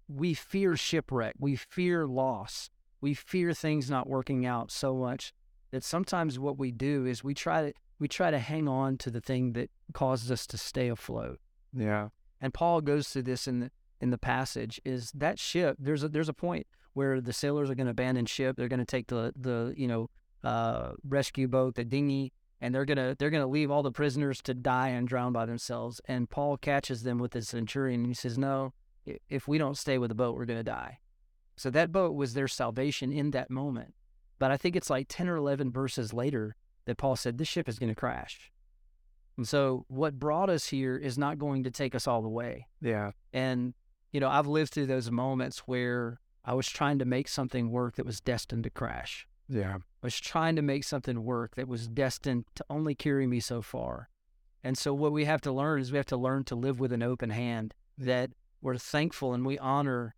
we 0.07 0.33
fear 0.33 0.77
shipwreck, 0.77 1.35
we 1.37 1.55
fear 1.55 2.07
loss, 2.07 2.69
we 3.01 3.13
fear 3.13 3.53
things 3.53 3.89
not 3.89 4.07
working 4.07 4.45
out 4.45 4.71
so 4.71 4.95
much 4.95 5.33
that 5.71 5.83
sometimes 5.83 6.39
what 6.39 6.57
we 6.57 6.71
do 6.71 7.05
is 7.05 7.23
we 7.23 7.33
try 7.33 7.61
to 7.67 7.73
we 7.99 8.07
try 8.07 8.31
to 8.31 8.39
hang 8.39 8.67
on 8.67 8.97
to 8.97 9.09
the 9.09 9.21
thing 9.21 9.53
that 9.53 9.69
causes 9.93 10.31
us 10.31 10.47
to 10.47 10.57
stay 10.57 10.87
afloat. 10.87 11.39
Yeah. 11.75 12.09
And 12.39 12.53
Paul 12.53 12.81
goes 12.81 13.09
through 13.09 13.23
this 13.23 13.47
in 13.47 13.59
the 13.59 13.71
in 13.99 14.11
the 14.11 14.17
passage 14.17 14.79
is 14.85 15.11
that 15.13 15.39
ship 15.39 15.75
there's 15.79 16.03
a 16.03 16.09
there's 16.09 16.29
a 16.29 16.33
point 16.33 16.67
where 16.93 17.19
the 17.19 17.33
sailors 17.33 17.69
are 17.69 17.75
going 17.75 17.87
to 17.87 17.91
abandon 17.91 18.27
ship 18.27 18.55
they're 18.55 18.67
going 18.67 18.79
to 18.79 18.85
take 18.85 19.07
the 19.07 19.33
the 19.35 19.73
you 19.75 19.87
know 19.87 20.07
uh, 20.43 20.91
rescue 21.07 21.47
boat 21.47 21.75
the 21.75 21.83
dinghy 21.83 22.33
and 22.59 22.73
they're 22.73 22.85
going 22.85 22.97
to 22.97 23.15
they're 23.17 23.29
to 23.29 23.45
leave 23.45 23.69
all 23.69 23.83
the 23.83 23.91
prisoners 23.91 24.41
to 24.41 24.53
die 24.53 24.89
and 24.89 25.07
drown 25.07 25.33
by 25.33 25.45
themselves. 25.45 26.01
And 26.05 26.29
Paul 26.29 26.57
catches 26.57 27.03
them 27.03 27.17
with 27.19 27.31
the 27.31 27.41
centurion 27.41 28.01
and 28.01 28.07
he 28.07 28.13
says 28.13 28.37
no 28.37 28.73
if 29.29 29.47
we 29.47 29.57
don't 29.57 29.77
stay 29.77 29.97
with 29.97 30.09
the 30.09 30.15
boat 30.15 30.35
we're 30.35 30.45
going 30.45 30.59
to 30.59 30.63
die. 30.63 30.99
So 31.55 31.69
that 31.71 31.91
boat 31.91 32.13
was 32.13 32.33
their 32.33 32.47
salvation 32.47 33.11
in 33.11 33.31
that 33.31 33.49
moment. 33.49 33.93
But 34.39 34.51
I 34.51 34.57
think 34.57 34.75
it's 34.75 34.89
like 34.89 35.07
10 35.09 35.27
or 35.27 35.37
11 35.37 35.71
verses 35.71 36.13
later 36.13 36.55
that 36.85 36.97
Paul 36.97 37.15
said 37.15 37.37
this 37.37 37.47
ship 37.47 37.67
is 37.67 37.79
going 37.79 37.89
to 37.89 37.95
crash. 37.95 38.51
And 39.37 39.47
so 39.47 39.85
what 39.87 40.19
brought 40.19 40.49
us 40.49 40.67
here 40.67 40.97
is 40.97 41.17
not 41.17 41.39
going 41.39 41.63
to 41.63 41.71
take 41.71 41.95
us 41.95 42.07
all 42.07 42.21
the 42.21 42.29
way. 42.29 42.67
Yeah. 42.81 43.11
and, 43.33 43.73
you 44.11 44.19
know, 44.19 44.29
I've 44.29 44.47
lived 44.47 44.73
through 44.73 44.85
those 44.87 45.11
moments 45.11 45.59
where 45.59 46.19
I 46.45 46.53
was 46.53 46.67
trying 46.67 46.99
to 46.99 47.05
make 47.05 47.27
something 47.27 47.71
work 47.71 47.95
that 47.95 48.05
was 48.05 48.21
destined 48.21 48.63
to 48.63 48.69
crash. 48.69 49.27
Yeah. 49.49 49.75
I 49.75 50.05
was 50.05 50.19
trying 50.19 50.55
to 50.55 50.61
make 50.61 50.83
something 50.83 51.23
work 51.23 51.55
that 51.55 51.67
was 51.67 51.87
destined 51.87 52.45
to 52.55 52.65
only 52.69 52.95
carry 52.95 53.27
me 53.27 53.39
so 53.39 53.61
far. 53.61 54.09
And 54.63 54.77
so, 54.77 54.93
what 54.93 55.11
we 55.11 55.25
have 55.25 55.41
to 55.41 55.51
learn 55.51 55.79
is 55.79 55.91
we 55.91 55.97
have 55.97 56.05
to 56.07 56.17
learn 56.17 56.43
to 56.45 56.55
live 56.55 56.79
with 56.79 56.91
an 56.91 57.03
open 57.03 57.29
hand, 57.29 57.73
that 57.97 58.31
we're 58.61 58.77
thankful 58.77 59.33
and 59.33 59.45
we 59.45 59.57
honor, 59.59 60.15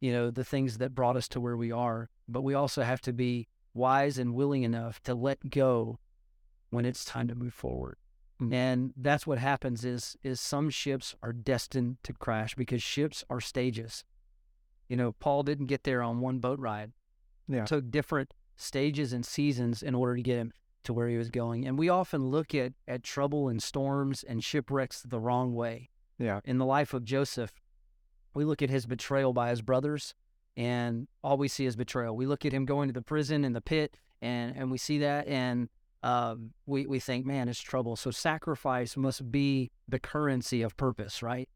you 0.00 0.12
know, 0.12 0.30
the 0.30 0.44
things 0.44 0.78
that 0.78 0.94
brought 0.94 1.16
us 1.16 1.28
to 1.28 1.40
where 1.40 1.56
we 1.56 1.70
are. 1.70 2.10
But 2.26 2.42
we 2.42 2.54
also 2.54 2.82
have 2.82 3.00
to 3.02 3.12
be 3.12 3.48
wise 3.72 4.18
and 4.18 4.34
willing 4.34 4.62
enough 4.62 5.02
to 5.02 5.14
let 5.14 5.50
go 5.50 5.98
when 6.70 6.84
it's 6.84 7.04
time 7.04 7.28
to 7.28 7.34
move 7.34 7.54
forward. 7.54 7.96
Mm. 8.40 8.52
And 8.52 8.92
that's 8.96 9.26
what 9.26 9.38
happens 9.38 9.84
is 9.84 10.16
is 10.22 10.40
some 10.40 10.70
ships 10.70 11.14
are 11.22 11.32
destined 11.32 11.98
to 12.04 12.12
crash 12.12 12.54
because 12.54 12.82
ships 12.82 13.24
are 13.30 13.40
stages. 13.40 14.04
You 14.88 14.96
know, 14.96 15.12
Paul 15.12 15.42
didn't 15.42 15.66
get 15.66 15.84
there 15.84 16.02
on 16.02 16.20
one 16.20 16.38
boat 16.38 16.58
ride. 16.58 16.92
Yeah. 17.48 17.64
Took 17.64 17.90
different 17.90 18.32
stages 18.56 19.12
and 19.12 19.24
seasons 19.24 19.82
in 19.82 19.94
order 19.94 20.16
to 20.16 20.22
get 20.22 20.38
him 20.38 20.52
to 20.84 20.92
where 20.92 21.08
he 21.08 21.16
was 21.16 21.30
going. 21.30 21.66
And 21.66 21.78
we 21.78 21.88
often 21.88 22.30
look 22.30 22.54
at 22.54 22.72
at 22.86 23.02
trouble 23.02 23.48
and 23.48 23.62
storms 23.62 24.22
and 24.22 24.44
shipwrecks 24.44 25.02
the 25.02 25.20
wrong 25.20 25.54
way. 25.54 25.90
Yeah. 26.18 26.40
In 26.44 26.58
the 26.58 26.66
life 26.66 26.94
of 26.94 27.04
Joseph, 27.04 27.52
we 28.34 28.44
look 28.44 28.62
at 28.62 28.70
his 28.70 28.86
betrayal 28.86 29.32
by 29.32 29.50
his 29.50 29.62
brothers 29.62 30.14
and 30.56 31.08
all 31.22 31.36
we 31.36 31.48
see 31.48 31.66
is 31.66 31.76
betrayal. 31.76 32.16
We 32.16 32.26
look 32.26 32.44
at 32.44 32.52
him 32.52 32.64
going 32.64 32.88
to 32.88 32.92
the 32.92 33.02
prison 33.02 33.44
and 33.44 33.54
the 33.54 33.60
pit, 33.60 33.96
and 34.22 34.56
and 34.56 34.70
we 34.70 34.78
see 34.78 34.98
that, 34.98 35.26
and 35.26 35.68
um, 36.02 36.52
we 36.66 36.86
we 36.86 37.00
think, 37.00 37.26
man, 37.26 37.48
it's 37.48 37.60
trouble. 37.60 37.96
So 37.96 38.10
sacrifice 38.10 38.96
must 38.96 39.30
be 39.30 39.70
the 39.88 39.98
currency 39.98 40.62
of 40.62 40.76
purpose, 40.76 41.22
right? 41.22 41.48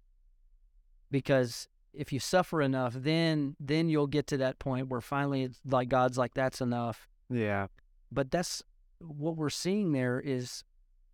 Because 1.10 1.68
if 1.92 2.12
you 2.12 2.20
suffer 2.20 2.60
enough, 2.62 2.94
then 2.96 3.56
then 3.58 3.88
you'll 3.88 4.06
get 4.06 4.26
to 4.28 4.36
that 4.38 4.58
point 4.58 4.88
where 4.88 5.00
finally 5.00 5.44
it's 5.44 5.58
like 5.64 5.88
God's 5.88 6.18
like, 6.18 6.34
that's 6.34 6.60
enough. 6.60 7.08
Yeah. 7.30 7.66
But 8.10 8.30
that's 8.30 8.62
what 9.00 9.36
we're 9.36 9.50
seeing 9.50 9.92
there 9.92 10.20
is 10.20 10.64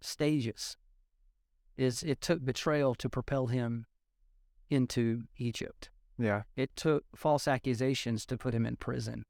stages. 0.01 0.77
Is 1.77 2.03
it 2.03 2.21
took 2.21 2.45
betrayal 2.45 2.95
to 2.97 3.09
propel 3.09 3.49
him 3.49 3.87
into 4.71 5.23
Egypt. 5.39 5.91
Yeah. 6.19 6.43
It 6.57 6.77
took 6.77 7.05
false 7.15 7.49
accusations 7.49 8.27
to 8.27 8.37
put 8.37 8.55
him 8.55 8.67
in 8.67 8.77
prison. 8.77 9.25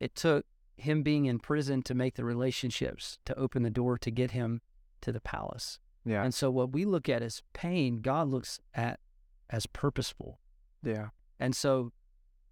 It 0.00 0.14
took 0.14 0.46
him 0.76 1.02
being 1.02 1.26
in 1.26 1.38
prison 1.38 1.82
to 1.82 1.94
make 1.94 2.14
the 2.14 2.24
relationships 2.24 3.18
to 3.26 3.38
open 3.38 3.62
the 3.62 3.70
door 3.70 3.96
to 3.98 4.10
get 4.10 4.32
him 4.32 4.60
to 5.02 5.12
the 5.12 5.20
palace. 5.20 5.78
Yeah. 6.04 6.24
And 6.24 6.34
so 6.34 6.50
what 6.50 6.72
we 6.72 6.84
look 6.84 7.08
at 7.08 7.22
as 7.22 7.42
pain, 7.52 7.98
God 7.98 8.28
looks 8.28 8.60
at 8.74 9.00
as 9.50 9.66
purposeful. 9.66 10.40
Yeah. 10.84 11.08
And 11.40 11.54
so 11.54 11.92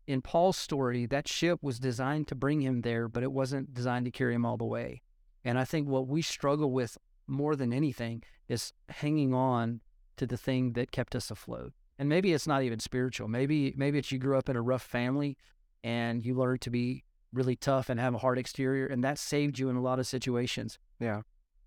in 0.07 0.23
Paul's 0.23 0.57
story, 0.57 1.07
that 1.07 1.29
ship 1.29 1.61
was 1.62 1.79
designed 1.79 2.29
to 2.29 2.35
bring 2.35 2.61
him 2.61 2.83
there, 2.83 3.09
but 3.09 3.23
it 3.23 3.33
wasn't 3.33 3.73
designed 3.73 4.05
to 4.07 4.11
carry 4.11 4.35
him 4.35 4.45
all 4.45 4.57
the 4.57 4.64
way. 4.64 5.03
And 5.45 5.59
I 5.59 5.64
think 5.64 5.88
what 5.88 6.09
we 6.09 6.23
struggle 6.23 6.71
with 6.71 6.99
more 7.27 7.57
than 7.57 7.73
anything 7.73 8.23
is 8.49 8.73
hanging 8.88 9.33
on 9.35 9.81
to 10.16 10.27
the 10.27 10.37
thing 10.37 10.73
that 10.73 10.92
kept 10.92 11.14
us 11.14 11.31
afloat. 11.31 11.73
And 11.99 12.09
maybe 12.09 12.33
it's 12.33 12.47
not 12.47 12.62
even 12.62 12.81
spiritual. 12.81 13.29
Maybe 13.29 13.75
maybe 13.77 13.99
it's 13.99 14.11
you 14.11 14.18
grew 14.18 14.37
up 14.37 14.49
in 14.49 14.57
a 14.57 14.62
rough 14.62 14.83
family 14.83 15.37
and 15.85 16.25
you 16.25 16.35
learned 16.35 16.61
to 16.62 16.71
be 16.71 17.05
really 17.33 17.57
tough 17.57 17.88
and 17.88 17.99
have 17.99 18.14
a 18.14 18.18
hard 18.18 18.38
exterior 18.38 18.87
and 18.87 19.03
that 19.05 19.18
saved 19.18 19.59
you 19.59 19.68
in 19.68 19.77
a 19.77 19.83
lot 19.83 19.99
of 19.99 20.07
situations. 20.07 20.79
Yeah. 21.01 21.23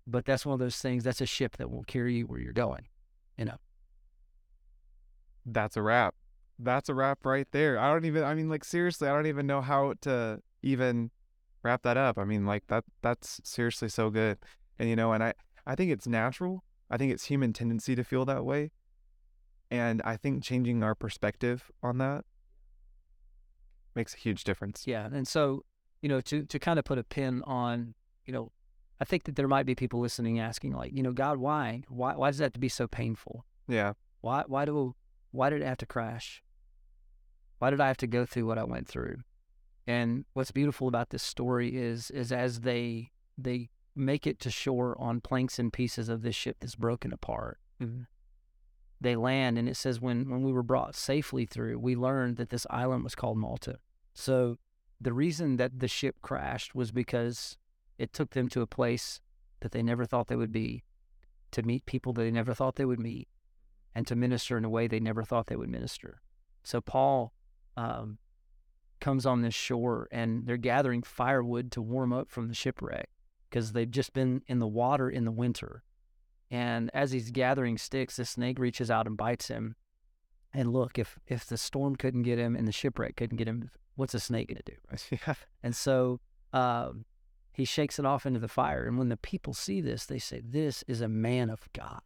But 0.06 0.24
that's 0.24 0.46
one 0.46 0.52
of 0.52 0.60
those 0.60 0.78
things, 0.78 1.04
that's 1.04 1.20
a 1.20 1.26
ship 1.26 1.56
that 1.56 1.70
will 1.70 1.84
carry 1.84 2.16
you 2.16 2.26
where 2.26 2.38
you're 2.38 2.52
going. 2.52 2.86
You 3.36 3.46
know. 3.46 3.56
That's 5.44 5.76
a 5.76 5.82
wrap. 5.82 6.14
That's 6.58 6.88
a 6.88 6.94
wrap 6.94 7.24
right 7.24 7.46
there. 7.52 7.78
I 7.78 7.92
don't 7.92 8.04
even 8.04 8.24
I 8.24 8.34
mean 8.34 8.48
like 8.48 8.64
seriously, 8.64 9.08
I 9.08 9.12
don't 9.12 9.26
even 9.26 9.46
know 9.46 9.60
how 9.60 9.94
to 10.02 10.40
even 10.62 11.10
wrap 11.62 11.82
that 11.82 11.96
up. 11.96 12.18
I 12.18 12.24
mean 12.24 12.46
like 12.46 12.66
that 12.68 12.84
that's 13.02 13.40
seriously 13.44 13.88
so 13.88 14.10
good. 14.10 14.38
And 14.78 14.88
you 14.88 14.96
know, 14.96 15.12
and 15.12 15.22
I 15.22 15.34
I 15.66 15.74
think 15.74 15.90
it's 15.90 16.06
natural. 16.06 16.64
I 16.90 16.96
think 16.96 17.12
it's 17.12 17.24
human 17.24 17.52
tendency 17.52 17.94
to 17.94 18.04
feel 18.04 18.24
that 18.26 18.44
way. 18.44 18.70
And 19.70 20.00
I 20.02 20.16
think 20.16 20.42
changing 20.42 20.82
our 20.82 20.94
perspective 20.94 21.70
on 21.82 21.98
that 21.98 22.24
makes 23.94 24.14
a 24.14 24.18
huge 24.18 24.44
difference. 24.44 24.86
Yeah. 24.86 25.08
And 25.12 25.26
so, 25.26 25.64
you 26.02 26.08
know, 26.08 26.20
to 26.22 26.44
to 26.44 26.58
kind 26.58 26.78
of 26.78 26.84
put 26.84 26.98
a 26.98 27.04
pin 27.04 27.42
on, 27.44 27.94
you 28.24 28.32
know, 28.32 28.52
I 29.00 29.04
think 29.04 29.24
that 29.24 29.36
there 29.36 29.48
might 29.48 29.66
be 29.66 29.74
people 29.74 30.00
listening 30.00 30.38
asking 30.38 30.72
like, 30.72 30.92
you 30.94 31.02
know, 31.02 31.12
God, 31.12 31.38
why? 31.38 31.82
Why 31.88 32.14
why 32.14 32.30
does 32.30 32.38
that 32.38 32.44
have 32.44 32.52
to 32.54 32.60
be 32.60 32.68
so 32.68 32.86
painful? 32.86 33.44
Yeah. 33.66 33.94
Why 34.20 34.44
why 34.46 34.64
do 34.64 34.94
why 35.32 35.50
did 35.50 35.62
it 35.62 35.66
have 35.66 35.78
to 35.78 35.86
crash? 35.86 36.42
Why 37.58 37.70
did 37.70 37.80
I 37.80 37.88
have 37.88 37.96
to 37.98 38.06
go 38.06 38.26
through 38.26 38.46
what 38.46 38.58
I 38.58 38.64
went 38.64 38.86
through? 38.86 39.18
And 39.86 40.24
what's 40.32 40.50
beautiful 40.50 40.88
about 40.88 41.10
this 41.10 41.22
story 41.22 41.76
is 41.76 42.10
is 42.10 42.32
as 42.32 42.60
they 42.60 43.10
they 43.38 43.70
make 43.94 44.26
it 44.26 44.38
to 44.40 44.50
shore 44.50 44.96
on 45.00 45.20
planks 45.20 45.58
and 45.58 45.72
pieces 45.72 46.08
of 46.08 46.22
this 46.22 46.34
ship 46.34 46.56
that's 46.60 46.74
broken 46.74 47.12
apart. 47.12 47.58
Mm-hmm. 47.80 48.02
They 49.00 49.16
land 49.16 49.58
and 49.58 49.68
it 49.68 49.76
says 49.76 50.00
when 50.00 50.28
when 50.28 50.42
we 50.42 50.52
were 50.52 50.62
brought 50.62 50.94
safely 50.94 51.46
through, 51.46 51.78
we 51.78 51.94
learned 51.94 52.36
that 52.36 52.50
this 52.50 52.66
island 52.70 53.04
was 53.04 53.14
called 53.14 53.38
Malta. 53.38 53.78
So 54.12 54.58
the 55.00 55.12
reason 55.12 55.56
that 55.56 55.78
the 55.78 55.88
ship 55.88 56.16
crashed 56.22 56.74
was 56.74 56.90
because 56.90 57.58
it 57.98 58.12
took 58.12 58.30
them 58.30 58.48
to 58.48 58.62
a 58.62 58.66
place 58.66 59.20
that 59.60 59.72
they 59.72 59.82
never 59.82 60.04
thought 60.04 60.28
they 60.28 60.36
would 60.36 60.52
be, 60.52 60.84
to 61.50 61.62
meet 61.62 61.86
people 61.86 62.12
that 62.14 62.22
they 62.22 62.30
never 62.30 62.54
thought 62.54 62.76
they 62.76 62.84
would 62.84 63.00
meet, 63.00 63.28
and 63.94 64.06
to 64.06 64.16
minister 64.16 64.56
in 64.56 64.64
a 64.64 64.70
way 64.70 64.86
they 64.86 65.00
never 65.00 65.22
thought 65.22 65.46
they 65.46 65.56
would 65.56 65.68
minister. 65.68 66.20
So 66.62 66.80
Paul 66.80 67.32
um, 67.76 68.18
comes 69.00 69.26
on 69.26 69.42
this 69.42 69.54
shore 69.54 70.08
and 70.10 70.46
they're 70.46 70.56
gathering 70.56 71.02
firewood 71.02 71.70
to 71.72 71.82
warm 71.82 72.12
up 72.12 72.30
from 72.30 72.48
the 72.48 72.54
shipwreck 72.54 73.08
because 73.48 73.72
they've 73.72 73.90
just 73.90 74.12
been 74.12 74.42
in 74.46 74.58
the 74.58 74.66
water 74.66 75.08
in 75.08 75.24
the 75.24 75.30
winter. 75.30 75.82
And 76.50 76.90
as 76.94 77.12
he's 77.12 77.30
gathering 77.30 77.76
sticks, 77.78 78.16
the 78.16 78.24
snake 78.24 78.58
reaches 78.58 78.90
out 78.90 79.06
and 79.06 79.16
bites 79.16 79.48
him. 79.48 79.76
And 80.52 80.72
look, 80.72 80.98
if 80.98 81.18
if 81.26 81.44
the 81.44 81.58
storm 81.58 81.96
couldn't 81.96 82.22
get 82.22 82.38
him 82.38 82.56
and 82.56 82.66
the 82.66 82.72
shipwreck 82.72 83.16
couldn't 83.16 83.36
get 83.36 83.48
him, 83.48 83.70
what's 83.96 84.14
a 84.14 84.20
snake 84.20 84.48
going 84.48 84.56
to 84.56 84.62
do? 84.62 84.78
Right? 84.90 85.20
Yeah. 85.26 85.34
And 85.62 85.74
so 85.74 86.20
um, 86.52 87.04
he 87.52 87.64
shakes 87.64 87.98
it 87.98 88.06
off 88.06 88.26
into 88.26 88.40
the 88.40 88.48
fire. 88.48 88.86
And 88.86 88.96
when 88.96 89.08
the 89.08 89.16
people 89.16 89.54
see 89.54 89.80
this, 89.80 90.06
they 90.06 90.18
say, 90.18 90.40
This 90.44 90.84
is 90.86 91.00
a 91.00 91.08
man 91.08 91.50
of 91.50 91.68
God. 91.72 92.00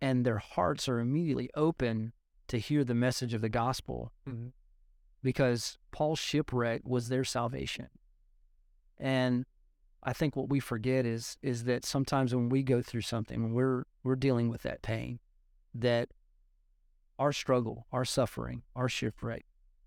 And 0.00 0.24
their 0.24 0.38
hearts 0.38 0.88
are 0.88 1.00
immediately 1.00 1.50
open 1.54 2.12
to 2.48 2.58
hear 2.58 2.84
the 2.84 2.94
message 2.94 3.34
of 3.34 3.40
the 3.40 3.48
gospel 3.48 4.12
Mm-hmm. 4.28 4.48
because 5.22 5.78
Paul's 5.92 6.18
shipwreck 6.18 6.82
was 6.84 7.08
their 7.08 7.24
salvation. 7.24 7.88
And 8.98 9.46
I 10.02 10.12
think 10.12 10.36
what 10.36 10.48
we 10.48 10.60
forget 10.60 11.06
is 11.06 11.36
is 11.42 11.64
that 11.64 11.84
sometimes 11.84 12.34
when 12.34 12.48
we 12.48 12.62
go 12.62 12.82
through 12.82 13.02
something, 13.02 13.42
when 13.42 13.52
we're 13.52 13.84
we're 14.04 14.16
dealing 14.16 14.48
with 14.48 14.62
that 14.62 14.82
pain, 14.82 15.18
that 15.74 16.08
our 17.18 17.32
struggle, 17.32 17.86
our 17.92 18.04
suffering, 18.04 18.62
our 18.76 18.88
shipwreck 18.88 19.44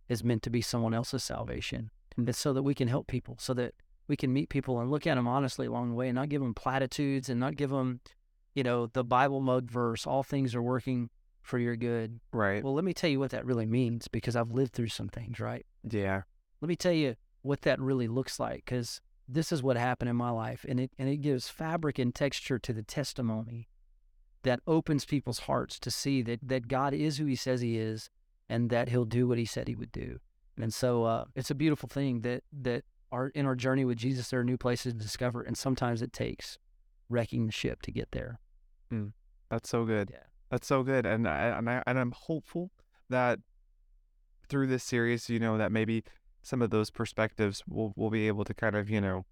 is 0.09 0.23
meant 0.23 0.43
to 0.43 0.49
be 0.49 0.61
someone 0.61 0.93
else's 0.93 1.23
salvation. 1.23 1.89
And 2.17 2.27
it's 2.27 2.37
so 2.39 2.51
that 2.53 2.63
we 2.63 2.73
can 2.73 2.89
help 2.89 3.07
people, 3.07 3.37
so 3.39 3.53
that 3.53 3.73
we 4.07 4.17
can 4.17 4.33
meet 4.33 4.49
people 4.49 4.79
and 4.81 4.91
look 4.91 5.07
at 5.07 5.15
them 5.15 5.27
honestly 5.27 5.65
along 5.67 5.89
the 5.89 5.95
way 5.95 6.09
and 6.09 6.15
not 6.15 6.27
give 6.27 6.41
them 6.41 6.53
platitudes 6.53 7.29
and 7.29 7.39
not 7.39 7.55
give 7.55 7.69
them, 7.69 8.01
you 8.53 8.63
know, 8.63 8.87
the 8.87 9.05
Bible 9.05 9.39
mug 9.39 9.71
verse, 9.71 10.05
all 10.05 10.23
things 10.23 10.53
are 10.53 10.61
working 10.61 11.09
for 11.41 11.57
your 11.59 11.75
good. 11.75 12.19
Right. 12.31 12.63
Well, 12.63 12.73
let 12.73 12.83
me 12.83 12.93
tell 12.93 13.09
you 13.09 13.19
what 13.19 13.31
that 13.31 13.45
really 13.45 13.65
means 13.65 14.07
because 14.07 14.35
I've 14.35 14.51
lived 14.51 14.73
through 14.73 14.87
some 14.87 15.09
things, 15.09 15.39
right? 15.39 15.65
Yeah. 15.89 16.21
Let 16.61 16.69
me 16.69 16.75
tell 16.75 16.93
you 16.93 17.15
what 17.41 17.61
that 17.61 17.79
really 17.79 18.07
looks 18.07 18.39
like 18.39 18.65
because 18.65 19.01
this 19.27 19.51
is 19.51 19.63
what 19.63 19.77
happened 19.77 20.09
in 20.09 20.15
my 20.15 20.29
life 20.29 20.65
and 20.67 20.79
it 20.79 20.91
and 20.99 21.09
it 21.09 21.17
gives 21.17 21.49
fabric 21.49 21.97
and 21.97 22.13
texture 22.13 22.59
to 22.59 22.73
the 22.73 22.83
testimony 22.83 23.69
that 24.43 24.59
opens 24.67 25.05
people's 25.05 25.39
hearts 25.39 25.79
to 25.79 25.89
see 25.91 26.21
that 26.21 26.39
that 26.47 26.67
God 26.67 26.93
is 26.93 27.17
who 27.17 27.25
he 27.25 27.35
says 27.35 27.61
he 27.61 27.77
is 27.77 28.09
and 28.49 28.69
that 28.69 28.89
he'll 28.89 29.05
do 29.05 29.27
what 29.27 29.37
he 29.37 29.45
said 29.45 29.67
he 29.67 29.75
would 29.75 29.91
do. 29.91 30.19
And 30.59 30.73
so 30.73 31.05
uh, 31.05 31.25
it's 31.35 31.49
a 31.49 31.55
beautiful 31.55 31.89
thing 31.89 32.21
that 32.21 32.43
that 32.61 32.83
our 33.11 33.29
in 33.29 33.45
our 33.45 33.55
journey 33.55 33.85
with 33.85 33.97
Jesus 33.97 34.29
there 34.29 34.41
are 34.41 34.43
new 34.43 34.57
places 34.57 34.93
to 34.93 34.99
discover 34.99 35.41
and 35.41 35.57
sometimes 35.57 36.01
it 36.01 36.13
takes 36.13 36.57
wrecking 37.09 37.45
the 37.45 37.51
ship 37.51 37.81
to 37.83 37.91
get 37.91 38.11
there. 38.11 38.39
That's 39.49 39.69
so 39.69 39.85
good. 39.85 40.09
Yeah. 40.11 40.19
That's 40.51 40.67
so 40.67 40.83
good. 40.83 41.05
And 41.05 41.27
I 41.27 41.57
and 41.57 41.69
I 41.69 41.81
and 41.87 41.97
I'm 41.97 42.11
hopeful 42.11 42.71
that 43.09 43.39
through 44.49 44.67
this 44.67 44.83
series, 44.83 45.29
you 45.29 45.39
know, 45.39 45.57
that 45.57 45.71
maybe 45.71 46.03
some 46.43 46.61
of 46.61 46.69
those 46.69 46.91
perspectives 46.91 47.63
will 47.67 47.93
will 47.95 48.09
be 48.09 48.27
able 48.27 48.43
to 48.43 48.53
kind 48.53 48.75
of, 48.75 48.89
you 48.89 48.99
know, 48.99 49.25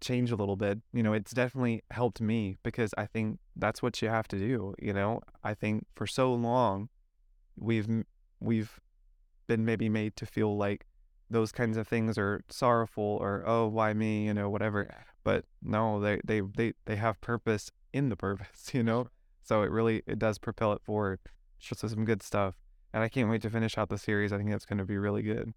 change 0.00 0.32
a 0.32 0.36
little 0.36 0.56
bit. 0.56 0.80
You 0.92 1.04
know, 1.04 1.12
it's 1.12 1.32
definitely 1.32 1.84
helped 1.92 2.20
me 2.20 2.56
because 2.64 2.92
I 2.98 3.06
think 3.06 3.38
that's 3.54 3.80
what 3.80 4.02
you 4.02 4.08
have 4.08 4.26
to 4.28 4.38
do, 4.38 4.74
you 4.82 4.92
know. 4.92 5.20
I 5.44 5.54
think 5.54 5.86
for 5.94 6.06
so 6.06 6.34
long 6.34 6.88
we've 7.56 7.88
we've 8.40 8.80
been 9.46 9.64
maybe 9.64 9.88
made 9.88 10.16
to 10.16 10.26
feel 10.26 10.56
like 10.56 10.84
those 11.30 11.52
kinds 11.52 11.76
of 11.76 11.86
things 11.86 12.18
are 12.18 12.42
sorrowful 12.48 13.18
or 13.20 13.44
oh, 13.46 13.68
why 13.68 13.92
me, 13.94 14.26
you 14.26 14.34
know, 14.34 14.50
whatever. 14.50 14.92
But 15.22 15.44
no, 15.62 16.00
they 16.00 16.20
they 16.24 16.40
they 16.40 16.72
they 16.86 16.96
have 16.96 17.20
purpose 17.20 17.70
in 17.92 18.08
the 18.08 18.16
purpose, 18.16 18.70
you 18.74 18.82
know. 18.82 19.06
So 19.42 19.62
it 19.62 19.70
really 19.70 20.02
it 20.06 20.18
does 20.18 20.38
propel 20.38 20.72
it 20.72 20.82
forward. 20.82 21.20
It's 21.58 21.68
just 21.68 21.80
some 21.80 22.04
good 22.04 22.22
stuff. 22.22 22.56
And 22.92 23.02
I 23.02 23.08
can't 23.08 23.30
wait 23.30 23.42
to 23.42 23.50
finish 23.50 23.78
out 23.78 23.88
the 23.88 23.98
series. 23.98 24.32
I 24.32 24.38
think 24.38 24.50
that's 24.50 24.66
going 24.66 24.78
to 24.78 24.84
be 24.84 24.98
really 24.98 25.22
good. 25.22 25.52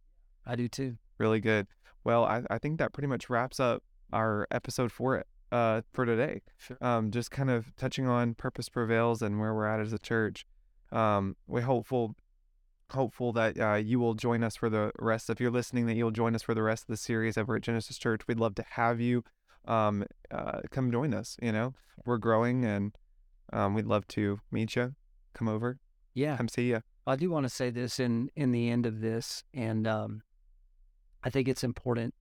I 0.45 0.55
do 0.55 0.67
too. 0.67 0.97
Really 1.17 1.39
good. 1.39 1.67
Well, 2.03 2.25
I, 2.25 2.43
I 2.49 2.57
think 2.57 2.77
that 2.79 2.93
pretty 2.93 3.07
much 3.07 3.29
wraps 3.29 3.59
up 3.59 3.83
our 4.11 4.47
episode 4.51 4.91
for 4.91 5.15
it 5.17 5.25
uh 5.51 5.81
for 5.91 6.05
today. 6.05 6.41
Sure. 6.57 6.77
Um, 6.81 7.11
just 7.11 7.31
kind 7.31 7.49
of 7.49 7.75
touching 7.75 8.07
on 8.07 8.35
purpose 8.35 8.69
prevails 8.69 9.21
and 9.21 9.39
where 9.39 9.53
we're 9.53 9.67
at 9.67 9.79
as 9.79 9.93
a 9.93 9.99
church. 9.99 10.45
Um, 10.91 11.35
we're 11.47 11.61
hopeful 11.61 12.15
hopeful 12.91 13.33
that 13.33 13.59
uh, 13.59 13.75
you 13.75 13.99
will 13.99 14.13
join 14.13 14.43
us 14.43 14.55
for 14.55 14.69
the 14.69 14.91
rest. 14.99 15.29
If 15.29 15.41
you're 15.41 15.51
listening, 15.51 15.87
that 15.87 15.95
you'll 15.95 16.11
join 16.11 16.35
us 16.35 16.43
for 16.43 16.53
the 16.53 16.63
rest 16.63 16.83
of 16.83 16.87
the 16.87 16.97
series 16.97 17.37
over 17.37 17.55
at 17.55 17.63
Genesis 17.63 17.97
Church. 17.97 18.21
We'd 18.27 18.39
love 18.39 18.55
to 18.55 18.65
have 18.71 19.01
you 19.01 19.23
um, 19.65 20.05
uh, 20.31 20.61
come 20.71 20.91
join 20.91 21.13
us. 21.13 21.37
You 21.41 21.51
know, 21.51 21.73
we're 22.05 22.17
growing 22.17 22.63
and 22.65 22.95
um, 23.53 23.73
we'd 23.73 23.85
love 23.85 24.07
to 24.09 24.39
meet 24.51 24.75
you. 24.75 24.95
Come 25.33 25.47
over, 25.47 25.79
Yeah. 26.13 26.37
come 26.37 26.47
see 26.47 26.67
you. 26.69 26.81
I 27.07 27.15
do 27.15 27.29
want 27.29 27.45
to 27.45 27.49
say 27.49 27.69
this 27.69 27.99
in 27.99 28.29
in 28.35 28.51
the 28.51 28.69
end 28.69 28.85
of 28.85 29.01
this, 29.01 29.43
and 29.53 29.87
um, 29.87 30.21
I 31.23 31.29
think 31.29 31.47
it's 31.47 31.63
important 31.63 32.13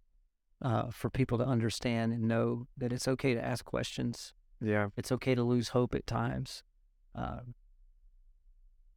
uh, 0.61 0.91
for 0.91 1.11
people 1.11 1.39
to 1.39 1.45
understand 1.45 2.13
and 2.13 2.23
know 2.29 2.67
that 2.77 2.93
it's 2.93 3.07
okay 3.09 3.35
to 3.35 3.45
ask 3.45 3.65
questions. 3.65 4.33
Yeah, 4.61 4.89
It's 4.97 5.11
okay 5.13 5.35
to 5.35 5.43
lose 5.43 5.69
hope 5.71 5.93
at 5.95 6.07
times. 6.07 6.63
Um, 7.17 7.55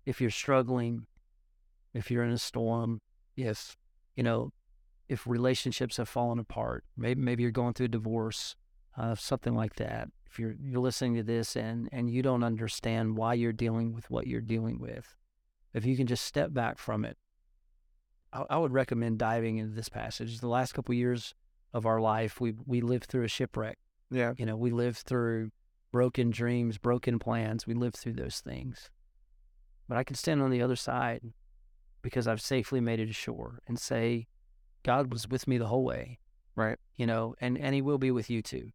if 0.05 0.21
you're 0.21 0.29
struggling, 0.29 1.07
if 1.93 2.11
you're 2.11 2.23
in 2.23 2.31
a 2.31 2.37
storm, 2.37 2.99
if, 3.35 3.75
you 4.15 4.21
know, 4.23 4.51
if 5.09 5.25
relationships 5.25 5.97
have 5.97 6.07
fallen 6.07 6.37
apart, 6.39 6.83
maybe 6.95 7.19
maybe 7.21 7.41
you're 7.43 7.51
going 7.51 7.73
through 7.73 7.87
a 7.87 7.89
divorce, 7.89 8.55
uh, 8.97 9.15
something 9.15 9.55
like 9.55 9.75
that. 9.75 10.09
If 10.35 10.39
you're 10.39 10.55
you're 10.61 10.81
listening 10.81 11.15
to 11.15 11.23
this 11.23 11.55
and 11.55 11.87
and 11.93 12.09
you 12.09 12.21
don't 12.21 12.43
understand 12.43 13.15
why 13.15 13.35
you're 13.35 13.53
dealing 13.53 13.93
with 13.93 14.11
what 14.11 14.27
you're 14.27 14.41
dealing 14.41 14.81
with, 14.81 15.15
if 15.73 15.85
you 15.85 15.95
can 15.95 16.07
just 16.07 16.25
step 16.25 16.53
back 16.53 16.77
from 16.77 17.05
it, 17.05 17.17
I, 18.33 18.43
I 18.49 18.57
would 18.57 18.73
recommend 18.73 19.17
diving 19.17 19.59
into 19.59 19.73
this 19.73 19.87
passage. 19.87 20.41
The 20.41 20.49
last 20.49 20.73
couple 20.73 20.91
of 20.91 20.97
years 20.97 21.33
of 21.71 21.85
our 21.85 22.01
life, 22.01 22.41
we 22.41 22.53
we 22.65 22.81
lived 22.81 23.05
through 23.05 23.23
a 23.23 23.29
shipwreck. 23.29 23.77
Yeah. 24.11 24.33
You 24.37 24.45
know, 24.45 24.57
we 24.57 24.71
lived 24.71 24.97
through 24.97 25.51
broken 25.93 26.31
dreams, 26.31 26.77
broken 26.79 27.17
plans. 27.17 27.65
We 27.65 27.73
lived 27.73 27.95
through 27.95 28.15
those 28.15 28.41
things. 28.41 28.89
But 29.87 29.97
I 29.97 30.03
can 30.03 30.17
stand 30.17 30.41
on 30.41 30.51
the 30.51 30.61
other 30.61 30.75
side 30.75 31.21
because 32.01 32.27
I've 32.27 32.41
safely 32.41 32.81
made 32.81 32.99
it 32.99 33.09
ashore 33.09 33.59
and 33.69 33.79
say, 33.79 34.27
God 34.83 35.13
was 35.13 35.29
with 35.29 35.47
me 35.47 35.57
the 35.57 35.67
whole 35.67 35.85
way. 35.85 36.19
Right. 36.57 36.77
You 36.97 37.07
know, 37.07 37.35
and, 37.39 37.57
and 37.57 37.73
he 37.73 37.81
will 37.81 37.99
be 37.99 38.11
with 38.11 38.29
you 38.29 38.41
too. 38.41 38.71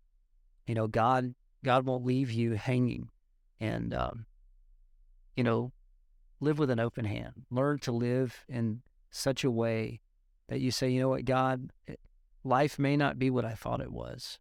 You 0.66 0.74
know, 0.74 0.86
God 0.86 1.34
God 1.64 1.86
won't 1.86 2.04
leave 2.04 2.30
you 2.30 2.52
hanging. 2.52 3.10
And 3.58 3.92
um, 3.92 4.26
you 5.36 5.44
know, 5.44 5.72
live 6.40 6.58
with 6.58 6.70
an 6.70 6.80
open 6.80 7.04
hand. 7.04 7.46
Learn 7.50 7.78
to 7.80 7.92
live 7.92 8.44
in 8.48 8.82
such 9.10 9.44
a 9.44 9.50
way 9.50 10.00
that 10.48 10.60
you 10.60 10.70
say, 10.70 10.90
you 10.90 11.00
know 11.00 11.08
what, 11.08 11.24
God, 11.24 11.70
life 12.42 12.78
may 12.78 12.96
not 12.96 13.18
be 13.18 13.30
what 13.30 13.44
I 13.44 13.52
thought 13.52 13.80
it 13.80 13.92
was, 13.92 14.38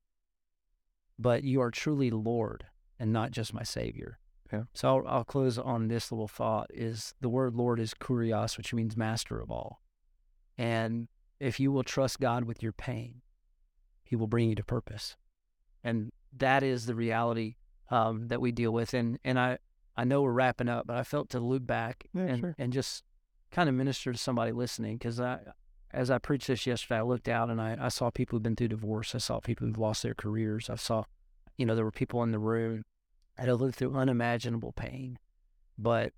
but 1.17 1.43
you 1.43 1.61
are 1.61 1.72
truly 1.72 2.09
Lord 2.09 2.65
and 2.99 3.13
not 3.13 3.32
just 3.32 3.53
my 3.53 3.63
Savior. 3.63 4.20
Yeah. 4.51 4.63
So 4.74 4.88
I'll, 4.89 5.07
I'll 5.07 5.24
close 5.24 5.57
on 5.57 5.88
this 5.88 6.11
little 6.11 6.28
thought: 6.28 6.72
is 6.74 7.13
the 7.22 7.30
word 7.30 7.53
Lord 7.55 7.80
is 7.80 7.93
kurios, 7.93 8.57
which 8.57 8.74
means 8.74 8.97
master 8.97 9.39
of 9.39 9.51
all, 9.51 9.82
and 10.57 11.07
if 11.39 11.59
you 11.59 11.72
will 11.72 11.84
trust 11.84 12.20
God 12.20 12.45
with 12.45 12.63
your 12.63 12.72
pain, 12.72 13.22
He 14.03 14.15
will 14.15 14.28
bring 14.28 14.49
you 14.49 14.55
to 14.55 14.63
purpose, 14.63 15.17
and 15.84 16.11
that 16.38 16.63
is 16.63 16.86
the 16.86 16.95
reality 16.95 17.55
um, 17.89 18.27
that 18.27 18.41
we 18.41 18.51
deal 18.51 18.71
with. 18.71 18.93
And 18.93 19.19
and 19.23 19.39
I 19.39 19.57
I 19.97 20.03
know 20.03 20.21
we're 20.21 20.32
wrapping 20.32 20.69
up, 20.69 20.88
but 20.88 20.95
I 20.97 21.03
felt 21.03 21.30
to 21.32 21.39
loop 21.39 21.65
back 21.67 22.07
Yeah, 22.13 22.23
and 22.23 22.39
sure. 22.39 22.55
and 22.57 22.71
just 22.73 23.03
kind 23.51 23.67
of 23.67 23.75
minister 23.75 24.11
to 24.11 24.17
somebody 24.17 24.51
listening 24.51 24.97
because 24.97 25.19
I. 25.19 25.39
As 25.91 26.11
I 26.11 26.19
preached 26.19 26.45
this 26.45 26.67
yesterday, 26.67 26.99
I 26.99 27.01
looked 27.01 27.27
out 27.27 27.49
and 27.49 27.59
I, 27.59 27.75
I 27.82 27.88
saw 27.88 28.11
people 28.11 28.36
who've 28.36 28.43
been 28.43 28.55
through 28.55 28.67
divorce. 28.67 29.15
I 29.15 29.17
saw 29.17 29.39
people 29.39 29.65
who've 29.65 29.75
lost 29.75 30.03
their 30.03 30.13
careers. 30.13 30.69
I 30.69 30.75
saw, 30.75 31.05
you 31.57 31.65
know, 31.65 31.73
there 31.73 31.84
were 31.84 31.89
people 31.89 32.21
in 32.21 32.30
the 32.32 32.38
room 32.38 32.84
that 33.36 33.47
had 33.47 33.59
lived 33.59 33.73
through 33.73 33.95
unimaginable 33.95 34.71
pain. 34.71 35.17
But 35.80 36.13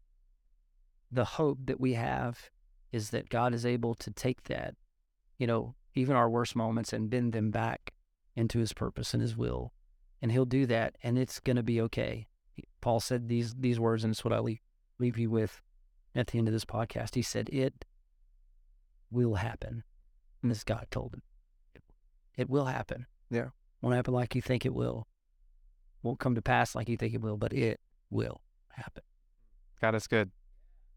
the 1.09 1.24
hope 1.24 1.59
that 1.68 1.80
we 1.80 1.93
have 1.93 2.49
is 2.91 3.12
that 3.12 3.30
God 3.30 3.53
is 3.53 3.66
able 3.66 3.95
to 3.95 4.12
take 4.12 4.43
that, 4.49 4.76
you 5.38 5.47
know, 5.47 5.76
even 5.95 6.18
our 6.18 6.30
worst 6.30 6.53
moments 6.53 6.91
and 6.91 7.09
bend 7.09 7.32
them 7.32 7.49
back 7.49 7.93
into 8.36 8.59
his 8.59 8.74
purpose 8.74 9.14
and 9.14 9.22
his 9.22 9.38
will. 9.38 9.72
And 10.22 10.32
he'll 10.32 10.45
do 10.45 10.65
that 10.67 10.95
and 11.03 11.17
it's 11.17 11.39
going 11.39 11.55
to 11.55 11.63
be 11.63 11.82
okay. 11.82 12.28
Paul 12.80 12.99
said 12.99 13.28
these 13.28 13.55
these 13.55 13.80
words 13.80 14.03
and 14.03 14.11
it's 14.11 14.24
what 14.24 14.34
I 14.34 14.39
leave, 14.39 14.59
leave 14.99 15.17
you 15.17 15.30
with 15.30 15.61
at 16.15 16.28
the 16.28 16.38
end 16.38 16.47
of 16.47 16.53
this 16.53 16.65
podcast. 16.65 17.15
He 17.15 17.22
said 17.22 17.49
it 17.51 17.86
will 19.09 19.36
happen. 19.36 19.84
And 20.41 20.51
this 20.51 20.63
God 20.63 20.88
told 20.91 21.13
him. 21.13 21.22
It 22.38 22.49
will 22.49 22.65
happen. 22.65 23.05
Yeah. 23.30 23.49
Won't 23.82 23.95
happen 23.95 24.13
like 24.13 24.36
you 24.36 24.41
think 24.41 24.65
it 24.65 24.74
will. 24.74 25.07
Won't 26.03 26.19
come 26.19 26.36
to 26.36 26.41
pass 26.41 26.76
like 26.76 26.89
you 26.89 26.97
think 26.97 27.13
it 27.13 27.22
will, 27.22 27.38
but 27.38 27.53
it 27.53 27.80
will 28.09 28.41
happen. 28.69 29.03
God 29.82 29.95
is 29.95 30.07
good. 30.07 30.32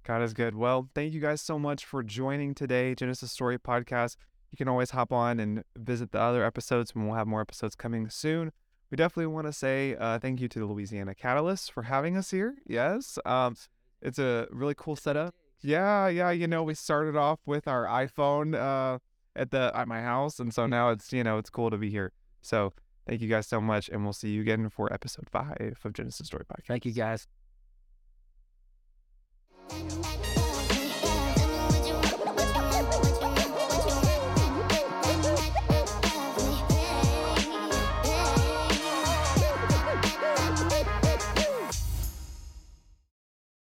God 0.04 0.22
is 0.22 0.34
good. 0.34 0.54
Well, 0.54 0.90
thank 0.94 1.14
you 1.14 1.20
guys 1.20 1.40
so 1.40 1.58
much 1.58 1.84
for 1.84 2.02
joining 2.02 2.54
today, 2.54 2.94
Genesis 2.94 3.32
Story 3.32 3.58
Podcast. 3.58 4.16
You 4.50 4.56
can 4.56 4.68
always 4.68 4.90
hop 4.90 5.12
on 5.12 5.40
and 5.40 5.64
visit 5.76 6.12
the 6.12 6.20
other 6.20 6.44
episodes, 6.44 6.92
and 6.94 7.06
we'll 7.06 7.16
have 7.16 7.26
more 7.26 7.40
episodes 7.40 7.74
coming 7.74 8.08
soon. 8.10 8.52
We 8.90 8.96
definitely 8.96 9.26
want 9.26 9.46
to 9.46 9.52
say 9.52 9.96
uh, 9.96 10.18
thank 10.18 10.40
you 10.40 10.48
to 10.48 10.58
the 10.58 10.66
Louisiana 10.66 11.14
Catalyst 11.14 11.72
for 11.72 11.84
having 11.84 12.16
us 12.16 12.30
here. 12.30 12.54
Yes, 12.66 13.18
um, 13.24 13.56
it's 14.00 14.18
a 14.18 14.46
really 14.50 14.74
cool 14.76 14.96
setup. 14.96 15.34
Yeah, 15.62 16.08
yeah. 16.08 16.30
You 16.30 16.46
know, 16.46 16.62
we 16.62 16.74
started 16.74 17.16
off 17.16 17.40
with 17.46 17.66
our 17.66 17.86
iPhone 17.86 18.54
uh, 18.54 18.98
at 19.34 19.50
the 19.50 19.72
at 19.74 19.88
my 19.88 20.02
house, 20.02 20.38
and 20.38 20.52
so 20.52 20.66
now 20.66 20.90
it's 20.90 21.12
you 21.12 21.24
know 21.24 21.38
it's 21.38 21.50
cool 21.50 21.70
to 21.70 21.78
be 21.78 21.90
here. 21.90 22.12
So 22.42 22.72
thank 23.08 23.20
you 23.20 23.28
guys 23.28 23.46
so 23.46 23.60
much, 23.60 23.88
and 23.88 24.04
we'll 24.04 24.12
see 24.12 24.30
you 24.30 24.42
again 24.42 24.68
for 24.68 24.92
episode 24.92 25.28
five 25.30 25.78
of 25.82 25.92
Genesis 25.92 26.26
Story 26.26 26.44
Podcast. 26.44 26.66
Thank 26.68 26.84
you 26.84 26.92
guys. 26.92 27.26